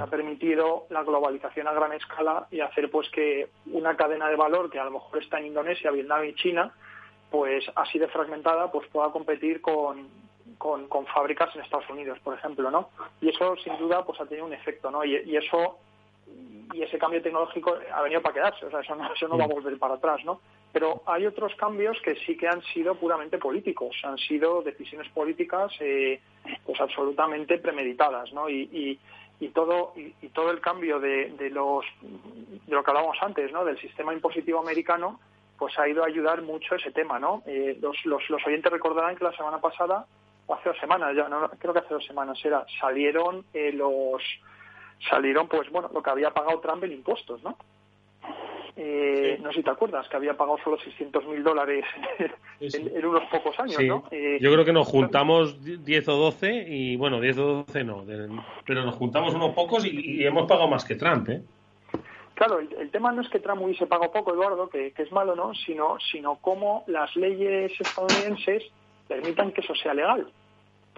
ha 0.00 0.06
permitido 0.08 0.86
la 0.90 1.04
globalización 1.04 1.68
a 1.68 1.72
gran 1.72 1.92
escala 1.92 2.48
y 2.50 2.58
hacer 2.58 2.90
pues 2.90 3.08
que 3.10 3.48
una 3.66 3.96
cadena 3.96 4.28
de 4.28 4.34
valor 4.34 4.68
que 4.68 4.80
a 4.80 4.84
lo 4.84 4.90
mejor 4.90 5.22
está 5.22 5.38
en 5.38 5.46
Indonesia, 5.46 5.92
Vietnam 5.92 6.24
y 6.24 6.34
China, 6.34 6.72
pues 7.30 7.64
así 7.76 8.00
de 8.00 8.08
fragmentada, 8.08 8.72
pues 8.72 8.88
pueda 8.88 9.12
competir 9.12 9.60
con, 9.60 10.08
con, 10.58 11.06
fábricas 11.06 11.54
en 11.54 11.62
Estados 11.62 11.88
Unidos, 11.88 12.18
por 12.24 12.34
ejemplo, 12.34 12.68
¿no? 12.68 12.88
Y 13.20 13.28
eso, 13.28 13.54
sin 13.58 13.78
duda, 13.78 14.04
pues 14.04 14.20
ha 14.20 14.26
tenido 14.26 14.46
un 14.46 14.52
efecto, 14.52 14.90
¿no? 14.90 15.04
y 15.04 15.36
eso 15.36 15.78
y 16.72 16.82
ese 16.82 16.98
cambio 16.98 17.22
tecnológico 17.22 17.76
ha 17.92 18.02
venido 18.02 18.20
para 18.20 18.34
quedarse, 18.34 18.66
o 18.66 18.70
sea, 18.70 18.80
eso 18.80 18.94
no, 18.94 19.12
eso 19.12 19.28
no 19.28 19.38
va 19.38 19.44
a 19.44 19.48
volver 19.48 19.78
para 19.78 19.94
atrás, 19.94 20.24
¿no? 20.24 20.40
Pero 20.72 21.02
hay 21.06 21.26
otros 21.26 21.54
cambios 21.54 21.98
que 22.02 22.14
sí 22.26 22.36
que 22.36 22.46
han 22.46 22.62
sido 22.62 22.94
puramente 22.94 23.38
políticos, 23.38 23.96
han 24.04 24.18
sido 24.18 24.62
decisiones 24.62 25.08
políticas 25.10 25.72
eh, 25.80 26.20
pues 26.64 26.80
absolutamente 26.80 27.58
premeditadas, 27.58 28.32
¿no? 28.32 28.48
Y, 28.50 28.98
y, 29.40 29.48
todo 29.48 29.94
y, 29.96 30.28
todo 30.28 30.50
el 30.50 30.60
cambio 30.60 31.00
de, 31.00 31.30
de 31.30 31.50
los 31.50 31.84
de 32.02 32.74
lo 32.74 32.84
que 32.84 32.90
hablábamos 32.90 33.16
antes, 33.22 33.50
¿no? 33.50 33.64
Del 33.64 33.80
sistema 33.80 34.12
impositivo 34.12 34.60
americano, 34.60 35.20
pues 35.58 35.78
ha 35.78 35.88
ido 35.88 36.04
a 36.04 36.06
ayudar 36.06 36.42
mucho 36.42 36.74
ese 36.74 36.90
tema, 36.90 37.18
¿no? 37.18 37.42
Eh, 37.46 37.78
los, 37.80 37.96
los, 38.04 38.28
los 38.28 38.46
oyentes 38.46 38.70
recordarán 38.70 39.16
que 39.16 39.24
la 39.24 39.32
semana 39.32 39.60
pasada 39.60 40.06
o 40.46 40.54
hace 40.54 40.68
dos 40.70 40.78
semanas 40.78 41.14
ya, 41.14 41.28
no, 41.28 41.48
creo 41.58 41.72
que 41.72 41.80
hace 41.80 41.94
dos 41.94 42.04
semanas 42.04 42.38
era, 42.44 42.64
salieron 42.80 43.44
eh, 43.52 43.72
los 43.72 44.22
salieron, 45.08 45.48
pues 45.48 45.70
bueno, 45.70 45.90
lo 45.92 46.02
que 46.02 46.10
había 46.10 46.30
pagado 46.30 46.60
Trump 46.60 46.84
en 46.84 46.92
impuestos, 46.92 47.42
¿no? 47.42 47.56
Eh, 48.80 49.38
No 49.42 49.50
sé 49.50 49.56
si 49.56 49.62
te 49.64 49.70
acuerdas, 49.70 50.08
que 50.08 50.16
había 50.16 50.36
pagado 50.36 50.56
solo 50.62 50.78
600 50.78 51.26
mil 51.26 51.42
dólares 51.42 51.84
en, 52.60 53.04
unos 53.04 53.24
pocos 53.24 53.58
años, 53.58 53.82
¿no? 53.82 54.04
Eh, 54.12 54.38
Yo 54.40 54.52
creo 54.52 54.64
que 54.64 54.72
nos 54.72 54.86
juntamos 54.86 55.64
10 55.64 56.08
o 56.08 56.16
12 56.16 56.66
y, 56.68 56.96
bueno, 56.96 57.20
10 57.20 57.38
o 57.38 57.46
12 57.66 57.84
no, 57.84 58.04
pero 58.64 58.84
nos 58.84 58.94
juntamos 58.94 59.34
unos 59.34 59.52
pocos 59.52 59.84
y, 59.84 60.24
hemos 60.24 60.46
pagado 60.46 60.68
más 60.68 60.84
que 60.84 60.94
Trump, 60.94 61.28
¿eh? 61.28 61.42
Claro, 62.34 62.60
el, 62.60 62.90
tema 62.92 63.10
no 63.10 63.22
es 63.22 63.28
que 63.30 63.40
Trump 63.40 63.62
hubiese 63.62 63.86
pagado 63.86 64.12
poco, 64.12 64.32
Eduardo, 64.32 64.68
que, 64.68 64.92
que 64.92 65.02
es 65.02 65.10
malo, 65.10 65.34
¿no? 65.34 65.52
Sino, 65.54 65.96
sino 66.12 66.36
cómo 66.36 66.84
las 66.86 67.16
leyes 67.16 67.72
estadounidenses 67.80 68.62
permitan 69.08 69.50
que 69.50 69.60
eso 69.60 69.74
sea 69.74 69.92
legal. 69.92 70.28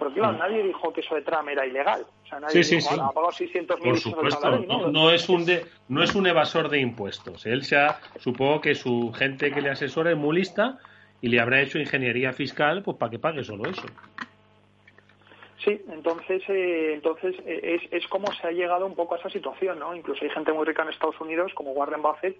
Porque 0.01 0.15
claro, 0.15 0.33
mm. 0.33 0.39
nadie 0.39 0.63
dijo 0.63 0.91
que 0.91 1.01
eso 1.01 1.13
de 1.13 1.21
Trump 1.21 1.47
era 1.47 1.63
ilegal. 1.63 2.07
O 2.23 2.27
sea, 2.27 2.39
nadie 2.39 2.63
sí, 2.63 2.77
dijo, 2.77 2.89
sí, 2.89 2.95
sí. 2.95 2.99
ha 2.99 3.11
pagado 3.11 3.31
600 3.31 3.79
mil 3.81 3.89
Por 3.91 3.99
supuesto, 3.99 4.57
no, 4.57 4.87
no, 4.87 5.11
es 5.11 5.29
un 5.29 5.45
no 5.89 6.01
es 6.01 6.15
un 6.15 6.25
evasor 6.25 6.69
de 6.69 6.79
impuestos. 6.79 7.45
Él 7.45 7.61
se 7.63 7.77
ha, 7.77 7.99
supongo 8.17 8.61
que 8.61 8.73
su 8.73 9.13
gente 9.13 9.51
que 9.51 9.61
le 9.61 9.69
asesora 9.69 10.09
es 10.09 10.17
muy 10.17 10.37
lista 10.37 10.79
y 11.21 11.27
le 11.27 11.39
habrá 11.39 11.61
hecho 11.61 11.77
ingeniería 11.77 12.33
fiscal 12.33 12.81
pues 12.81 12.97
para 12.97 13.11
que 13.11 13.19
pague 13.19 13.43
solo 13.43 13.69
eso. 13.69 13.83
Sí, 15.63 15.79
entonces, 15.91 16.41
eh, 16.47 16.93
entonces 16.95 17.35
eh, 17.45 17.79
es, 17.79 17.93
es 17.93 18.07
como 18.07 18.33
se 18.33 18.47
ha 18.47 18.51
llegado 18.51 18.87
un 18.87 18.95
poco 18.95 19.13
a 19.13 19.19
esa 19.19 19.29
situación, 19.29 19.77
¿no? 19.77 19.95
Incluso 19.95 20.23
hay 20.23 20.31
gente 20.31 20.51
muy 20.51 20.65
rica 20.65 20.81
en 20.81 20.89
Estados 20.89 21.21
Unidos, 21.21 21.51
como 21.53 21.73
Warren 21.73 22.01
Buffett, 22.01 22.37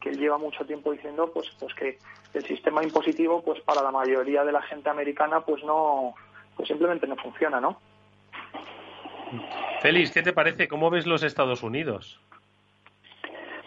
que 0.00 0.12
lleva 0.12 0.38
mucho 0.38 0.64
tiempo 0.64 0.92
diciendo 0.92 1.28
pues 1.34 1.50
pues 1.58 1.74
que 1.74 1.98
el 2.34 2.44
sistema 2.44 2.84
impositivo 2.84 3.42
pues 3.42 3.60
para 3.62 3.82
la 3.82 3.90
mayoría 3.90 4.44
de 4.44 4.52
la 4.52 4.62
gente 4.62 4.88
americana 4.88 5.40
pues 5.40 5.64
no 5.64 6.14
pues 6.60 6.68
simplemente 6.68 7.06
no 7.06 7.16
funciona, 7.16 7.58
¿no? 7.58 7.80
Félix, 9.80 10.12
¿qué 10.12 10.22
te 10.22 10.34
parece? 10.34 10.68
¿Cómo 10.68 10.90
ves 10.90 11.06
los 11.06 11.22
Estados 11.22 11.62
Unidos? 11.62 12.20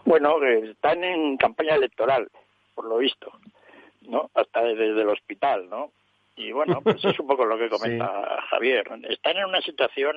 Bueno, 0.05 0.35
están 0.43 1.03
en 1.03 1.37
campaña 1.37 1.73
electoral, 1.73 2.29
por 2.75 2.85
lo 2.85 2.99
visto, 2.99 3.31
¿no? 4.01 4.29
Hasta 4.35 4.61
desde 4.61 5.01
el 5.01 5.09
hospital, 5.09 5.67
¿no? 5.71 5.91
Y 6.35 6.51
bueno, 6.51 6.81
pues 6.83 7.03
es 7.03 7.19
un 7.19 7.25
poco 7.25 7.45
lo 7.45 7.57
que 7.57 7.69
comenta 7.71 8.43
Javier. 8.51 8.85
Están 9.09 9.37
en 9.37 9.45
una 9.45 9.61
situación, 9.61 10.15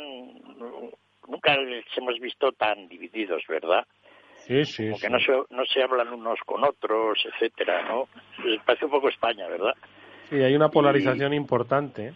nunca 1.26 1.56
les 1.56 1.86
hemos 1.96 2.20
visto 2.20 2.52
tan 2.52 2.88
divididos, 2.88 3.42
¿verdad? 3.48 3.86
Sí, 4.34 4.66
sí. 4.66 4.90
Como 4.90 5.00
que 5.00 5.08
no 5.08 5.18
se, 5.18 5.32
no 5.48 5.64
se 5.64 5.82
hablan 5.82 6.12
unos 6.12 6.40
con 6.44 6.62
otros, 6.62 7.24
etcétera, 7.24 7.88
¿no? 7.88 8.06
Pues 8.36 8.60
parece 8.66 8.84
un 8.84 8.90
poco 8.90 9.08
España, 9.08 9.48
¿verdad? 9.48 9.72
Sí, 10.28 10.42
hay 10.42 10.54
una 10.54 10.68
polarización 10.68 11.32
importante 11.32 12.12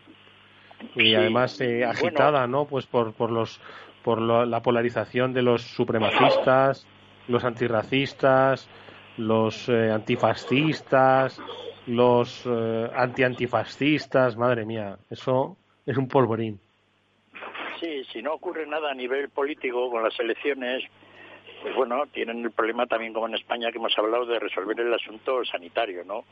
y 0.94 1.14
además 1.14 1.60
eh, 1.60 1.84
agitada, 1.84 2.46
¿no? 2.46 2.66
Pues 2.66 2.86
por, 2.86 3.12
por 3.14 3.30
los 3.30 3.60
por 4.02 4.20
la 4.22 4.62
polarización 4.62 5.34
de 5.34 5.42
los 5.42 5.60
supremacistas, 5.62 6.86
los 7.28 7.44
antirracistas, 7.44 8.66
los 9.18 9.68
eh, 9.68 9.90
antifascistas, 9.90 11.40
los 11.86 12.44
eh, 12.46 12.90
anti-antifascistas, 12.94 14.36
madre 14.36 14.64
mía, 14.64 14.96
eso 15.10 15.56
es 15.84 15.96
un 15.96 16.08
polvorín. 16.08 16.58
Sí, 17.78 18.04
si 18.12 18.22
no 18.22 18.34
ocurre 18.34 18.66
nada 18.66 18.90
a 18.90 18.94
nivel 18.94 19.30
político 19.30 19.90
con 19.90 20.02
las 20.02 20.18
elecciones, 20.20 20.82
pues 21.62 21.74
bueno, 21.74 22.06
tienen 22.12 22.42
el 22.44 22.50
problema 22.50 22.86
también 22.86 23.12
como 23.12 23.26
en 23.26 23.34
España 23.34 23.70
que 23.70 23.78
hemos 23.78 23.96
hablado 23.98 24.26
de 24.26 24.38
resolver 24.38 24.78
el 24.80 24.92
asunto 24.92 25.44
sanitario, 25.44 26.04
¿no? 26.04 26.24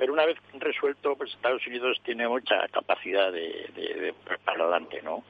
Pero 0.00 0.14
una 0.14 0.24
vez 0.24 0.38
resuelto, 0.54 1.14
pues 1.14 1.30
Estados 1.34 1.66
Unidos 1.66 2.00
tiene 2.02 2.26
mucha 2.26 2.66
capacidad 2.68 3.30
de, 3.30 3.68
de, 3.74 4.14
para 4.46 4.62
adelante, 4.62 5.02
¿no? 5.02 5.22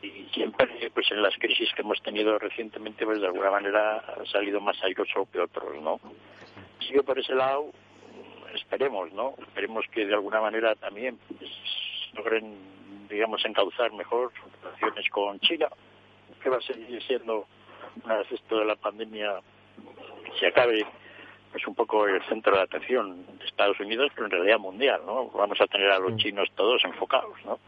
Y 0.00 0.28
siempre, 0.32 0.68
pues 0.94 1.10
en 1.10 1.20
las 1.20 1.36
crisis 1.36 1.72
que 1.74 1.82
hemos 1.82 2.00
tenido 2.00 2.38
recientemente, 2.38 3.04
pues 3.04 3.20
de 3.20 3.26
alguna 3.26 3.50
manera 3.50 3.96
ha 3.96 4.24
salido 4.26 4.60
más 4.60 4.80
airoso 4.84 5.26
que 5.32 5.40
otros, 5.40 5.82
¿no? 5.82 5.98
Sigue 6.78 7.02
por 7.02 7.18
ese 7.18 7.34
lado, 7.34 7.72
esperemos, 8.54 9.12
¿no? 9.12 9.34
Esperemos 9.42 9.84
que 9.90 10.06
de 10.06 10.14
alguna 10.14 10.40
manera 10.40 10.76
también 10.76 11.18
pues, 11.36 11.50
logren, 12.12 12.54
digamos, 13.08 13.44
encauzar 13.44 13.90
mejor 13.92 14.30
relaciones 14.62 15.10
con 15.10 15.40
China, 15.40 15.66
que 16.40 16.48
va 16.48 16.58
a 16.58 16.60
seguir 16.60 17.02
siendo, 17.02 17.48
una 18.04 18.18
vez 18.18 18.30
esto 18.30 18.56
de 18.56 18.66
la 18.66 18.76
pandemia 18.76 19.40
se 20.38 20.46
acabe, 20.46 20.86
es 21.54 21.66
un 21.66 21.74
poco 21.74 22.06
el 22.06 22.22
centro 22.24 22.54
de 22.56 22.62
atención 22.62 23.26
de 23.38 23.46
Estados 23.46 23.78
Unidos, 23.80 24.10
pero 24.14 24.26
en 24.26 24.32
realidad 24.32 24.58
mundial, 24.58 25.00
¿no? 25.04 25.28
Vamos 25.30 25.60
a 25.60 25.66
tener 25.66 25.90
a 25.90 25.98
los 25.98 26.16
chinos 26.16 26.48
todos 26.54 26.84
enfocados, 26.84 27.34
¿no? 27.44 27.58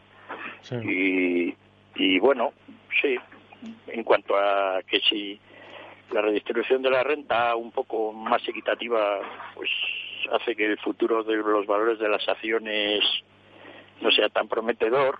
Y, 0.82 1.54
y 1.96 2.18
bueno, 2.20 2.52
sí, 3.00 3.16
en 3.88 4.04
cuanto 4.04 4.36
a 4.36 4.80
que 4.86 5.00
si 5.00 5.38
la 6.12 6.22
redistribución 6.22 6.82
de 6.82 6.90
la 6.90 7.02
renta 7.02 7.56
un 7.56 7.72
poco 7.72 8.12
más 8.12 8.46
equitativa, 8.46 9.20
pues 9.54 9.70
hace 10.32 10.54
que 10.54 10.66
el 10.66 10.78
futuro 10.78 11.24
de 11.24 11.36
los 11.36 11.66
valores 11.66 11.98
de 11.98 12.08
las 12.08 12.26
acciones 12.28 13.02
no 14.00 14.10
sea 14.10 14.28
tan 14.28 14.48
prometedor, 14.48 15.18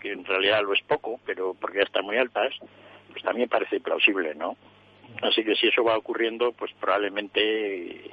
que 0.00 0.12
en 0.12 0.24
realidad 0.24 0.62
lo 0.62 0.72
es 0.72 0.82
poco, 0.82 1.20
pero 1.26 1.54
porque 1.54 1.78
ya 1.78 1.84
están 1.84 2.04
muy 2.04 2.16
altas, 2.16 2.54
pues 3.10 3.22
también 3.22 3.48
parece 3.48 3.80
plausible, 3.80 4.34
¿no? 4.34 4.56
Así 5.22 5.44
que 5.44 5.54
si 5.54 5.68
eso 5.68 5.84
va 5.84 5.98
ocurriendo, 5.98 6.52
pues 6.52 6.72
probablemente 6.80 8.10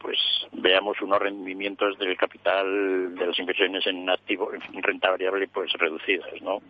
pues 0.00 0.18
veamos 0.52 1.00
unos 1.00 1.18
rendimientos 1.18 1.98
del 1.98 2.16
capital 2.16 3.14
de 3.14 3.26
las 3.26 3.38
inversiones 3.38 3.86
en 3.86 4.08
activo, 4.10 4.52
en 4.52 4.82
renta 4.82 5.10
variable, 5.10 5.48
pues 5.48 5.72
reducidas, 5.72 6.40
¿no? 6.42 6.60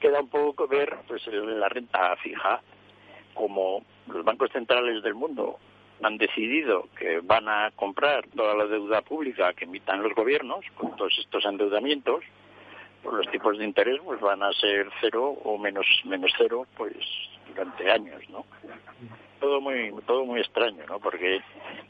Queda 0.00 0.20
un 0.20 0.28
poco 0.28 0.66
ver 0.66 0.96
pues 1.06 1.26
la 1.28 1.68
renta 1.68 2.16
fija, 2.16 2.60
como 3.32 3.84
los 4.08 4.24
bancos 4.24 4.50
centrales 4.50 5.02
del 5.02 5.14
mundo 5.14 5.58
han 6.02 6.16
decidido 6.16 6.88
que 6.96 7.20
van 7.20 7.48
a 7.48 7.70
comprar 7.74 8.26
toda 8.28 8.54
la 8.54 8.66
deuda 8.66 9.02
pública 9.02 9.52
que 9.54 9.64
emitan 9.64 10.02
los 10.02 10.14
gobiernos 10.14 10.64
con 10.76 10.94
todos 10.96 11.16
estos 11.18 11.44
endeudamientos, 11.44 12.24
pues 13.02 13.16
los 13.16 13.30
tipos 13.30 13.58
de 13.58 13.64
interés 13.64 14.00
pues 14.04 14.20
van 14.20 14.42
a 14.42 14.52
ser 14.52 14.88
cero 15.00 15.36
o 15.44 15.58
menos 15.58 15.86
menos 16.04 16.32
cero 16.36 16.66
pues 16.76 16.96
durante 17.48 17.90
años, 17.90 18.22
¿no? 18.30 18.44
Todo 19.40 19.60
muy 19.60 19.92
todo 20.06 20.24
muy 20.24 20.40
extraño, 20.40 20.84
¿no? 20.88 20.98
Porque 20.98 21.40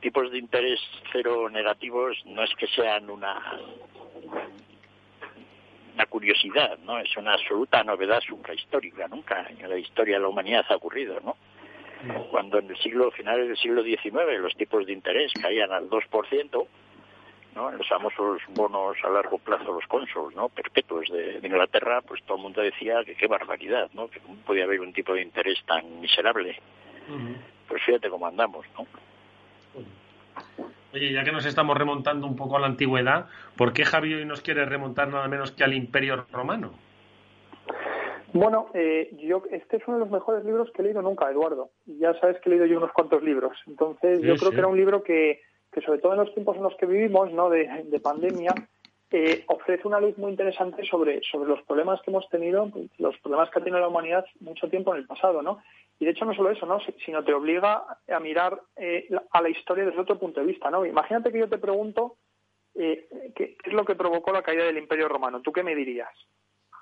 tipos 0.00 0.30
de 0.30 0.38
interés 0.38 0.80
cero 1.12 1.48
negativos 1.48 2.16
no 2.26 2.42
es 2.42 2.54
que 2.56 2.66
sean 2.68 3.08
una 3.10 3.40
una 5.94 6.06
curiosidad, 6.06 6.78
¿no? 6.84 6.98
Es 6.98 7.16
una 7.16 7.34
absoluta 7.34 7.82
novedad 7.82 8.20
suprahistórica, 8.20 9.08
nunca 9.08 9.46
en 9.48 9.68
la 9.68 9.78
historia 9.78 10.16
de 10.16 10.22
la 10.22 10.28
humanidad 10.28 10.64
ha 10.68 10.76
ocurrido, 10.76 11.18
¿no? 11.24 11.36
Cuando 12.30 12.58
en 12.58 12.70
el 12.70 12.76
siglo 12.78 13.10
final 13.10 13.48
del 13.48 13.56
siglo 13.56 13.82
XIX 13.82 14.38
los 14.38 14.54
tipos 14.54 14.86
de 14.86 14.92
interés 14.92 15.32
caían 15.40 15.72
al 15.72 15.90
2%, 15.90 16.66
los 17.76 17.88
famosos 17.88 18.40
bonos 18.50 18.96
a 19.04 19.10
largo 19.10 19.38
plazo, 19.38 19.72
los 19.72 19.86
consols, 19.86 20.34
¿no? 20.34 20.48
Perpetuos 20.48 21.08
de, 21.10 21.40
Inglaterra, 21.42 22.00
pues 22.02 22.22
todo 22.24 22.36
el 22.36 22.42
mundo 22.42 22.62
decía 22.62 23.04
que 23.04 23.14
qué 23.14 23.26
barbaridad, 23.26 23.90
¿no? 23.94 24.08
Que 24.08 24.20
podía 24.46 24.64
haber 24.64 24.80
un 24.80 24.92
tipo 24.92 25.14
de 25.14 25.22
interés 25.22 25.58
tan 25.66 26.00
miserable. 26.00 26.58
Pues 27.68 27.82
fíjate 27.84 28.08
cómo 28.10 28.26
andamos, 28.26 28.66
¿no? 28.76 28.86
Oye, 30.92 31.12
ya 31.12 31.24
que 31.24 31.32
nos 31.32 31.44
estamos 31.44 31.76
remontando 31.76 32.26
un 32.26 32.36
poco 32.36 32.56
a 32.56 32.60
la 32.60 32.66
antigüedad, 32.66 33.26
¿por 33.56 33.72
qué 33.72 33.84
Javi 33.84 34.14
hoy 34.14 34.24
nos 34.24 34.40
quiere 34.40 34.64
remontar 34.64 35.08
nada 35.08 35.28
menos 35.28 35.52
que 35.52 35.64
al 35.64 35.74
Imperio 35.74 36.26
Romano? 36.32 36.72
Bueno, 38.32 38.66
eh, 38.74 39.10
yo 39.18 39.42
este 39.50 39.78
es 39.78 39.82
uno 39.86 39.98
de 39.98 40.04
los 40.04 40.12
mejores 40.12 40.44
libros 40.44 40.70
que 40.72 40.82
he 40.82 40.84
leído 40.84 41.02
nunca, 41.02 41.30
Eduardo. 41.30 41.70
Ya 41.86 42.12
sabes 42.20 42.38
que 42.40 42.48
he 42.48 42.52
leído 42.52 42.66
yo 42.66 42.78
unos 42.78 42.92
cuantos 42.92 43.22
libros. 43.22 43.56
Entonces, 43.66 44.20
yo 44.20 44.36
creo 44.36 44.50
que 44.50 44.58
era 44.58 44.66
un 44.68 44.76
libro 44.76 45.02
que, 45.02 45.40
que, 45.78 45.86
sobre 45.86 46.00
todo 46.00 46.12
en 46.12 46.18
los 46.18 46.34
tiempos 46.34 46.56
en 46.56 46.62
los 46.62 46.76
que 46.76 46.86
vivimos, 46.86 47.32
¿no? 47.32 47.48
de, 47.50 48.00
pandemia, 48.02 48.54
eh, 49.10 49.44
ofrece 49.46 49.86
una 49.86 50.00
luz 50.00 50.18
muy 50.18 50.30
interesante 50.30 50.84
sobre, 50.84 51.20
sobre 51.22 51.48
los 51.48 51.62
problemas 51.62 52.00
que 52.02 52.10
hemos 52.10 52.28
tenido, 52.28 52.70
los 52.98 53.16
problemas 53.18 53.50
que 53.50 53.58
ha 53.58 53.62
tenido 53.62 53.80
la 53.80 53.88
humanidad 53.88 54.24
mucho 54.40 54.68
tiempo 54.68 54.92
en 54.92 55.00
el 55.00 55.06
pasado, 55.06 55.42
¿no? 55.42 55.62
Y 55.98 56.04
de 56.04 56.12
hecho 56.12 56.24
no 56.24 56.34
solo 56.34 56.50
eso, 56.50 56.66
¿no? 56.66 56.78
Sino 57.04 57.24
te 57.24 57.32
obliga 57.32 57.84
a 58.08 58.20
mirar 58.20 58.60
eh, 58.76 59.08
a 59.30 59.42
la 59.42 59.48
historia 59.48 59.86
desde 59.86 60.00
otro 60.00 60.18
punto 60.18 60.40
de 60.40 60.46
vista, 60.46 60.70
¿no? 60.70 60.84
Imagínate 60.84 61.32
que 61.32 61.38
yo 61.38 61.48
te 61.48 61.58
pregunto 61.58 62.16
eh, 62.74 63.08
¿qué, 63.34 63.56
¿qué, 63.56 63.70
es 63.70 63.72
lo 63.72 63.84
que 63.84 63.96
provocó 63.96 64.32
la 64.32 64.42
caída 64.42 64.64
del 64.64 64.78
Imperio 64.78 65.08
Romano. 65.08 65.40
¿Tú 65.40 65.52
qué 65.52 65.62
me 65.62 65.74
dirías? 65.74 66.10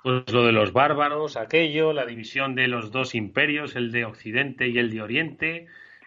Pues 0.02 0.30
lo 0.32 0.44
de 0.44 0.52
los 0.52 0.72
bárbaros, 0.72 1.36
aquello, 1.36 1.92
la 1.92 2.04
división 2.04 2.54
de 2.54 2.68
los 2.68 2.92
dos 2.92 3.14
imperios, 3.14 3.74
el 3.76 3.90
de 3.92 4.04
Occidente 4.04 4.68
y 4.68 4.78
el 4.78 4.90
de 4.90 5.02
Oriente, 5.02 5.66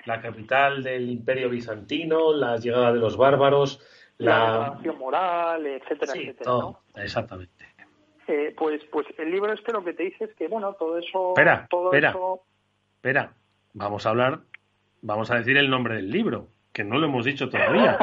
la 0.09 0.21
capital 0.21 0.83
del 0.83 1.09
Imperio 1.09 1.49
Bizantino, 1.49 2.33
la 2.33 2.57
llegada 2.57 2.91
de 2.91 2.99
los 2.99 3.15
bárbaros, 3.15 3.79
la, 4.17 4.77
la 4.83 4.93
moral, 4.93 5.65
etcétera, 5.65 6.13
etcétera. 6.15 6.51
Exactamente. 6.95 7.65
Eh, 8.27 8.53
pues, 8.57 8.81
pues 8.91 9.07
el 9.17 9.31
libro 9.31 9.53
este 9.53 9.71
lo 9.71 9.83
que 9.83 9.93
te 9.93 10.03
dice 10.03 10.25
es 10.25 10.33
que, 10.35 10.47
bueno, 10.47 10.73
todo 10.73 10.97
eso... 10.97 11.29
Espera, 11.29 11.67
todo 11.69 11.85
espera, 11.85 12.09
eso... 12.09 12.41
espera. 12.95 13.33
Vamos 13.73 14.05
a 14.05 14.09
hablar, 14.09 14.39
vamos 15.01 15.31
a 15.31 15.35
decir 15.35 15.57
el 15.57 15.69
nombre 15.69 15.95
del 15.95 16.09
libro, 16.09 16.47
que 16.73 16.83
no 16.83 16.97
lo 16.97 17.05
hemos 17.05 17.25
dicho 17.25 17.47
todavía. 17.49 17.97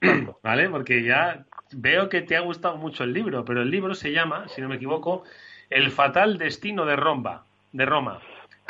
¿Vale? 0.42 0.68
Porque 0.70 1.02
ya 1.02 1.44
veo 1.72 2.08
que 2.08 2.22
te 2.22 2.36
ha 2.36 2.40
gustado 2.40 2.76
mucho 2.76 3.04
el 3.04 3.12
libro, 3.12 3.44
pero 3.44 3.62
el 3.62 3.70
libro 3.70 3.94
se 3.94 4.12
llama, 4.12 4.48
si 4.48 4.60
no 4.60 4.68
me 4.68 4.76
equivoco, 4.76 5.24
El 5.70 5.90
fatal 5.90 6.38
destino 6.38 6.84
de 6.84 6.96
Roma, 6.96 7.44
de 7.72 7.84
Roma, 7.84 8.20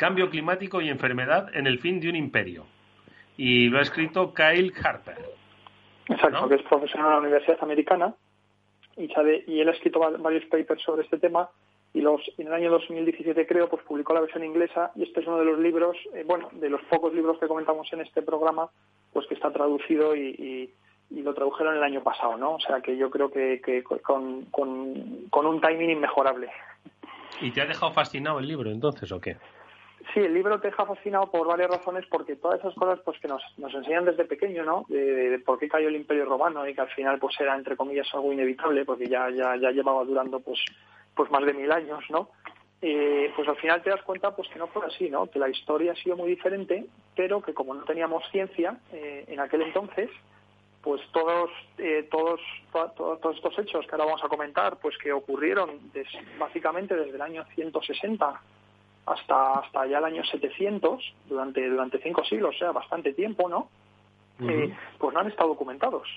cambio 0.03 0.29
climático 0.29 0.81
y 0.81 0.89
enfermedad 0.89 1.47
en 1.55 1.65
el 1.65 1.79
fin 1.79 2.01
de 2.01 2.09
un 2.09 2.17
imperio. 2.17 2.65
Y 3.37 3.69
lo 3.69 3.79
ha 3.79 3.83
escrito 3.83 4.33
Kyle 4.33 4.73
Harper. 4.83 5.15
Exacto, 6.09 6.49
que 6.49 6.55
es 6.55 6.63
profesor 6.63 6.99
en 6.99 7.09
la 7.09 7.19
Universidad 7.19 7.57
Americana 7.61 8.13
y, 8.97 9.07
sabe, 9.07 9.45
y 9.47 9.61
él 9.61 9.69
ha 9.69 9.71
escrito 9.71 9.99
varios 9.99 10.43
papers 10.47 10.83
sobre 10.83 11.03
este 11.03 11.19
tema 11.19 11.49
y 11.93 12.01
los 12.01 12.19
en 12.37 12.47
el 12.47 12.53
año 12.53 12.69
2017 12.71 13.47
creo 13.47 13.69
pues 13.69 13.81
publicó 13.83 14.13
la 14.13 14.19
versión 14.19 14.43
inglesa 14.43 14.91
y 14.95 15.03
este 15.03 15.21
es 15.21 15.27
uno 15.27 15.37
de 15.37 15.45
los 15.45 15.59
libros 15.59 15.95
eh, 16.13 16.23
bueno 16.25 16.49
de 16.51 16.69
los 16.69 16.81
pocos 16.89 17.13
libros 17.13 17.39
que 17.39 17.47
comentamos 17.47 17.87
en 17.93 18.01
este 18.01 18.23
programa 18.23 18.67
pues 19.13 19.27
que 19.27 19.35
está 19.35 19.53
traducido 19.53 20.15
y, 20.15 20.69
y 21.13 21.21
lo 21.21 21.33
tradujeron 21.33 21.77
el 21.77 21.83
año 21.83 22.01
pasado, 22.03 22.37
¿no? 22.37 22.55
O 22.55 22.59
sea 22.59 22.81
que 22.81 22.97
yo 22.97 23.09
creo 23.09 23.29
que, 23.31 23.61
que 23.63 23.83
con, 23.83 24.45
con, 24.45 25.45
un 25.45 25.61
timing 25.61 25.91
inmejorable. 25.91 26.49
¿Y 27.41 27.51
te 27.51 27.61
ha 27.61 27.65
dejado 27.65 27.91
fascinado 27.91 28.39
el 28.39 28.47
libro 28.47 28.71
entonces 28.71 29.11
o 29.11 29.19
qué? 29.21 29.37
Sí, 30.11 30.19
el 30.19 30.33
libro 30.33 30.59
te 30.59 30.67
deja 30.67 30.85
fascinado 30.85 31.31
por 31.31 31.47
varias 31.47 31.69
razones, 31.69 32.05
porque 32.09 32.35
todas 32.35 32.59
esas 32.59 32.73
cosas 32.75 32.99
pues 33.05 33.19
que 33.19 33.27
nos, 33.27 33.41
nos 33.57 33.73
enseñan 33.73 34.05
desde 34.05 34.25
pequeño, 34.25 34.63
¿no? 34.63 34.85
De, 34.89 35.41
por 35.45 35.57
qué 35.59 35.69
cayó 35.69 35.87
el 35.87 35.95
Imperio 35.95 36.25
Romano 36.25 36.67
y 36.67 36.73
que 36.73 36.81
al 36.81 36.89
final 36.89 37.19
pues 37.19 37.39
era 37.39 37.55
entre 37.55 37.77
comillas 37.77 38.07
algo 38.13 38.33
inevitable, 38.33 38.85
porque 38.85 39.07
ya 39.07 39.29
ya, 39.29 39.55
ya 39.55 39.71
llevaba 39.71 40.03
durando 40.03 40.39
pues 40.39 40.59
pues 41.15 41.31
más 41.31 41.45
de 41.45 41.53
mil 41.53 41.71
años, 41.71 42.03
¿no? 42.09 42.29
Eh, 42.81 43.31
pues 43.35 43.47
al 43.47 43.55
final 43.57 43.81
te 43.81 43.91
das 43.91 44.01
cuenta 44.01 44.35
pues 44.35 44.49
que 44.49 44.59
no 44.59 44.67
fue 44.67 44.85
así, 44.85 45.09
¿no? 45.09 45.27
Que 45.27 45.39
la 45.39 45.47
historia 45.47 45.93
ha 45.93 45.95
sido 45.95 46.17
muy 46.17 46.29
diferente, 46.29 46.85
pero 47.15 47.41
que 47.41 47.53
como 47.53 47.73
no 47.73 47.83
teníamos 47.85 48.23
ciencia 48.29 48.77
eh, 48.91 49.23
en 49.27 49.39
aquel 49.39 49.61
entonces, 49.61 50.09
pues 50.81 51.01
todos, 51.13 51.49
eh, 51.77 52.09
todos, 52.11 52.41
todos 52.97 53.35
estos 53.37 53.57
hechos 53.57 53.85
que 53.85 53.91
ahora 53.93 54.05
vamos 54.05 54.23
a 54.23 54.27
comentar, 54.27 54.77
pues 54.81 54.97
que 54.97 55.13
ocurrieron 55.13 55.79
básicamente 56.37 56.93
desde 56.93 57.15
el 57.15 57.21
año 57.21 57.45
160 57.55 58.41
hasta 59.05 59.59
hasta 59.59 59.85
ya 59.85 59.97
el 59.99 60.05
año 60.05 60.23
700, 60.23 61.13
durante 61.27 61.67
durante 61.69 61.99
cinco 62.01 62.23
siglos, 62.25 62.55
o 62.55 62.59
sea, 62.59 62.71
bastante 62.71 63.13
tiempo, 63.13 63.49
¿no? 63.49 63.69
Eh, 64.39 64.73
pues 64.97 65.13
no 65.13 65.19
han 65.19 65.27
estado 65.27 65.49
documentados. 65.49 66.07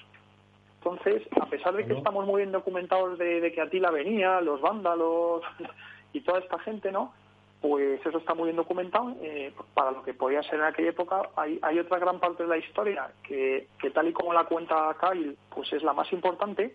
Entonces, 0.78 1.22
a 1.40 1.46
pesar 1.46 1.74
de 1.74 1.84
que 1.84 1.94
estamos 1.94 2.26
muy 2.26 2.42
bien 2.42 2.52
documentados 2.52 3.18
de, 3.18 3.40
de 3.40 3.52
que 3.52 3.60
Atila 3.60 3.90
venía, 3.90 4.40
los 4.40 4.60
vándalos 4.60 5.42
y 6.12 6.20
toda 6.20 6.38
esta 6.38 6.58
gente, 6.60 6.92
¿no? 6.92 7.12
Pues 7.60 8.04
eso 8.04 8.18
está 8.18 8.34
muy 8.34 8.44
bien 8.44 8.56
documentado. 8.56 9.16
Eh, 9.20 9.52
para 9.74 9.90
lo 9.90 10.02
que 10.02 10.14
podía 10.14 10.42
ser 10.44 10.60
en 10.60 10.66
aquella 10.66 10.90
época, 10.90 11.22
hay, 11.34 11.58
hay 11.62 11.78
otra 11.78 11.98
gran 11.98 12.20
parte 12.20 12.44
de 12.44 12.48
la 12.48 12.58
historia 12.58 13.10
que, 13.22 13.66
que, 13.80 13.90
tal 13.90 14.08
y 14.08 14.12
como 14.12 14.32
la 14.32 14.44
cuenta 14.44 14.96
Kyle, 15.00 15.36
pues 15.52 15.72
es 15.72 15.82
la 15.82 15.92
más 15.92 16.12
importante, 16.12 16.74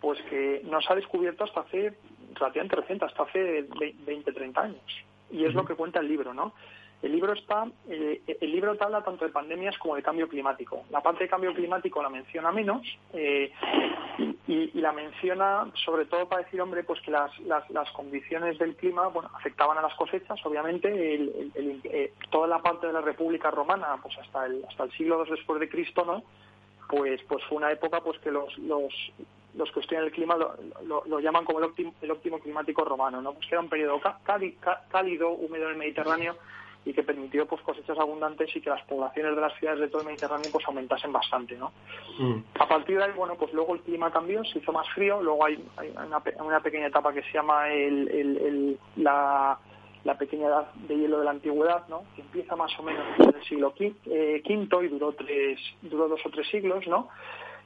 pues 0.00 0.20
que 0.28 0.60
no 0.64 0.80
se 0.82 0.92
ha 0.92 0.96
descubierto 0.96 1.44
hasta 1.44 1.60
hace 1.60 1.94
relativamente 2.34 2.76
reciente, 2.76 3.04
hasta 3.06 3.22
hace 3.22 3.66
20, 4.06 4.32
30 4.32 4.60
años. 4.60 5.04
Y 5.36 5.44
es 5.44 5.52
lo 5.54 5.66
que 5.66 5.74
cuenta 5.74 6.00
el 6.00 6.08
libro, 6.08 6.32
¿no? 6.32 6.54
El 7.02 7.12
libro 7.12 7.34
está, 7.34 7.66
eh, 7.90 8.22
el 8.40 8.50
libro 8.50 8.74
te 8.74 8.84
habla 8.84 9.04
tanto 9.04 9.26
de 9.26 9.30
pandemias 9.30 9.76
como 9.76 9.96
de 9.96 10.02
cambio 10.02 10.28
climático. 10.28 10.84
La 10.90 11.02
parte 11.02 11.24
de 11.24 11.30
cambio 11.30 11.52
climático 11.52 12.02
la 12.02 12.08
menciona 12.08 12.50
menos 12.50 12.86
eh, 13.12 13.52
y, 14.48 14.80
la 14.80 14.92
menciona 14.92 15.70
sobre 15.84 16.06
todo 16.06 16.26
para 16.26 16.42
decir, 16.42 16.60
hombre, 16.60 16.84
pues 16.84 17.00
que 17.02 17.10
las, 17.10 17.38
las, 17.40 17.68
las 17.70 17.90
condiciones 17.90 18.58
del 18.58 18.76
clima, 18.76 19.08
bueno, 19.08 19.28
afectaban 19.34 19.76
a 19.76 19.82
las 19.82 19.94
cosechas, 19.94 20.40
obviamente. 20.46 20.90
Eh, 21.54 22.12
toda 22.30 22.46
la 22.46 22.62
parte 22.62 22.86
de 22.86 22.94
la 22.94 23.02
República 23.02 23.50
Romana, 23.50 23.98
pues 24.02 24.16
hasta 24.18 24.46
el 24.46 24.64
hasta 24.66 24.84
el 24.84 24.92
siglo 24.92 25.22
II 25.24 25.32
después 25.32 25.60
de 25.60 25.68
Cristo, 25.68 26.02
¿no? 26.04 26.22
Pues 26.88 27.20
pues 27.28 27.44
fue 27.44 27.58
una 27.58 27.70
época, 27.72 28.00
pues 28.00 28.18
que 28.20 28.30
los 28.30 28.56
los 28.58 28.92
los 29.56 29.70
que 29.72 29.80
estudian 29.80 30.04
el 30.04 30.12
clima 30.12 30.36
lo, 30.36 31.20
llaman 31.20 31.44
como 31.44 31.58
el 31.58 31.64
óptimo, 31.64 31.94
el 32.00 32.10
óptimo 32.10 32.38
climático 32.38 32.84
romano, 32.84 33.22
¿no? 33.22 33.32
Pues 33.32 33.46
que 33.46 33.54
era 33.54 33.62
un 33.62 33.68
periodo 33.68 34.00
cálido, 34.90 35.30
húmedo 35.30 35.64
en 35.64 35.70
el 35.70 35.76
Mediterráneo 35.76 36.36
y 36.86 36.92
que 36.92 37.02
permitió 37.02 37.46
pues 37.46 37.60
cosechas 37.62 37.98
abundantes 37.98 38.54
y 38.54 38.60
que 38.60 38.70
las 38.70 38.82
poblaciones 38.84 39.34
de 39.34 39.40
las 39.40 39.58
ciudades 39.58 39.80
de 39.80 39.88
todo 39.88 40.02
el 40.02 40.06
Mediterráneo 40.06 40.48
pues 40.52 40.64
aumentasen 40.68 41.12
bastante 41.12 41.56
no 41.56 41.72
mm. 42.16 42.36
a 42.60 42.68
partir 42.68 42.96
de 42.96 43.04
ahí 43.04 43.12
bueno 43.16 43.34
pues 43.34 43.52
luego 43.52 43.74
el 43.74 43.80
clima 43.80 44.12
cambió 44.12 44.44
se 44.44 44.60
hizo 44.60 44.72
más 44.72 44.88
frío 44.90 45.20
luego 45.20 45.44
hay, 45.44 45.62
una, 46.06 46.60
pequeña 46.60 46.86
etapa 46.86 47.12
que 47.12 47.22
se 47.22 47.32
llama 47.32 47.72
el, 47.72 48.78
la, 48.94 49.58
pequeña 50.16 50.46
edad 50.46 50.72
de 50.74 50.96
hielo 50.96 51.18
de 51.18 51.24
la 51.24 51.32
antigüedad 51.32 51.88
no 51.88 52.04
que 52.14 52.22
empieza 52.22 52.54
más 52.54 52.70
o 52.78 52.84
menos 52.84 53.04
en 53.18 53.34
el 53.34 53.44
siglo 53.48 53.74
V 53.76 53.92
eh, 54.06 54.42
y 54.46 54.86
duró 54.86 55.12
tres 55.12 55.58
duró 55.82 56.06
dos 56.06 56.20
o 56.24 56.30
tres 56.30 56.48
siglos 56.48 56.86
no 56.86 57.08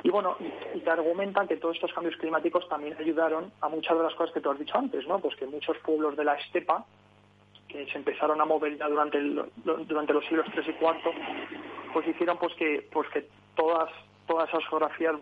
y 0.03 0.11
bueno, 0.11 0.37
y, 0.75 0.81
te 0.81 0.91
argumentan 0.91 1.47
que 1.47 1.57
todos 1.57 1.77
estos 1.77 1.93
cambios 1.93 2.17
climáticos 2.17 2.69
también 2.69 2.97
ayudaron 2.99 3.53
a 3.61 3.69
muchas 3.69 3.97
de 3.97 4.05
las 4.05 4.15
cosas 4.15 4.33
que 4.35 4.41
tú 4.41 4.51
has 4.51 4.59
dicho 4.59 4.77
antes, 4.77 5.07
¿no? 5.07 5.19
Pues 5.19 5.37
que 5.37 5.47
muchos 5.47 5.77
pueblos 5.79 6.17
de 6.17 6.25
la 6.25 6.35
estepa 6.35 6.85
que 7.69 7.87
se 7.87 7.99
empezaron 7.99 8.41
a 8.41 8.45
mover 8.45 8.77
ya 8.77 8.89
durante, 8.89 9.21
durante 9.65 10.13
los 10.13 10.25
siglos 10.25 10.47
III 10.55 10.65
y 10.67 10.85
IV, 10.85 11.93
pues 11.93 12.09
hicieron 12.09 12.37
pues 12.39 12.53
que, 12.55 12.89
pues 12.93 13.09
que 13.11 13.29
todas 13.55 13.91
todas 14.31 14.49
esas 14.49 14.65
geografías 14.69 15.17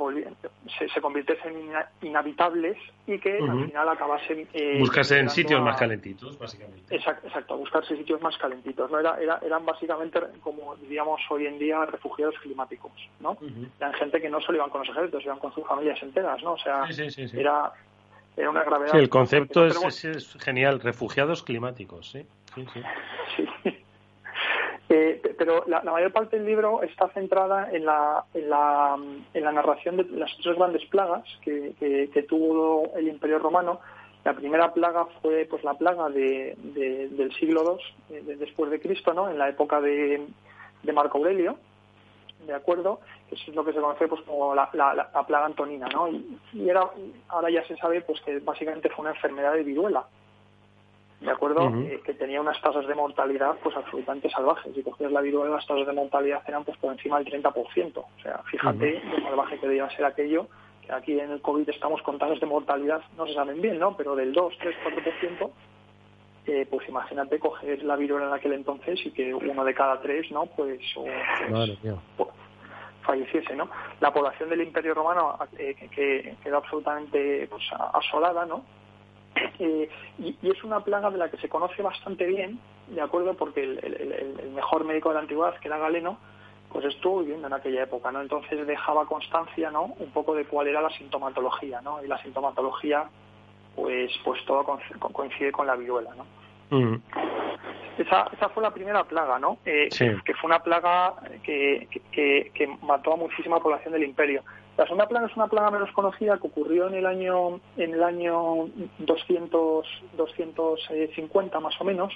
se, 0.79 0.87
se 0.91 1.01
convirtiesen 1.01 1.57
en 1.57 2.09
inhabitables 2.09 2.77
y 3.07 3.19
que 3.19 3.39
al 3.39 3.65
final 3.65 3.89
acabasen... 3.89 4.47
Eh, 4.53 4.79
buscarse 4.79 5.19
en 5.19 5.31
sitios 5.31 5.63
más 5.63 5.79
calentitos, 5.79 6.39
básicamente. 6.39 6.95
Exacto, 6.95 7.27
exacto, 7.27 7.57
buscarse 7.57 7.97
sitios 7.97 8.21
más 8.21 8.37
calentitos. 8.37 8.91
¿no? 8.91 9.01
Era, 9.01 9.19
era, 9.19 9.41
eran 9.43 9.65
básicamente, 9.65 10.21
como 10.43 10.77
diríamos 10.77 11.23
hoy 11.31 11.47
en 11.47 11.59
día, 11.59 11.87
refugiados 11.87 12.35
climáticos. 12.43 12.93
¿no? 13.21 13.39
Eran 13.81 13.95
gente 13.95 14.21
que 14.21 14.29
no 14.29 14.43
solo 14.43 14.59
iban 14.59 14.69
con 14.69 14.83
los 14.83 14.91
ejércitos, 14.91 15.25
iban 15.25 15.39
con 15.39 15.55
sus 15.55 15.67
familias 15.67 16.03
enteras. 16.03 16.43
¿no? 16.43 16.53
O 16.53 16.59
sea, 16.59 16.85
era, 17.33 17.73
era 18.37 18.51
una 18.51 18.63
gravedad... 18.63 18.93
Sí, 18.93 18.99
el 18.99 19.09
concepto 19.09 19.65
es, 19.65 20.05
es, 20.05 20.37
genial, 20.39 20.81
refugiados 20.81 21.43
climáticos, 21.43 22.11
sí. 22.11 22.27
Eh, 24.91 25.21
pero 25.37 25.65
la, 25.67 25.83
mayor 25.83 26.13
parte 26.13 26.39
del 26.39 26.47
libro 26.47 26.83
está 26.83 27.09
centrada 27.11 27.71
en 27.71 27.85
la, 27.85 28.25
en 28.33 28.49
la, 28.49 28.97
en 29.35 29.45
la 29.45 29.53
narración 29.53 29.99
de 29.99 30.05
las 30.05 30.35
tres 30.43 30.57
grandes 30.57 30.85
plagas 30.87 31.25
que, 31.43 31.75
que, 31.79 32.23
tuvo 32.23 32.95
el 32.97 33.09
Imperio 33.09 33.39
Romano. 33.39 33.81
La 34.25 34.35
primera 34.35 34.73
plaga 34.73 35.07
fue 35.21 35.47
pues 35.49 35.63
la 35.63 35.75
plaga 35.75 36.09
de, 36.09 36.57
del 37.11 37.33
siglo 37.35 37.79
II 38.09 38.17
eh, 38.17 38.37
después 38.39 38.71
de 38.71 38.81
Cristo, 38.81 39.13
¿no? 39.13 39.29
En 39.29 39.39
la 39.39 39.51
época 39.51 39.81
de, 39.81 40.27
de 40.83 40.93
Marco 40.93 41.19
Aurelio, 41.19 41.59
de 42.47 42.55
acuerdo, 42.55 43.01
eso 43.31 43.51
es 43.51 43.55
lo 43.55 43.65
que 43.65 43.75
se 43.75 43.81
conoce 43.81 44.09
pues 44.09 44.23
como 44.23 44.55
la, 44.55 44.71
la, 44.73 45.27
plaga 45.27 45.47
antonina, 45.47 45.87
¿no? 45.93 46.09
Y, 46.09 46.39
y, 46.55 46.69
era, 46.69 46.89
ahora 47.29 47.51
ya 47.51 47.63
se 47.67 47.77
sabe 47.77 48.01
pues 48.01 48.21
que 48.23 48.39
básicamente 48.39 48.89
fue 48.89 49.03
una 49.03 49.15
enfermedad 49.15 49.53
de 49.53 49.65
viruela 49.65 50.07
¿de 51.21 51.31
acuerdo? 51.31 51.69
Eh, 51.85 52.01
que 52.05 52.15
tenía 52.15 52.41
unas 52.41 52.61
tasas 52.61 52.87
de 52.87 52.95
mortalidad 52.95 53.57
pues 53.63 53.77
absolutamente 53.77 54.31
salvajes. 54.31 54.73
Si 54.75 54.83
cogías 54.83 55.11
la 55.11 55.21
viruela, 55.21 55.57
las 55.57 55.67
tasas 55.67 55.87
de 55.87 55.93
mortalidad 55.93 56.43
eran 56.47 56.65
pues 56.65 56.79
por 56.79 56.93
encima 56.93 57.19
del 57.19 57.43
30%. 57.43 57.97
O 57.97 58.23
sea, 58.23 58.39
fíjate 58.51 59.03
lo 59.05 59.21
salvaje 59.23 59.59
que 59.59 59.67
debía 59.67 59.91
ser 59.91 60.05
aquello, 60.05 60.47
que 60.85 60.93
aquí 60.93 61.19
en 61.19 61.33
el 61.33 61.41
COVID 61.41 61.69
estamos 61.69 62.03
con 62.03 62.19
tasas 62.19 62.41
de 62.41 62.47
mortalidad, 62.47 63.03
no 63.17 63.27
se 63.27 63.35
saben 63.35 63.61
bien, 63.61 63.79
¿no? 63.79 63.97
Pero 63.97 64.15
del 64.15 64.33
2, 64.33 64.55
3, 64.59 64.77
4%, 64.85 65.51
eh, 66.47 66.67
pues 66.71 66.89
imagínate 66.89 67.39
coger 67.39 67.83
la 67.83 67.97
viruela 67.97 68.29
en 68.29 68.33
aquel 68.33 68.53
entonces 68.53 68.99
y 69.05 69.11
que 69.11 69.35
uno 69.35 69.65
de 69.65 69.75
cada 69.75 70.01
tres, 70.01 70.31
¿no? 70.31 70.47
Pues, 70.47 70.81
pues 72.17 72.31
falleciese, 73.03 73.57
¿no? 73.57 73.69
La 74.01 74.13
población 74.13 74.49
del 74.51 74.63
Imperio 74.63 74.95
Romano 74.95 75.39
eh, 75.59 75.75
que 75.75 76.37
quedó 76.43 76.59
absolutamente 76.59 77.47
pues, 77.49 77.65
asolada, 77.93 78.47
¿no? 78.47 78.65
Eh, 79.61 79.89
y, 80.19 80.37
es 80.43 80.63
una 80.63 80.81
plaga 80.81 81.11
de 81.11 81.19
la 81.19 81.31
que 81.31 81.37
se 81.39 81.49
conoce 81.49 81.83
bastante 81.83 82.27
bien, 82.27 82.61
¿de 82.89 83.01
acuerdo? 83.01 83.35
Porque 83.35 83.63
el, 83.63 84.53
mejor 84.55 84.85
médico 84.85 85.09
de 85.09 85.17
la 85.17 85.21
antigüedad, 85.23 85.59
que 85.59 85.69
era 85.69 85.79
Galeno, 85.79 86.19
pues 86.73 86.85
estuvo 86.85 87.21
viviendo 87.21 87.47
en 87.47 87.55
aquella 87.55 87.83
época, 87.83 88.13
¿no? 88.13 88.21
Entonces 88.21 88.67
dejaba 88.67 89.07
constancia, 89.07 89.71
¿no? 89.71 89.95
Un 89.99 90.11
poco 90.13 90.35
de 90.35 90.45
cuál 90.45 90.69
era 90.69 90.81
la 90.81 90.91
sintomatología, 90.91 91.81
¿no? 91.81 92.05
Y 92.05 92.07
la 92.07 92.23
sintomatología, 92.23 93.09
pues, 93.75 94.13
pues 94.25 94.45
todo 94.45 94.65
coincide 95.13 95.51
con 95.51 95.67
la 95.67 95.77
viruela, 95.77 96.11
¿no? 96.15 96.27
Mm. 96.71 97.03
Esa, 97.99 98.29
esa 98.33 98.49
fue 98.51 98.63
la 98.63 98.71
primera 98.71 99.03
plaga, 99.05 99.39
¿no? 99.39 99.59
Eh, 99.65 99.89
que 100.25 100.35
fue 100.35 100.49
una 100.49 100.63
plaga 100.63 101.15
que, 101.43 101.89
que, 102.13 102.53
que 102.55 102.67
mató 102.83 103.15
a 103.15 103.17
muchísima 103.17 103.59
población 103.59 103.93
del 103.93 104.05
imperio. 104.05 104.45
La 104.79 104.85
segunda 104.85 105.09
plaga 105.09 105.27
es 105.27 105.37
una 105.37 105.49
plaga 105.49 105.73
menos 105.73 105.91
conocida 105.91 106.39
que 106.39 106.47
ocurrió 106.47 106.87
en 106.87 106.95
el 106.95 107.05
año 107.05 107.61
en 107.77 107.95
el 107.95 108.03
año 108.05 108.69
200 108.99 109.87
250 110.17 111.61
más 111.61 111.81
o 111.81 111.85
menos. 111.85 112.15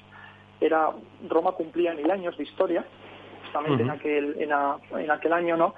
Era 0.60 0.92
Roma 1.28 1.52
cumplía 1.52 1.92
mil 1.92 2.08
años 2.08 2.38
de 2.38 2.44
historia, 2.44 2.84
justamente 3.42 3.82
en 3.82 3.90
aquel 3.90 4.36
en, 4.38 5.10
aquel 5.10 5.32
año, 5.32 5.56
¿no? 5.56 5.74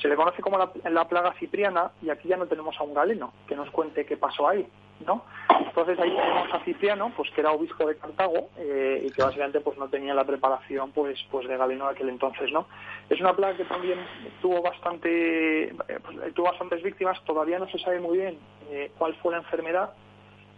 Se 0.00 0.06
le 0.06 0.14
conoce 0.14 0.40
como 0.40 0.58
la, 0.58 0.70
la 0.88 1.08
plaga 1.08 1.34
cipriana 1.40 1.90
y 2.02 2.10
aquí 2.10 2.28
ya 2.28 2.36
no 2.36 2.46
tenemos 2.46 2.78
a 2.78 2.84
un 2.84 2.94
galeno 2.94 3.32
que 3.48 3.56
nos 3.56 3.68
cuente 3.72 4.06
qué 4.06 4.16
pasó 4.16 4.46
ahí. 4.48 4.64
¿No? 5.06 5.24
Entonces 5.48 5.98
ahí 5.98 6.10
tenemos 6.10 6.52
a 6.52 6.60
Cipriano, 6.64 7.12
pues 7.16 7.30
que 7.30 7.40
era 7.40 7.52
obispo 7.52 7.86
de 7.86 7.96
Cartago 7.96 8.50
eh, 8.58 9.04
y 9.06 9.10
que 9.10 9.22
básicamente 9.22 9.60
pues 9.60 9.78
no 9.78 9.88
tenía 9.88 10.14
la 10.14 10.24
preparación 10.24 10.92
pues 10.92 11.18
pues 11.30 11.48
de 11.48 11.56
Galeno 11.56 11.86
de 11.86 11.92
aquel 11.92 12.08
entonces, 12.08 12.50
¿no? 12.52 12.66
Es 13.08 13.20
una 13.20 13.34
plaga 13.34 13.56
que 13.56 13.64
también 13.64 13.98
tuvo 14.40 14.62
bastante 14.62 15.68
eh, 15.68 15.74
pues, 16.02 16.34
tuvo 16.34 16.46
bastantes 16.46 16.82
víctimas, 16.82 17.22
todavía 17.24 17.58
no 17.58 17.68
se 17.68 17.78
sabe 17.78 18.00
muy 18.00 18.18
bien 18.18 18.38
eh, 18.70 18.90
cuál 18.98 19.14
fue 19.16 19.32
la 19.32 19.38
enfermedad. 19.38 19.90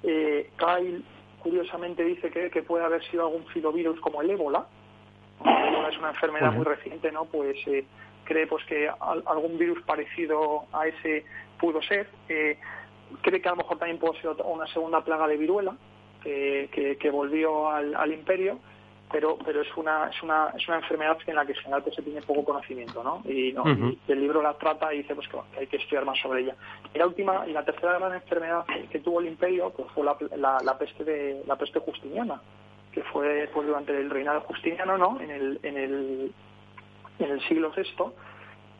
Kyle 0.02 1.04
curiosamente 1.42 2.02
dice 2.02 2.30
que, 2.30 2.50
que 2.50 2.62
puede 2.62 2.84
haber 2.84 3.04
sido 3.10 3.26
algún 3.26 3.44
filovirus 3.46 4.00
como 4.00 4.22
el 4.22 4.30
ébola. 4.30 4.66
El 5.44 5.74
ébola 5.74 5.88
es 5.90 5.98
una 5.98 6.08
enfermedad 6.10 6.52
muy 6.52 6.64
reciente, 6.64 7.12
¿no? 7.12 7.26
Pues 7.26 7.58
cree 8.24 8.46
pues 8.46 8.64
que 8.64 8.88
algún 8.88 9.58
virus 9.58 9.82
parecido 9.82 10.64
a 10.72 10.86
ese 10.86 11.24
pudo 11.58 11.82
ser 11.82 12.08
cree 13.22 13.40
que 13.40 13.48
a 13.48 13.52
lo 13.52 13.58
mejor 13.58 13.78
también 13.78 13.98
pudo 13.98 14.14
ser 14.14 14.30
una 14.44 14.66
segunda 14.68 15.02
plaga 15.02 15.26
de 15.26 15.36
viruela 15.36 15.76
que, 16.22 16.96
que, 17.00 17.10
volvió 17.10 17.70
al, 17.70 17.94
al, 17.94 18.12
imperio, 18.12 18.58
pero 19.10 19.38
pero 19.44 19.62
es 19.62 19.76
una 19.76 20.08
es 20.08 20.22
una 20.22 20.52
es 20.56 20.66
una 20.68 20.78
enfermedad 20.78 21.18
en 21.26 21.34
la 21.34 21.46
que 21.46 21.52
en 21.52 21.58
general 21.58 21.82
pues, 21.82 21.94
se 21.94 22.02
tiene 22.02 22.22
poco 22.22 22.44
conocimiento, 22.44 23.02
¿no? 23.02 23.22
Y, 23.30 23.52
no, 23.52 23.64
el 23.64 24.20
libro 24.20 24.42
la 24.42 24.54
trata 24.54 24.92
y 24.92 24.98
dice 24.98 25.14
pues 25.14 25.28
que, 25.28 25.38
hay 25.58 25.66
que 25.66 25.78
estudiar 25.78 26.04
más 26.04 26.18
sobre 26.18 26.42
ella. 26.42 26.56
Y 26.94 26.98
la 26.98 27.06
última 27.06 27.44
y 27.46 27.52
la 27.52 27.64
tercera 27.64 27.98
gran 27.98 28.14
enfermedad 28.14 28.64
que, 28.90 28.98
tuvo 29.00 29.20
el 29.20 29.26
imperio 29.26 29.70
pues 29.70 29.90
fue 29.92 30.04
la, 30.04 30.60
la, 30.62 30.78
peste 30.78 31.04
de 31.04 31.42
la 31.46 31.56
peste 31.56 31.80
justiniana, 31.80 32.40
que 32.92 33.02
fue 33.04 33.48
pues 33.52 33.66
durante 33.66 33.96
el 33.98 34.10
reinado 34.10 34.42
justiniano, 34.42 34.98
¿no? 34.98 35.20
En 35.20 35.30
el 35.30 35.60
en 35.62 35.76
el 35.76 36.32
en 37.18 37.30
el 37.30 37.40
siglo 37.48 37.72
VI 37.76 38.12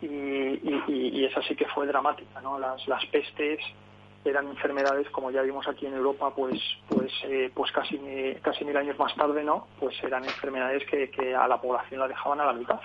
y, 0.03 0.07
y, 0.07 0.83
y, 0.89 1.25
esa 1.27 1.43
sí 1.43 1.55
que 1.55 1.67
fue 1.67 1.87
dramática, 1.87 2.41
¿no? 2.41 2.59
Las, 2.59 2.87
las 2.89 3.05
pestes 3.07 3.61
eran 4.25 4.49
enfermedades 4.49 5.09
como 5.11 5.31
ya 5.31 5.43
vimos 5.43 5.67
aquí 5.67 5.87
en 5.87 5.95
Europa 5.95 6.33
pues 6.35 6.61
pues 6.89 7.13
eh, 7.25 7.51
pues 7.55 7.73
casi 7.73 7.99
casi 8.43 8.65
mil 8.65 8.77
años 8.77 8.99
más 8.99 9.15
tarde 9.15 9.43
no 9.43 9.67
pues 9.79 10.03
eran 10.03 10.25
enfermedades 10.25 10.85
que, 10.87 11.11
que 11.11 11.35
a 11.35 11.49
la 11.49 11.61
población 11.61 12.01
la 12.01 12.09
dejaban 12.09 12.41
a 12.41 12.47
la 12.47 12.53
mitad. 12.53 12.81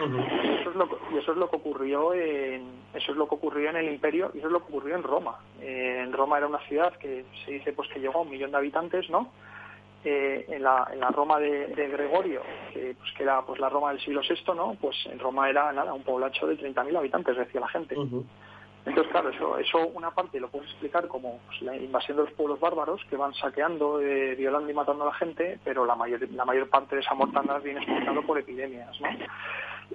Y 0.00 0.60
eso 0.60 0.70
es 0.70 0.76
lo 0.76 0.88
y 1.12 1.18
eso 1.18 1.32
es 1.32 1.38
lo 1.38 1.48
que 1.48 1.56
ocurrió 1.56 2.12
en 2.14 2.82
eso 2.92 3.12
es 3.12 3.16
lo 3.16 3.28
que 3.28 3.36
ocurrió 3.36 3.70
en 3.70 3.76
el 3.76 3.88
imperio 3.88 4.32
y 4.34 4.38
eso 4.38 4.48
es 4.48 4.52
lo 4.52 4.60
que 4.60 4.72
ocurrió 4.72 4.96
en 4.96 5.04
Roma. 5.04 5.38
Eh, 5.60 6.00
en 6.02 6.12
Roma 6.12 6.38
era 6.38 6.48
una 6.48 6.58
ciudad 6.66 6.94
que 6.96 7.24
se 7.44 7.52
dice 7.52 7.72
pues 7.72 7.88
que 7.90 8.00
llegó 8.00 8.18
a 8.18 8.22
un 8.22 8.30
millón 8.30 8.50
de 8.50 8.56
habitantes 8.56 9.08
no 9.10 9.30
eh, 10.04 10.44
en, 10.48 10.62
la, 10.62 10.86
en 10.92 11.00
la 11.00 11.08
Roma 11.08 11.38
de, 11.38 11.66
Gregorio, 11.88 12.42
que, 12.74 12.94
pues, 12.98 13.10
que 13.16 13.22
era 13.22 13.40
pues, 13.40 13.58
la 13.58 13.70
Roma 13.70 13.90
del 13.90 14.00
siglo 14.00 14.20
VI, 14.20 14.54
¿no? 14.54 14.76
Pues 14.78 14.94
en 15.06 15.18
Roma 15.18 15.48
era 15.48 15.72
nada, 15.72 15.94
un 15.94 16.02
poblacho 16.02 16.46
de 16.46 16.58
30.000 16.58 16.98
habitantes, 16.98 17.38
decía 17.38 17.60
la 17.60 17.68
gente. 17.68 17.96
Entonces, 18.86 19.10
claro, 19.10 19.30
eso, 19.30 19.58
eso 19.58 19.86
una 19.94 20.10
parte 20.10 20.38
lo 20.38 20.48
puedes 20.48 20.70
explicar 20.70 21.08
como 21.08 21.38
pues, 21.46 21.62
la 21.62 21.76
invasión 21.76 22.18
de 22.18 22.24
los 22.24 22.32
pueblos 22.32 22.60
bárbaros 22.60 23.00
que 23.08 23.16
van 23.16 23.32
saqueando, 23.34 24.00
eh, 24.00 24.34
violando 24.34 24.70
y 24.70 24.74
matando 24.74 25.04
a 25.04 25.08
la 25.08 25.14
gente, 25.14 25.58
pero 25.64 25.86
la 25.86 25.94
mayor, 25.94 26.28
la 26.32 26.44
mayor 26.44 26.68
parte 26.68 26.96
de 26.96 27.00
esa 27.00 27.14
mortandad 27.14 27.62
viene 27.62 27.80
explicado 27.80 28.22
por 28.22 28.38
epidemias. 28.38 28.90
¿no? 29.00 29.08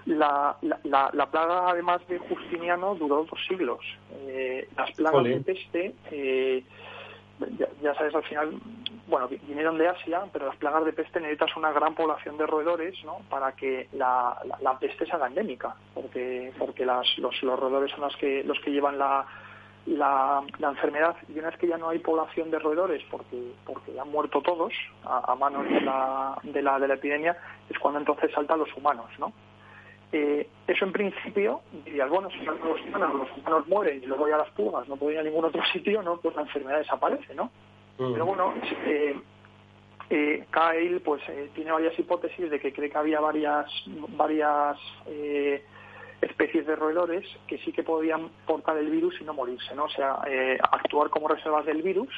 La, 0.06 0.56
la, 0.62 1.10
la, 1.14 1.26
plaga, 1.30 1.70
además 1.70 2.02
de 2.08 2.18
Justiniano, 2.18 2.96
duró 2.96 3.26
dos 3.30 3.40
siglos. 3.48 3.80
Eh, 4.28 4.68
las 4.76 4.92
plagas 4.92 5.24
de 5.24 5.40
peste, 5.42 5.96
eh, 6.12 6.64
ya, 7.82 7.94
sabes, 7.96 8.14
al 8.14 8.24
final, 8.24 8.60
bueno, 9.08 9.28
vinieron 9.28 9.78
de 9.78 9.88
Asia, 9.88 10.24
pero 10.32 10.48
las 10.48 10.58
plagas 10.58 10.86
de 10.86 10.94
peste 10.94 11.20
necesitas 11.20 11.56
una 11.56 11.72
gran 11.72 11.96
población 11.96 12.38
de 12.38 12.46
roedores 12.46 12.96
¿no? 13.04 13.20
para 13.30 13.54
que 13.54 13.88
la, 13.94 14.38
la, 14.62 14.78
peste 14.78 15.06
se 15.06 15.12
haga 15.14 15.28
endémica, 15.28 15.76
porque, 15.94 16.52
porque 16.58 16.86
las, 16.86 17.18
los, 17.18 17.42
los 17.44 17.60
roedores 17.60 17.92
son 17.92 18.02
los 18.02 18.16
que, 18.18 18.44
los 18.44 18.60
que 18.60 18.72
llevan 18.72 18.98
la, 18.98 19.26
la, 19.86 20.44
la, 20.60 20.70
enfermedad 20.70 21.16
y 21.28 21.40
una 21.40 21.50
vez 21.50 21.60
que 21.60 21.68
ya 21.68 21.78
no 21.78 21.90
hay 21.90 22.00
población 22.00 22.52
de 22.52 22.60
roedores 22.60 23.02
porque 23.10 23.54
porque 23.66 24.00
han 24.00 24.12
muerto 24.12 24.42
todos 24.42 24.74
a, 25.04 25.32
a 25.32 25.36
manos 25.36 25.68
de 25.68 25.82
la, 25.82 26.38
de 26.44 26.62
la 26.62 26.80
de 26.80 26.88
la 26.88 26.94
epidemia 26.96 27.38
es 27.70 27.80
cuando 27.80 28.00
entonces 28.00 28.32
saltan 28.32 28.60
los 28.60 28.76
humanos 28.76 29.08
no 29.18 29.34
eh, 30.12 30.48
eso 30.68 30.86
en 30.86 30.92
principio, 30.92 31.62
dirías, 31.86 32.10
bueno, 32.10 32.30
si 32.32 32.40
los 32.40 32.60
humanos, 32.60 33.14
los 33.14 33.38
humanos 33.38 33.68
mueren 33.68 34.02
y 34.02 34.06
luego 34.08 34.28
ya 34.28 34.38
las 34.38 34.50
pulgas 34.52 34.88
no 34.88 34.96
pueden 34.96 35.16
ir 35.16 35.20
a 35.20 35.24
ningún 35.24 35.46
otro 35.46 35.62
sitio, 35.72 36.02
¿no? 36.02 36.18
Pues 36.18 36.36
la 36.36 36.42
enfermedad 36.42 36.80
desaparece, 36.80 37.36
¿no? 37.36 37.52
Mm. 38.00 38.14
Pero 38.14 38.26
bueno, 38.26 38.54
eh, 38.86 39.16
eh, 40.10 40.46
Kyle 40.52 41.02
pues 41.02 41.22
eh, 41.30 41.52
tiene 41.54 41.72
varias 41.72 41.98
hipótesis 42.00 42.50
de 42.50 42.60
que 42.60 42.74
cree 42.74 42.90
que 42.90 42.98
había 42.98 43.20
varias, 43.20 43.68
varias 44.16 44.78
eh, 45.06 45.64
especies 46.22 46.66
de 46.66 46.76
roedores 46.76 47.26
que 47.48 47.60
sí 47.60 47.72
que 47.72 47.84
podían 47.84 48.30
portar 48.48 48.78
el 48.78 48.90
virus 48.90 49.22
y 49.22 49.24
no 49.24 49.36
morirse, 49.36 49.76
¿no? 49.76 49.86
O 49.86 49.90
sea, 49.90 50.20
actuar 50.72 51.10
como 51.10 51.28
reservas 51.28 51.66
del 51.66 51.84
virus 51.84 52.10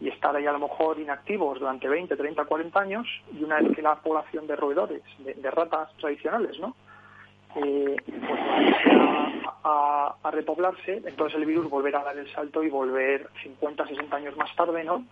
y 0.00 0.08
estar 0.08 0.36
ahí 0.36 0.46
a 0.46 0.52
lo 0.52 0.60
mejor 0.60 1.00
inactivos 1.00 1.58
durante 1.58 1.88
20, 1.88 2.16
30, 2.16 2.44
40 2.44 2.80
años 2.80 3.06
y 3.36 3.42
una 3.42 3.60
vez 3.60 3.74
que 3.74 3.82
la 3.82 3.96
población 3.96 4.46
de 4.46 4.54
roedores, 4.54 5.02
de 5.18 5.50
ratas 5.50 5.92
tradicionales, 5.96 6.58
¿no? 6.60 6.76
Eh, 7.56 7.96
pues, 8.06 8.40
a, 9.64 10.14
a, 10.22 10.30
repoblarse, 10.30 11.02
entonces 11.04 11.38
el 11.38 11.46
virus 11.46 11.70
volverá 11.70 12.00
a 12.00 12.04
dar 12.04 12.18
el 12.18 12.30
salto 12.32 12.62
y 12.62 12.68
volver 12.68 13.28
50, 13.42 13.86
60 13.86 14.16
años 14.16 14.36
más 14.36 14.54
tarde, 14.54 14.84
¿no? 14.84 15.04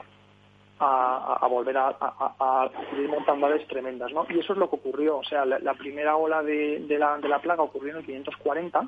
A, 0.80 1.46
volver 1.48 1.78
a, 1.78 1.96
a, 1.98 2.70
montandades 3.08 3.66
tremendas, 3.68 4.12
¿no? 4.12 4.26
Y 4.28 4.40
eso 4.40 4.52
es 4.52 4.58
lo 4.58 4.68
que 4.68 4.76
ocurrió, 4.76 5.18
o 5.18 5.24
sea, 5.24 5.46
la, 5.46 5.74
primera 5.74 6.16
ola 6.16 6.42
de, 6.42 6.80
de, 6.80 6.98
la, 6.98 7.16
de 7.16 7.28
la 7.28 7.38
plaga 7.38 7.62
ocurrió 7.62 7.92
en 7.92 7.98
el 7.98 8.04
540, 8.04 8.86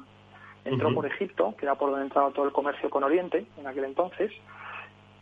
entró 0.66 0.92
por 0.92 1.06
Egipto, 1.06 1.54
que 1.56 1.64
era 1.64 1.76
por 1.76 1.90
donde 1.90 2.04
entraba 2.04 2.32
todo 2.32 2.44
el 2.44 2.52
comercio 2.52 2.90
con 2.90 3.04
Oriente 3.04 3.46
en 3.58 3.66
aquel 3.66 3.84
entonces, 3.84 4.32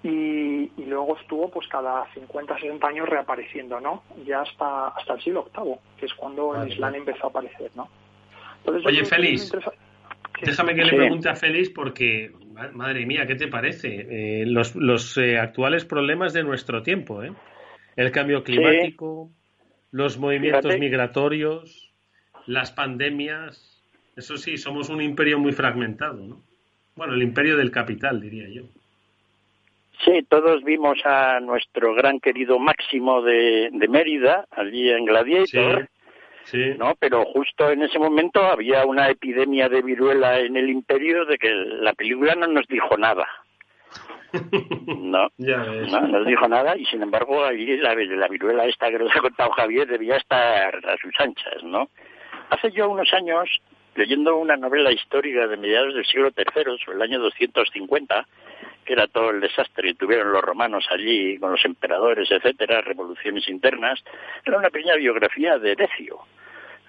y, 0.03 0.73
y, 0.77 0.85
luego 0.87 1.17
estuvo 1.17 1.49
pues 1.49 1.69
cada 1.69 2.07
50, 2.13 2.59
60 2.59 2.87
años 2.87 3.09
reapareciendo, 3.09 3.81
¿no? 3.81 4.03
Ya 4.27 4.41
hasta, 4.41 4.89
hasta 4.89 5.15
el 5.15 5.23
siglo 5.23 5.47
VIII, 5.57 5.77
que 5.97 6.07
es 6.07 6.15
cuando 6.15 6.61
el 6.61 6.71
Islam 6.71 6.95
empezó 6.97 7.27
a 7.27 7.31
aparecer, 7.31 7.71
¿no? 7.75 7.89
Oye, 8.67 9.05
Félix, 9.05 9.53
déjame 10.43 10.75
que 10.75 10.85
le 10.85 10.97
pregunte 10.97 11.29
a 11.29 11.35
Félix 11.35 11.71
porque, 11.71 12.33
madre 12.73 13.07
mía, 13.07 13.27
¿qué 13.27 13.35
te 13.35 13.49
parece? 13.49 14.07
Eh, 14.11 14.47
los, 14.47 14.75
los 14.77 15.17
eh, 15.19 15.39
actuales 15.39 15.85
problemas 15.85 16.33
de 16.33 16.43
nuestro 16.45 16.83
tiempo, 16.83 17.23
¿eh? 17.23 17.33
El 17.97 18.11
cambio 18.11 18.43
climático, 18.43 19.31
los 19.93 20.19
movimientos 20.19 20.77
migratorios, 20.79 21.93
las 22.47 22.73
pandemias. 22.73 23.71
Eso 24.17 24.37
sí, 24.37 24.57
somos 24.57 24.89
un 24.89 25.01
imperio 25.01 25.39
muy 25.39 25.53
fragmentado, 25.53 26.27
¿no? 26.27 26.41
Bueno, 26.97 27.15
el 27.15 27.23
imperio 27.23 27.57
del 27.57 27.71
capital, 27.71 28.21
diría 28.21 28.49
yo. 28.49 28.63
Sí, 30.05 30.25
todos 30.29 30.63
vimos 30.65 30.99
a 31.05 31.41
nuestro 31.41 31.95
gran 31.95 32.21
querido 32.21 32.59
Máximo 32.59 33.23
de, 33.23 33.71
de 33.73 33.89
Mérida, 33.89 34.47
allí 34.51 34.91
en 34.91 35.05
Gladiator, 35.05 35.89
¿no? 36.53 36.95
Pero 36.99 37.25
justo 37.25 37.71
en 37.71 37.83
ese 37.83 37.99
momento 37.99 38.41
había 38.41 38.85
una 38.85 39.09
epidemia 39.09 39.69
de 39.69 39.83
viruela 39.83 40.39
en 40.39 40.57
el 40.57 40.69
imperio 40.71 41.25
de 41.25 41.39
que 41.39 41.51
la 41.51 41.93
película 41.93 42.35
no 42.35 42.47
nos 42.47 42.67
dijo 42.67 42.97
nada. 42.97 43.27
No, 44.89 45.29
no 45.39 46.01
nos 46.09 46.27
dijo 46.27 46.49
nada 46.49 46.77
y 46.77 46.85
sin 46.87 47.03
embargo 47.03 47.45
ahí 47.45 47.77
la, 47.77 47.95
la 47.95 48.27
viruela 48.27 48.65
esta 48.65 48.91
que 48.91 48.99
nos 48.99 49.15
ha 49.15 49.21
contado 49.21 49.53
Javier 49.53 49.87
debía 49.87 50.17
estar 50.17 50.75
a 50.75 50.97
sus 50.97 51.13
anchas, 51.21 51.63
¿no? 51.63 51.89
Hace 52.51 52.73
yo 52.73 52.89
unos 52.89 53.13
años, 53.13 53.49
leyendo 53.95 54.37
una 54.37 54.57
novela 54.57 54.91
histórica 54.91 55.47
de 55.47 55.57
mediados 55.57 55.95
del 55.95 56.05
siglo 56.05 56.31
III, 56.37 56.79
sobre 56.85 56.97
el 56.97 57.03
año 57.03 57.21
250, 57.21 58.27
que 58.85 58.93
era 58.93 59.07
todo 59.07 59.31
el 59.31 59.41
desastre 59.41 59.89
que 59.89 59.95
tuvieron 59.95 60.33
los 60.33 60.43
romanos 60.43 60.87
allí 60.91 61.39
con 61.39 61.53
los 61.53 61.65
emperadores, 61.65 62.31
etcétera, 62.31 62.81
revoluciones 62.81 63.49
internas, 63.49 64.03
era 64.45 64.59
una 64.59 64.71
pequeña 64.71 64.97
biografía 64.97 65.59
de 65.59 65.75
Decio, 65.75 66.21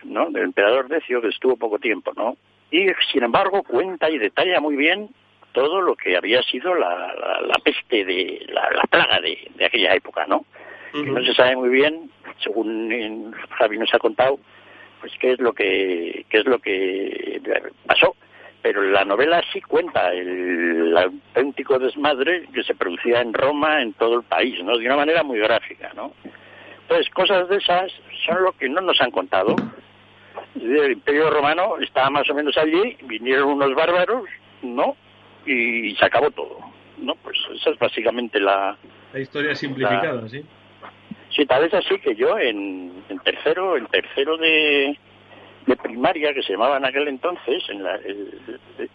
¿no? 0.03 0.29
Del 0.29 0.43
emperador 0.43 0.87
Decio 0.87 1.21
que 1.21 1.29
estuvo 1.29 1.57
poco 1.57 1.79
tiempo, 1.79 2.11
¿no? 2.15 2.37
Y 2.71 2.87
sin 3.11 3.23
embargo 3.23 3.63
cuenta 3.63 4.09
y 4.09 4.17
detalla 4.17 4.59
muy 4.59 4.75
bien 4.75 5.09
todo 5.53 5.81
lo 5.81 5.95
que 5.95 6.17
había 6.17 6.41
sido 6.43 6.75
la, 6.75 7.13
la, 7.41 7.57
peste 7.63 8.03
de 8.03 8.45
la, 8.49 8.83
plaga 8.89 9.21
de, 9.21 9.49
de, 9.55 9.65
aquella 9.65 9.95
época, 9.95 10.25
¿no? 10.27 10.45
no 10.93 11.23
se 11.23 11.33
sabe 11.33 11.55
muy 11.55 11.69
bien, 11.69 12.09
según 12.39 13.33
Javi 13.57 13.77
nos 13.77 13.93
ha 13.93 13.99
contado, 13.99 14.39
pues 14.99 15.11
qué 15.19 15.31
es 15.33 15.39
lo 15.39 15.53
que 15.53 16.25
qué 16.29 16.39
es 16.39 16.45
lo 16.45 16.59
que 16.59 17.41
pasó 17.85 18.15
pero 18.65 18.81
la 18.81 19.05
novela 19.05 19.43
sí 19.53 19.61
cuenta 19.61 20.11
el 20.11 20.97
auténtico 20.97 21.77
desmadre 21.77 22.47
que 22.51 22.63
se 22.63 22.73
producía 22.73 23.21
en 23.21 23.31
Roma, 23.31 23.79
en 23.79 23.93
todo 23.93 24.15
el 24.17 24.23
país, 24.23 24.59
¿no? 24.63 24.75
De 24.75 24.87
una 24.87 24.95
manera 24.95 25.21
muy 25.21 25.37
gráfica, 25.37 25.91
¿no? 25.95 26.13
Entonces, 26.81 27.07
cosas 27.13 27.47
de 27.47 27.57
esas 27.57 27.91
son 28.25 28.41
lo 28.43 28.53
que 28.53 28.67
no 28.67 28.81
nos 28.81 28.99
han 29.01 29.11
contado. 29.11 29.55
El 30.55 30.93
Imperio 30.93 31.29
Romano 31.29 31.77
estaba 31.79 32.09
más 32.09 32.27
o 32.27 32.33
menos 32.33 32.57
allí, 32.57 32.97
vinieron 33.03 33.49
unos 33.49 33.75
bárbaros, 33.75 34.23
¿no? 34.63 34.97
Y 35.45 35.95
se 35.97 36.05
acabó 36.05 36.31
todo, 36.31 36.57
¿no? 36.97 37.13
Pues 37.21 37.37
esa 37.53 37.69
es 37.69 37.77
básicamente 37.77 38.39
la... 38.39 38.75
La 39.13 39.19
historia 39.19 39.53
simplificada, 39.53 40.27
¿sí? 40.27 40.43
Sí, 41.35 41.45
tal 41.45 41.61
vez 41.61 41.73
así 41.75 41.99
que 41.99 42.15
yo 42.15 42.39
en, 42.39 43.03
en 43.09 43.19
tercero, 43.19 43.77
en 43.77 43.85
tercero 43.85 44.37
de, 44.37 44.97
de 45.65 45.75
primaria 45.75 46.33
que 46.33 46.43
se 46.43 46.53
llamaba 46.53 46.77
en 46.77 46.85
aquel 46.85 47.07
entonces, 47.07 47.63
en 47.69 47.83
la, 47.83 47.95
el, 47.95 48.39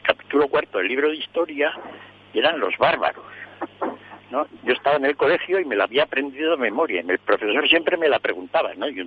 capítulo 0.03 0.49
cuarto 0.49 0.79
del 0.79 0.89
libro 0.89 1.09
de 1.09 1.17
historia, 1.17 1.73
eran 2.33 2.61
los 2.61 2.77
bárbaros. 2.79 3.25
¿no? 4.31 4.47
Yo 4.63 4.75
estaba 4.75 4.97
en 4.97 5.07
el 5.07 5.17
colegio 5.17 5.59
y 5.59 5.65
me 5.65 5.75
la 5.75 5.85
había 5.85 6.05
aprendido 6.05 6.53
de 6.53 6.57
memoria. 6.57 7.03
El 7.07 7.19
profesor 7.19 7.69
siempre 7.69 7.97
me 7.97 8.09
la 8.09 8.21
preguntaba, 8.21 8.73
¿no? 8.77 8.89
Yo 8.89 9.05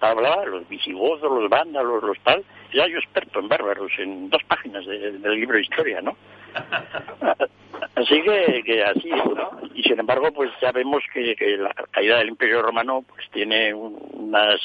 hablaba 0.00 0.44
los 0.44 0.68
visigodos, 0.68 1.22
los 1.22 1.48
vándalos, 1.48 2.02
los 2.02 2.18
tal. 2.20 2.44
Ya 2.74 2.86
yo 2.86 2.98
experto 2.98 3.40
en 3.40 3.48
bárbaros, 3.48 3.90
en 3.98 4.28
dos 4.28 4.42
páginas 4.44 4.84
del 4.84 5.22
libro 5.22 5.56
de 5.56 5.62
historia, 5.62 6.02
¿no? 6.02 6.14
Así 7.94 8.22
que, 8.22 8.62
que 8.64 8.84
así, 8.84 9.10
¿no? 9.10 9.50
Y 9.74 9.82
sin 9.82 9.98
embargo, 9.98 10.30
pues 10.32 10.50
ya 10.60 10.72
vemos 10.72 11.02
que, 11.12 11.34
que 11.36 11.56
la 11.56 11.74
caída 11.90 12.18
del 12.18 12.28
Imperio 12.28 12.62
Romano 12.62 13.04
pues 13.06 13.28
tiene 13.30 13.72
unas 13.74 14.60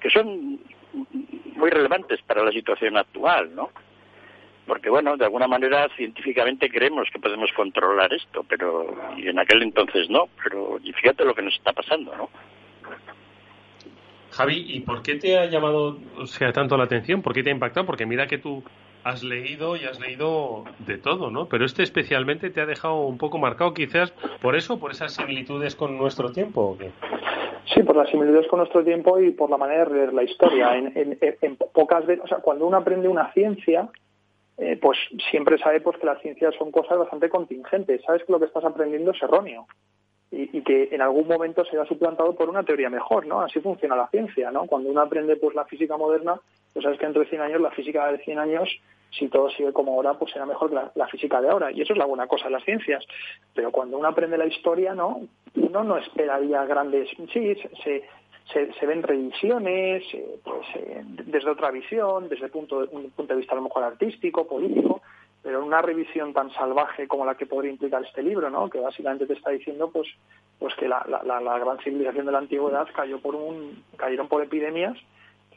que 0.00 0.10
son 0.10 0.60
muy 1.58 1.70
relevantes 1.70 2.22
para 2.22 2.42
la 2.42 2.52
situación 2.52 2.96
actual, 2.96 3.54
¿no? 3.54 3.70
Porque, 4.66 4.90
bueno, 4.90 5.16
de 5.16 5.24
alguna 5.24 5.48
manera 5.48 5.88
científicamente 5.96 6.68
creemos 6.68 7.08
que 7.10 7.18
podemos 7.18 7.50
controlar 7.52 8.12
esto, 8.12 8.44
pero 8.48 8.94
y 9.16 9.28
en 9.28 9.38
aquel 9.38 9.62
entonces 9.62 10.08
no, 10.10 10.28
pero 10.42 10.78
fíjate 10.78 11.24
lo 11.24 11.34
que 11.34 11.42
nos 11.42 11.54
está 11.54 11.72
pasando, 11.72 12.14
¿no? 12.16 12.28
Javi, 14.30 14.64
¿y 14.68 14.80
por 14.80 15.02
qué 15.02 15.16
te 15.16 15.38
ha 15.38 15.46
llamado 15.46 15.98
o 16.16 16.26
sea, 16.26 16.52
tanto 16.52 16.76
la 16.76 16.84
atención? 16.84 17.22
¿Por 17.22 17.32
qué 17.32 17.42
te 17.42 17.50
ha 17.50 17.52
impactado? 17.52 17.86
Porque 17.86 18.06
mira 18.06 18.26
que 18.26 18.38
tú 18.38 18.62
has 19.04 19.22
leído 19.22 19.76
y 19.76 19.84
has 19.84 20.00
leído 20.00 20.64
de 20.86 20.98
todo, 20.98 21.30
¿no? 21.30 21.46
Pero 21.46 21.64
este 21.64 21.82
especialmente 21.82 22.50
te 22.50 22.60
ha 22.60 22.66
dejado 22.66 23.02
un 23.06 23.18
poco 23.18 23.38
marcado, 23.38 23.74
quizás 23.74 24.10
por 24.40 24.56
eso, 24.56 24.78
por 24.78 24.90
esas 24.90 25.14
similitudes 25.14 25.74
con 25.74 25.96
nuestro 25.96 26.30
tiempo, 26.32 26.62
¿o 26.62 26.78
qué? 26.78 26.90
Sí, 27.74 27.82
por 27.82 27.96
las 27.96 28.08
similitudes 28.10 28.48
con 28.48 28.60
nuestro 28.60 28.82
tiempo 28.82 29.18
y 29.20 29.30
por 29.30 29.50
la 29.50 29.56
manera 29.56 29.84
de 29.84 29.94
leer 29.94 30.14
la 30.14 30.22
historia. 30.22 30.76
En, 30.76 31.56
pocas 31.72 32.06
veces, 32.06 32.24
o 32.24 32.28
sea, 32.28 32.38
cuando 32.38 32.66
uno 32.66 32.78
aprende 32.78 33.08
una 33.08 33.32
ciencia, 33.32 33.88
eh, 34.56 34.78
pues 34.80 34.98
siempre 35.30 35.58
sabe 35.58 35.80
pues, 35.80 35.98
que 35.98 36.06
las 36.06 36.20
ciencias 36.22 36.54
son 36.56 36.70
cosas 36.70 36.98
bastante 36.98 37.28
contingentes. 37.28 38.02
Sabes 38.04 38.24
que 38.24 38.32
lo 38.32 38.38
que 38.38 38.46
estás 38.46 38.64
aprendiendo 38.64 39.10
es 39.10 39.22
erróneo 39.22 39.66
y, 40.30 40.60
que 40.62 40.88
en 40.92 41.00
algún 41.00 41.26
momento 41.26 41.64
será 41.64 41.86
suplantado 41.86 42.34
por 42.34 42.50
una 42.50 42.62
teoría 42.62 42.90
mejor, 42.90 43.26
¿no? 43.26 43.40
Así 43.40 43.60
funciona 43.60 43.96
la 43.96 44.08
ciencia, 44.08 44.50
¿no? 44.50 44.66
Cuando 44.66 44.90
uno 44.90 45.00
aprende 45.00 45.36
pues 45.36 45.54
la 45.54 45.64
física 45.64 45.96
moderna, 45.96 46.38
pues 46.78 46.84
sabes 46.84 47.00
que 47.00 47.06
dentro 47.06 47.22
de 47.22 47.28
100 47.28 47.42
años 47.42 47.60
la 47.60 47.72
física 47.72 48.06
de 48.12 48.18
100 48.18 48.38
años 48.38 48.68
si 49.10 49.28
todo 49.28 49.50
sigue 49.50 49.72
como 49.72 49.94
ahora, 49.94 50.14
pues 50.14 50.32
será 50.32 50.46
mejor 50.46 50.68
que 50.68 50.76
la, 50.94 51.08
física 51.08 51.40
de 51.40 51.48
ahora. 51.48 51.72
Y 51.72 51.80
eso 51.80 51.92
es 51.92 51.98
la 51.98 52.04
buena 52.04 52.26
cosa 52.26 52.44
de 52.44 52.50
las 52.50 52.64
ciencias. 52.64 53.04
Pero 53.52 53.72
cuando 53.72 53.98
uno 53.98 54.06
aprende 54.06 54.36
la 54.36 54.46
historia, 54.46 54.94
¿no? 54.94 55.22
Uno 55.56 55.82
no 55.82 55.96
esperaría 55.96 56.64
grandes... 56.66 57.08
Sí, 57.32 57.56
se, 57.82 58.04
se, 58.52 58.86
ven 58.86 59.02
revisiones, 59.02 60.02
eh, 60.12 60.38
pues 60.44 60.66
eh, 60.74 61.02
desde 61.06 61.50
otra 61.50 61.70
visión, 61.70 62.28
desde 62.28 62.48
punto 62.48 62.86
un 62.90 63.10
punto 63.10 63.32
de 63.34 63.40
vista 63.40 63.54
a 63.54 63.56
lo 63.56 63.62
mejor 63.62 63.82
artístico, 63.82 64.46
político, 64.46 65.02
pero 65.42 65.64
una 65.64 65.82
revisión 65.82 66.32
tan 66.32 66.50
salvaje 66.52 67.08
como 67.08 67.24
la 67.26 67.34
que 67.34 67.46
podría 67.46 67.72
implicar 67.72 68.04
este 68.04 68.22
libro, 68.22 68.50
¿no? 68.50 68.68
que 68.70 68.80
básicamente 68.80 69.26
te 69.26 69.34
está 69.34 69.50
diciendo 69.50 69.90
pues, 69.90 70.08
pues 70.58 70.74
que 70.76 70.88
la, 70.88 71.04
la, 71.24 71.58
gran 71.58 71.78
civilización 71.80 72.26
de 72.26 72.32
la 72.32 72.38
antigüedad 72.38 72.88
cayó 72.94 73.20
por 73.20 73.34
un, 73.34 73.82
cayeron 73.96 74.28
por 74.28 74.42
epidemias 74.42 74.96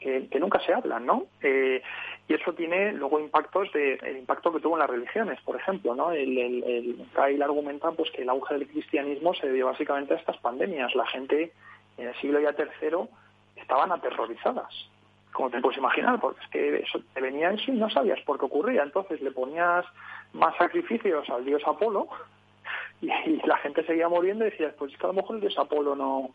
que, 0.02 0.40
nunca 0.40 0.60
se 0.60 0.74
hablan, 0.74 1.06
¿no? 1.06 1.24
Eh, 1.42 1.82
y 2.28 2.34
eso 2.34 2.52
tiene 2.52 2.92
luego 2.92 3.20
impactos 3.20 3.72
de 3.72 3.94
el 3.94 4.18
impacto 4.18 4.52
que 4.52 4.60
tuvo 4.60 4.74
en 4.74 4.80
las 4.80 4.90
religiones, 4.90 5.40
por 5.42 5.56
ejemplo, 5.56 5.94
¿no? 5.94 6.12
El, 6.12 6.38
el, 6.38 6.64
el 6.64 7.06
Kyle 7.14 7.42
argumenta 7.42 7.90
pues 7.92 8.10
que 8.10 8.22
el 8.22 8.28
auge 8.28 8.54
del 8.54 8.68
cristianismo 8.68 9.34
se 9.34 9.46
debió 9.46 9.66
básicamente 9.66 10.14
a 10.14 10.18
estas 10.18 10.38
pandemias. 10.38 10.94
La 10.94 11.06
gente 11.06 11.52
en 11.98 12.08
el 12.08 12.14
siglo 12.16 12.40
ya 12.40 12.52
tercero 12.52 13.08
estaban 13.56 13.92
aterrorizadas 13.92 14.88
como 15.32 15.50
te 15.50 15.60
puedes 15.60 15.78
imaginar, 15.78 16.20
porque 16.20 16.40
es 16.42 16.50
que 16.50 16.76
eso, 16.76 17.00
te 17.14 17.20
venía 17.20 17.50
eso 17.50 17.72
y 17.72 17.76
no 17.76 17.90
sabías 17.90 18.20
por 18.20 18.38
qué 18.38 18.44
ocurría. 18.44 18.82
Entonces 18.82 19.20
le 19.20 19.30
ponías 19.30 19.84
más 20.32 20.56
sacrificios 20.56 21.28
al 21.30 21.44
dios 21.44 21.62
Apolo 21.66 22.08
y, 23.00 23.08
la 23.46 23.56
gente 23.58 23.84
seguía 23.84 24.08
muriendo 24.08 24.46
y 24.46 24.50
decías, 24.50 24.74
pues 24.78 24.92
es 24.92 24.98
que 24.98 25.06
a 25.06 25.08
lo 25.08 25.14
mejor 25.14 25.36
el 25.36 25.40
dios 25.40 25.58
Apolo 25.58 25.96
no... 25.96 26.30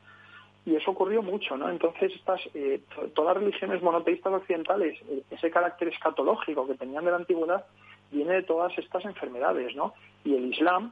Y 0.67 0.75
eso 0.75 0.91
ocurrió 0.91 1.23
mucho, 1.23 1.55
¿no? 1.55 1.69
Entonces 1.69 2.11
estas, 2.13 2.41
eh, 2.53 2.81
todas 3.15 3.33
las 3.33 3.43
religiones 3.43 3.81
monoteístas 3.81 4.33
occidentales, 4.33 4.99
eh, 5.09 5.23
ese 5.31 5.49
carácter 5.49 5.87
escatológico 5.87 6.67
que 6.67 6.75
tenían 6.75 7.05
de 7.05 7.11
la 7.11 7.17
antigüedad, 7.17 7.65
viene 8.11 8.33
de 8.33 8.43
todas 8.43 8.77
estas 8.77 9.05
enfermedades, 9.05 9.73
¿no? 9.75 9.93
Y 10.25 10.35
el 10.35 10.53
Islam, 10.53 10.91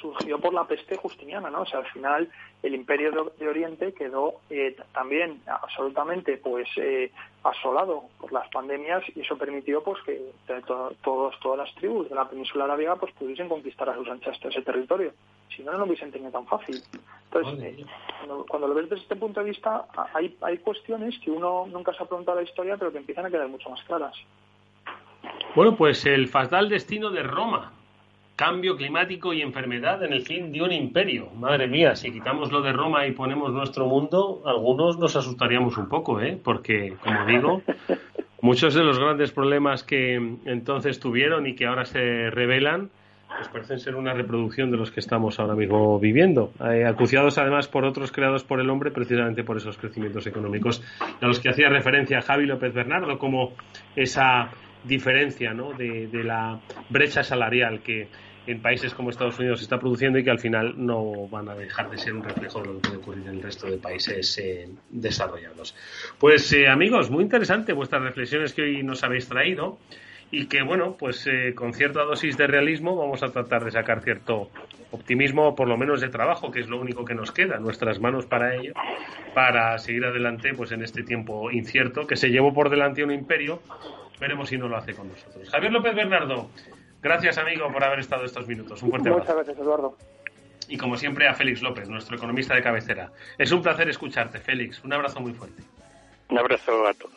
surgió 0.00 0.38
por 0.38 0.54
la 0.54 0.64
peste 0.64 0.96
justiniana, 0.96 1.50
¿no? 1.50 1.62
O 1.62 1.66
sea, 1.66 1.80
al 1.80 1.86
final 1.86 2.28
el 2.62 2.74
imperio 2.74 3.30
de, 3.38 3.48
Oriente 3.48 3.92
quedó 3.92 4.40
eh, 4.50 4.76
también 4.92 5.40
absolutamente 5.46 6.36
pues 6.38 6.68
eh, 6.76 7.10
asolado 7.42 8.04
por 8.18 8.32
las 8.32 8.48
pandemias 8.48 9.02
y 9.14 9.20
eso 9.20 9.36
permitió 9.36 9.82
pues 9.82 10.02
que 10.04 10.20
todos 10.66 11.38
todas 11.40 11.58
las 11.58 11.74
tribus 11.76 12.08
de 12.08 12.14
la 12.14 12.28
península 12.28 12.64
arábiga 12.64 12.96
pues 12.96 13.12
pudiesen 13.14 13.48
conquistar 13.48 13.88
a 13.88 13.94
sus 13.94 14.08
anchas 14.08 14.38
ese 14.42 14.62
territorio. 14.62 15.12
Si 15.54 15.62
no, 15.62 15.72
no 15.72 15.78
lo 15.78 15.84
hubiesen 15.86 16.12
tenido 16.12 16.30
tan 16.30 16.46
fácil. 16.46 16.82
Entonces, 17.32 17.78
eh, 17.78 17.84
cuando, 18.48 18.68
lo 18.68 18.74
ves 18.74 18.88
desde 18.88 19.02
este 19.02 19.16
punto 19.16 19.40
de 19.40 19.50
vista, 19.50 19.86
hay, 20.14 20.36
hay 20.40 20.58
cuestiones 20.58 21.18
que 21.18 21.30
uno 21.30 21.66
nunca 21.66 21.92
se 21.92 22.02
ha 22.02 22.06
preguntado 22.06 22.38
la 22.38 22.44
historia, 22.44 22.76
pero 22.76 22.92
que 22.92 22.98
empiezan 22.98 23.26
a 23.26 23.30
quedar 23.30 23.48
mucho 23.48 23.68
más 23.68 23.82
claras. 23.84 24.14
Bueno, 25.54 25.76
pues 25.76 26.06
el 26.06 26.28
fatal 26.28 26.68
destino 26.68 27.10
de 27.10 27.22
Roma, 27.22 27.72
cambio 28.36 28.76
climático 28.76 29.32
y 29.32 29.40
enfermedad 29.40 30.02
en 30.04 30.12
el 30.12 30.22
fin 30.22 30.52
de 30.52 30.62
un 30.62 30.72
imperio. 30.72 31.30
Madre 31.34 31.66
mía, 31.66 31.96
si 31.96 32.12
quitamos 32.12 32.52
lo 32.52 32.60
de 32.60 32.72
Roma 32.72 33.06
y 33.06 33.12
ponemos 33.12 33.52
nuestro 33.52 33.86
mundo, 33.86 34.42
algunos 34.44 34.98
nos 34.98 35.16
asustaríamos 35.16 35.78
un 35.78 35.88
poco, 35.88 36.20
¿eh? 36.20 36.38
Porque, 36.42 36.96
como 37.02 37.24
digo, 37.24 37.62
muchos 38.42 38.74
de 38.74 38.84
los 38.84 38.98
grandes 38.98 39.32
problemas 39.32 39.82
que 39.82 40.14
entonces 40.44 41.00
tuvieron 41.00 41.46
y 41.46 41.54
que 41.54 41.66
ahora 41.66 41.86
se 41.86 42.30
revelan, 42.30 42.90
pues 43.36 43.48
parecen 43.48 43.78
ser 43.78 43.94
una 43.94 44.12
reproducción 44.14 44.70
de 44.70 44.76
los 44.76 44.90
que 44.90 45.00
estamos 45.00 45.38
ahora 45.38 45.54
mismo 45.54 45.98
viviendo, 45.98 46.52
eh, 46.60 46.84
acuciados 46.86 47.38
además 47.38 47.68
por 47.68 47.84
otros 47.84 48.10
creados 48.12 48.44
por 48.44 48.60
el 48.60 48.70
hombre 48.70 48.90
precisamente 48.90 49.44
por 49.44 49.56
esos 49.56 49.76
crecimientos 49.76 50.26
económicos 50.26 50.82
a 51.20 51.26
los 51.26 51.40
que 51.40 51.50
hacía 51.50 51.68
referencia 51.68 52.22
Javi 52.22 52.46
López 52.46 52.72
Bernardo, 52.72 53.18
como 53.18 53.52
esa 53.94 54.50
diferencia 54.84 55.52
¿no? 55.52 55.72
de, 55.72 56.08
la 56.24 56.60
brecha 56.88 57.22
salarial 57.22 57.80
que 57.80 58.08
en 58.46 58.62
países 58.62 58.94
como 58.94 59.10
Estados 59.10 59.38
Unidos 59.40 59.58
se 59.58 59.64
está 59.64 59.78
produciendo 59.78 60.18
y 60.18 60.24
que 60.24 60.30
al 60.30 60.38
final 60.38 60.74
no 60.76 61.26
van 61.28 61.48
a 61.48 61.54
dejar 61.54 61.90
de 61.90 61.98
ser 61.98 62.14
un 62.14 62.22
reflejo 62.22 62.60
de 62.60 62.74
lo 62.74 62.80
que 62.80 62.98
puede 62.98 63.22
en 63.22 63.28
el 63.28 63.42
resto 63.42 63.68
de 63.68 63.76
países 63.76 64.38
eh, 64.38 64.68
desarrollados. 64.88 65.74
Pues 66.18 66.52
eh, 66.52 66.68
amigos, 66.68 67.10
muy 67.10 67.24
interesante 67.24 67.72
vuestras 67.72 68.02
reflexiones 68.02 68.52
que 68.52 68.62
hoy 68.62 68.82
nos 68.84 69.02
habéis 69.02 69.28
traído 69.28 69.78
y 70.30 70.46
que 70.46 70.62
bueno, 70.62 70.96
pues 70.98 71.26
eh, 71.26 71.54
con 71.54 71.72
cierta 71.72 72.02
dosis 72.02 72.36
de 72.36 72.46
realismo 72.46 72.96
vamos 72.96 73.22
a 73.22 73.30
tratar 73.30 73.64
de 73.64 73.70
sacar 73.70 74.02
cierto 74.02 74.50
optimismo, 74.90 75.54
por 75.54 75.68
lo 75.68 75.76
menos 75.76 76.00
de 76.00 76.08
trabajo, 76.08 76.50
que 76.50 76.60
es 76.60 76.68
lo 76.68 76.80
único 76.80 77.04
que 77.04 77.14
nos 77.14 77.32
queda, 77.32 77.58
nuestras 77.58 78.00
manos 78.00 78.26
para 78.26 78.54
ello, 78.54 78.72
para 79.34 79.78
seguir 79.78 80.04
adelante 80.04 80.52
pues 80.54 80.72
en 80.72 80.82
este 80.82 81.02
tiempo 81.02 81.50
incierto 81.50 82.06
que 82.06 82.16
se 82.16 82.30
llevó 82.30 82.52
por 82.52 82.70
delante 82.70 83.04
un 83.04 83.12
imperio. 83.12 83.60
Veremos 84.18 84.48
si 84.48 84.56
no 84.56 84.68
lo 84.68 84.76
hace 84.76 84.94
con 84.94 85.08
nosotros. 85.08 85.50
Javier 85.50 85.72
López 85.72 85.94
Bernardo, 85.94 86.48
Gracias, 87.06 87.38
amigo, 87.38 87.70
por 87.72 87.84
haber 87.84 88.00
estado 88.00 88.24
estos 88.24 88.48
minutos. 88.48 88.82
Un 88.82 88.90
fuerte 88.90 89.08
abrazo. 89.08 89.32
Muchas 89.32 89.36
gracias, 89.46 89.64
Eduardo. 89.64 89.96
Y 90.68 90.76
como 90.76 90.96
siempre, 90.96 91.28
a 91.28 91.34
Félix 91.34 91.62
López, 91.62 91.88
nuestro 91.88 92.16
economista 92.16 92.54
de 92.54 92.62
cabecera. 92.62 93.12
Es 93.38 93.52
un 93.52 93.62
placer 93.62 93.88
escucharte, 93.88 94.40
Félix. 94.40 94.82
Un 94.82 94.92
abrazo 94.92 95.20
muy 95.20 95.32
fuerte. 95.32 95.62
Un 96.28 96.38
abrazo 96.38 96.84
a 96.84 96.92
todos. 96.94 97.14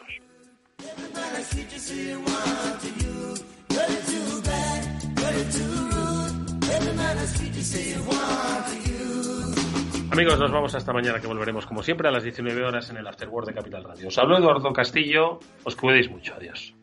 Amigos, 10.12 10.40
nos 10.40 10.52
vamos 10.52 10.76
hasta 10.76 10.92
mañana 10.92 11.22
que 11.22 11.28
volveremos 11.28 11.66
como 11.66 11.84
siempre 11.84 12.08
a 12.08 12.12
las 12.12 12.24
19 12.24 12.66
horas 12.66 12.90
en 12.90 12.98
el 12.98 13.08
Afterword 13.08 13.48
de 13.48 13.54
Capital 13.54 13.84
Radio. 13.84 14.08
Os 14.08 14.18
hablo 14.18 14.38
Eduardo 14.38 14.74
Castillo, 14.74 15.40
os 15.64 15.76
cuidéis 15.76 16.10
mucho, 16.10 16.34
adiós. 16.36 16.74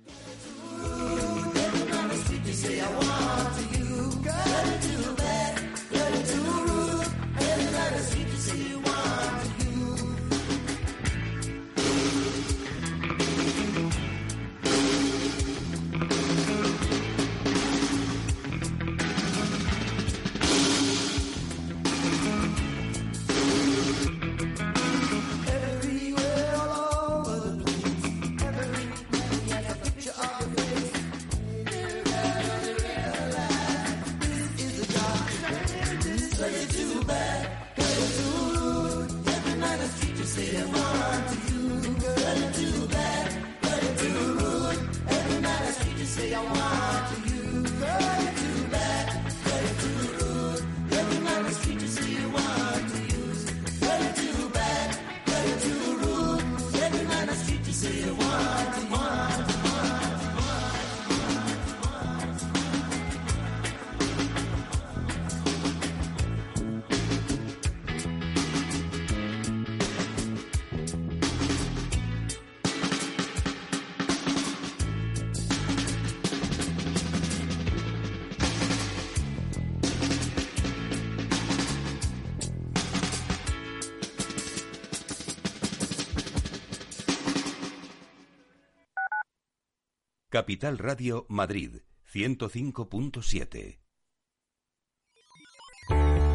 Capital 90.37 90.77
Radio 90.77 91.25
Madrid 91.31 91.77
105.7 92.13 93.81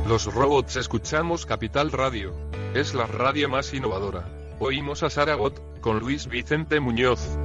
Los 0.07 0.25
robots 0.33 0.75
escuchamos 0.77 1.45
Capital 1.45 1.91
Radio. 1.91 2.33
Es 2.73 2.95
la 2.95 3.05
radio 3.05 3.47
más 3.47 3.71
innovadora. 3.75 4.27
Oímos 4.57 5.03
a 5.03 5.11
Saragot 5.11 5.79
con 5.81 5.99
Luis 5.99 6.25
Vicente 6.25 6.79
Muñoz. 6.79 7.37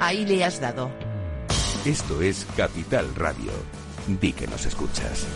Ahí 0.00 0.26
le 0.26 0.42
has 0.42 0.60
dado. 0.60 0.90
Esto 1.84 2.20
es 2.22 2.44
Capital 2.56 3.14
Radio. 3.14 3.52
Di 4.08 4.32
que 4.32 4.48
nos 4.48 4.66
escuchas. 4.66 5.28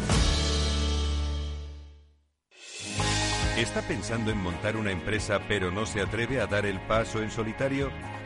¿Está 3.57 3.81
pensando 3.83 4.33
en 4.33 4.39
montar 4.39 4.77
una 4.77 4.91
empresa 4.91 5.41
pero 5.47 5.71
no 5.71 5.87
se 5.87 6.01
atreve 6.01 6.41
a 6.41 6.49
dar 6.49 6.67
el 6.67 6.81
paso 6.81 7.23
en 7.23 7.31
solitario? 7.31 7.93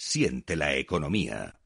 Siente 0.00 0.54
la 0.54 0.76
economía. 0.76 1.57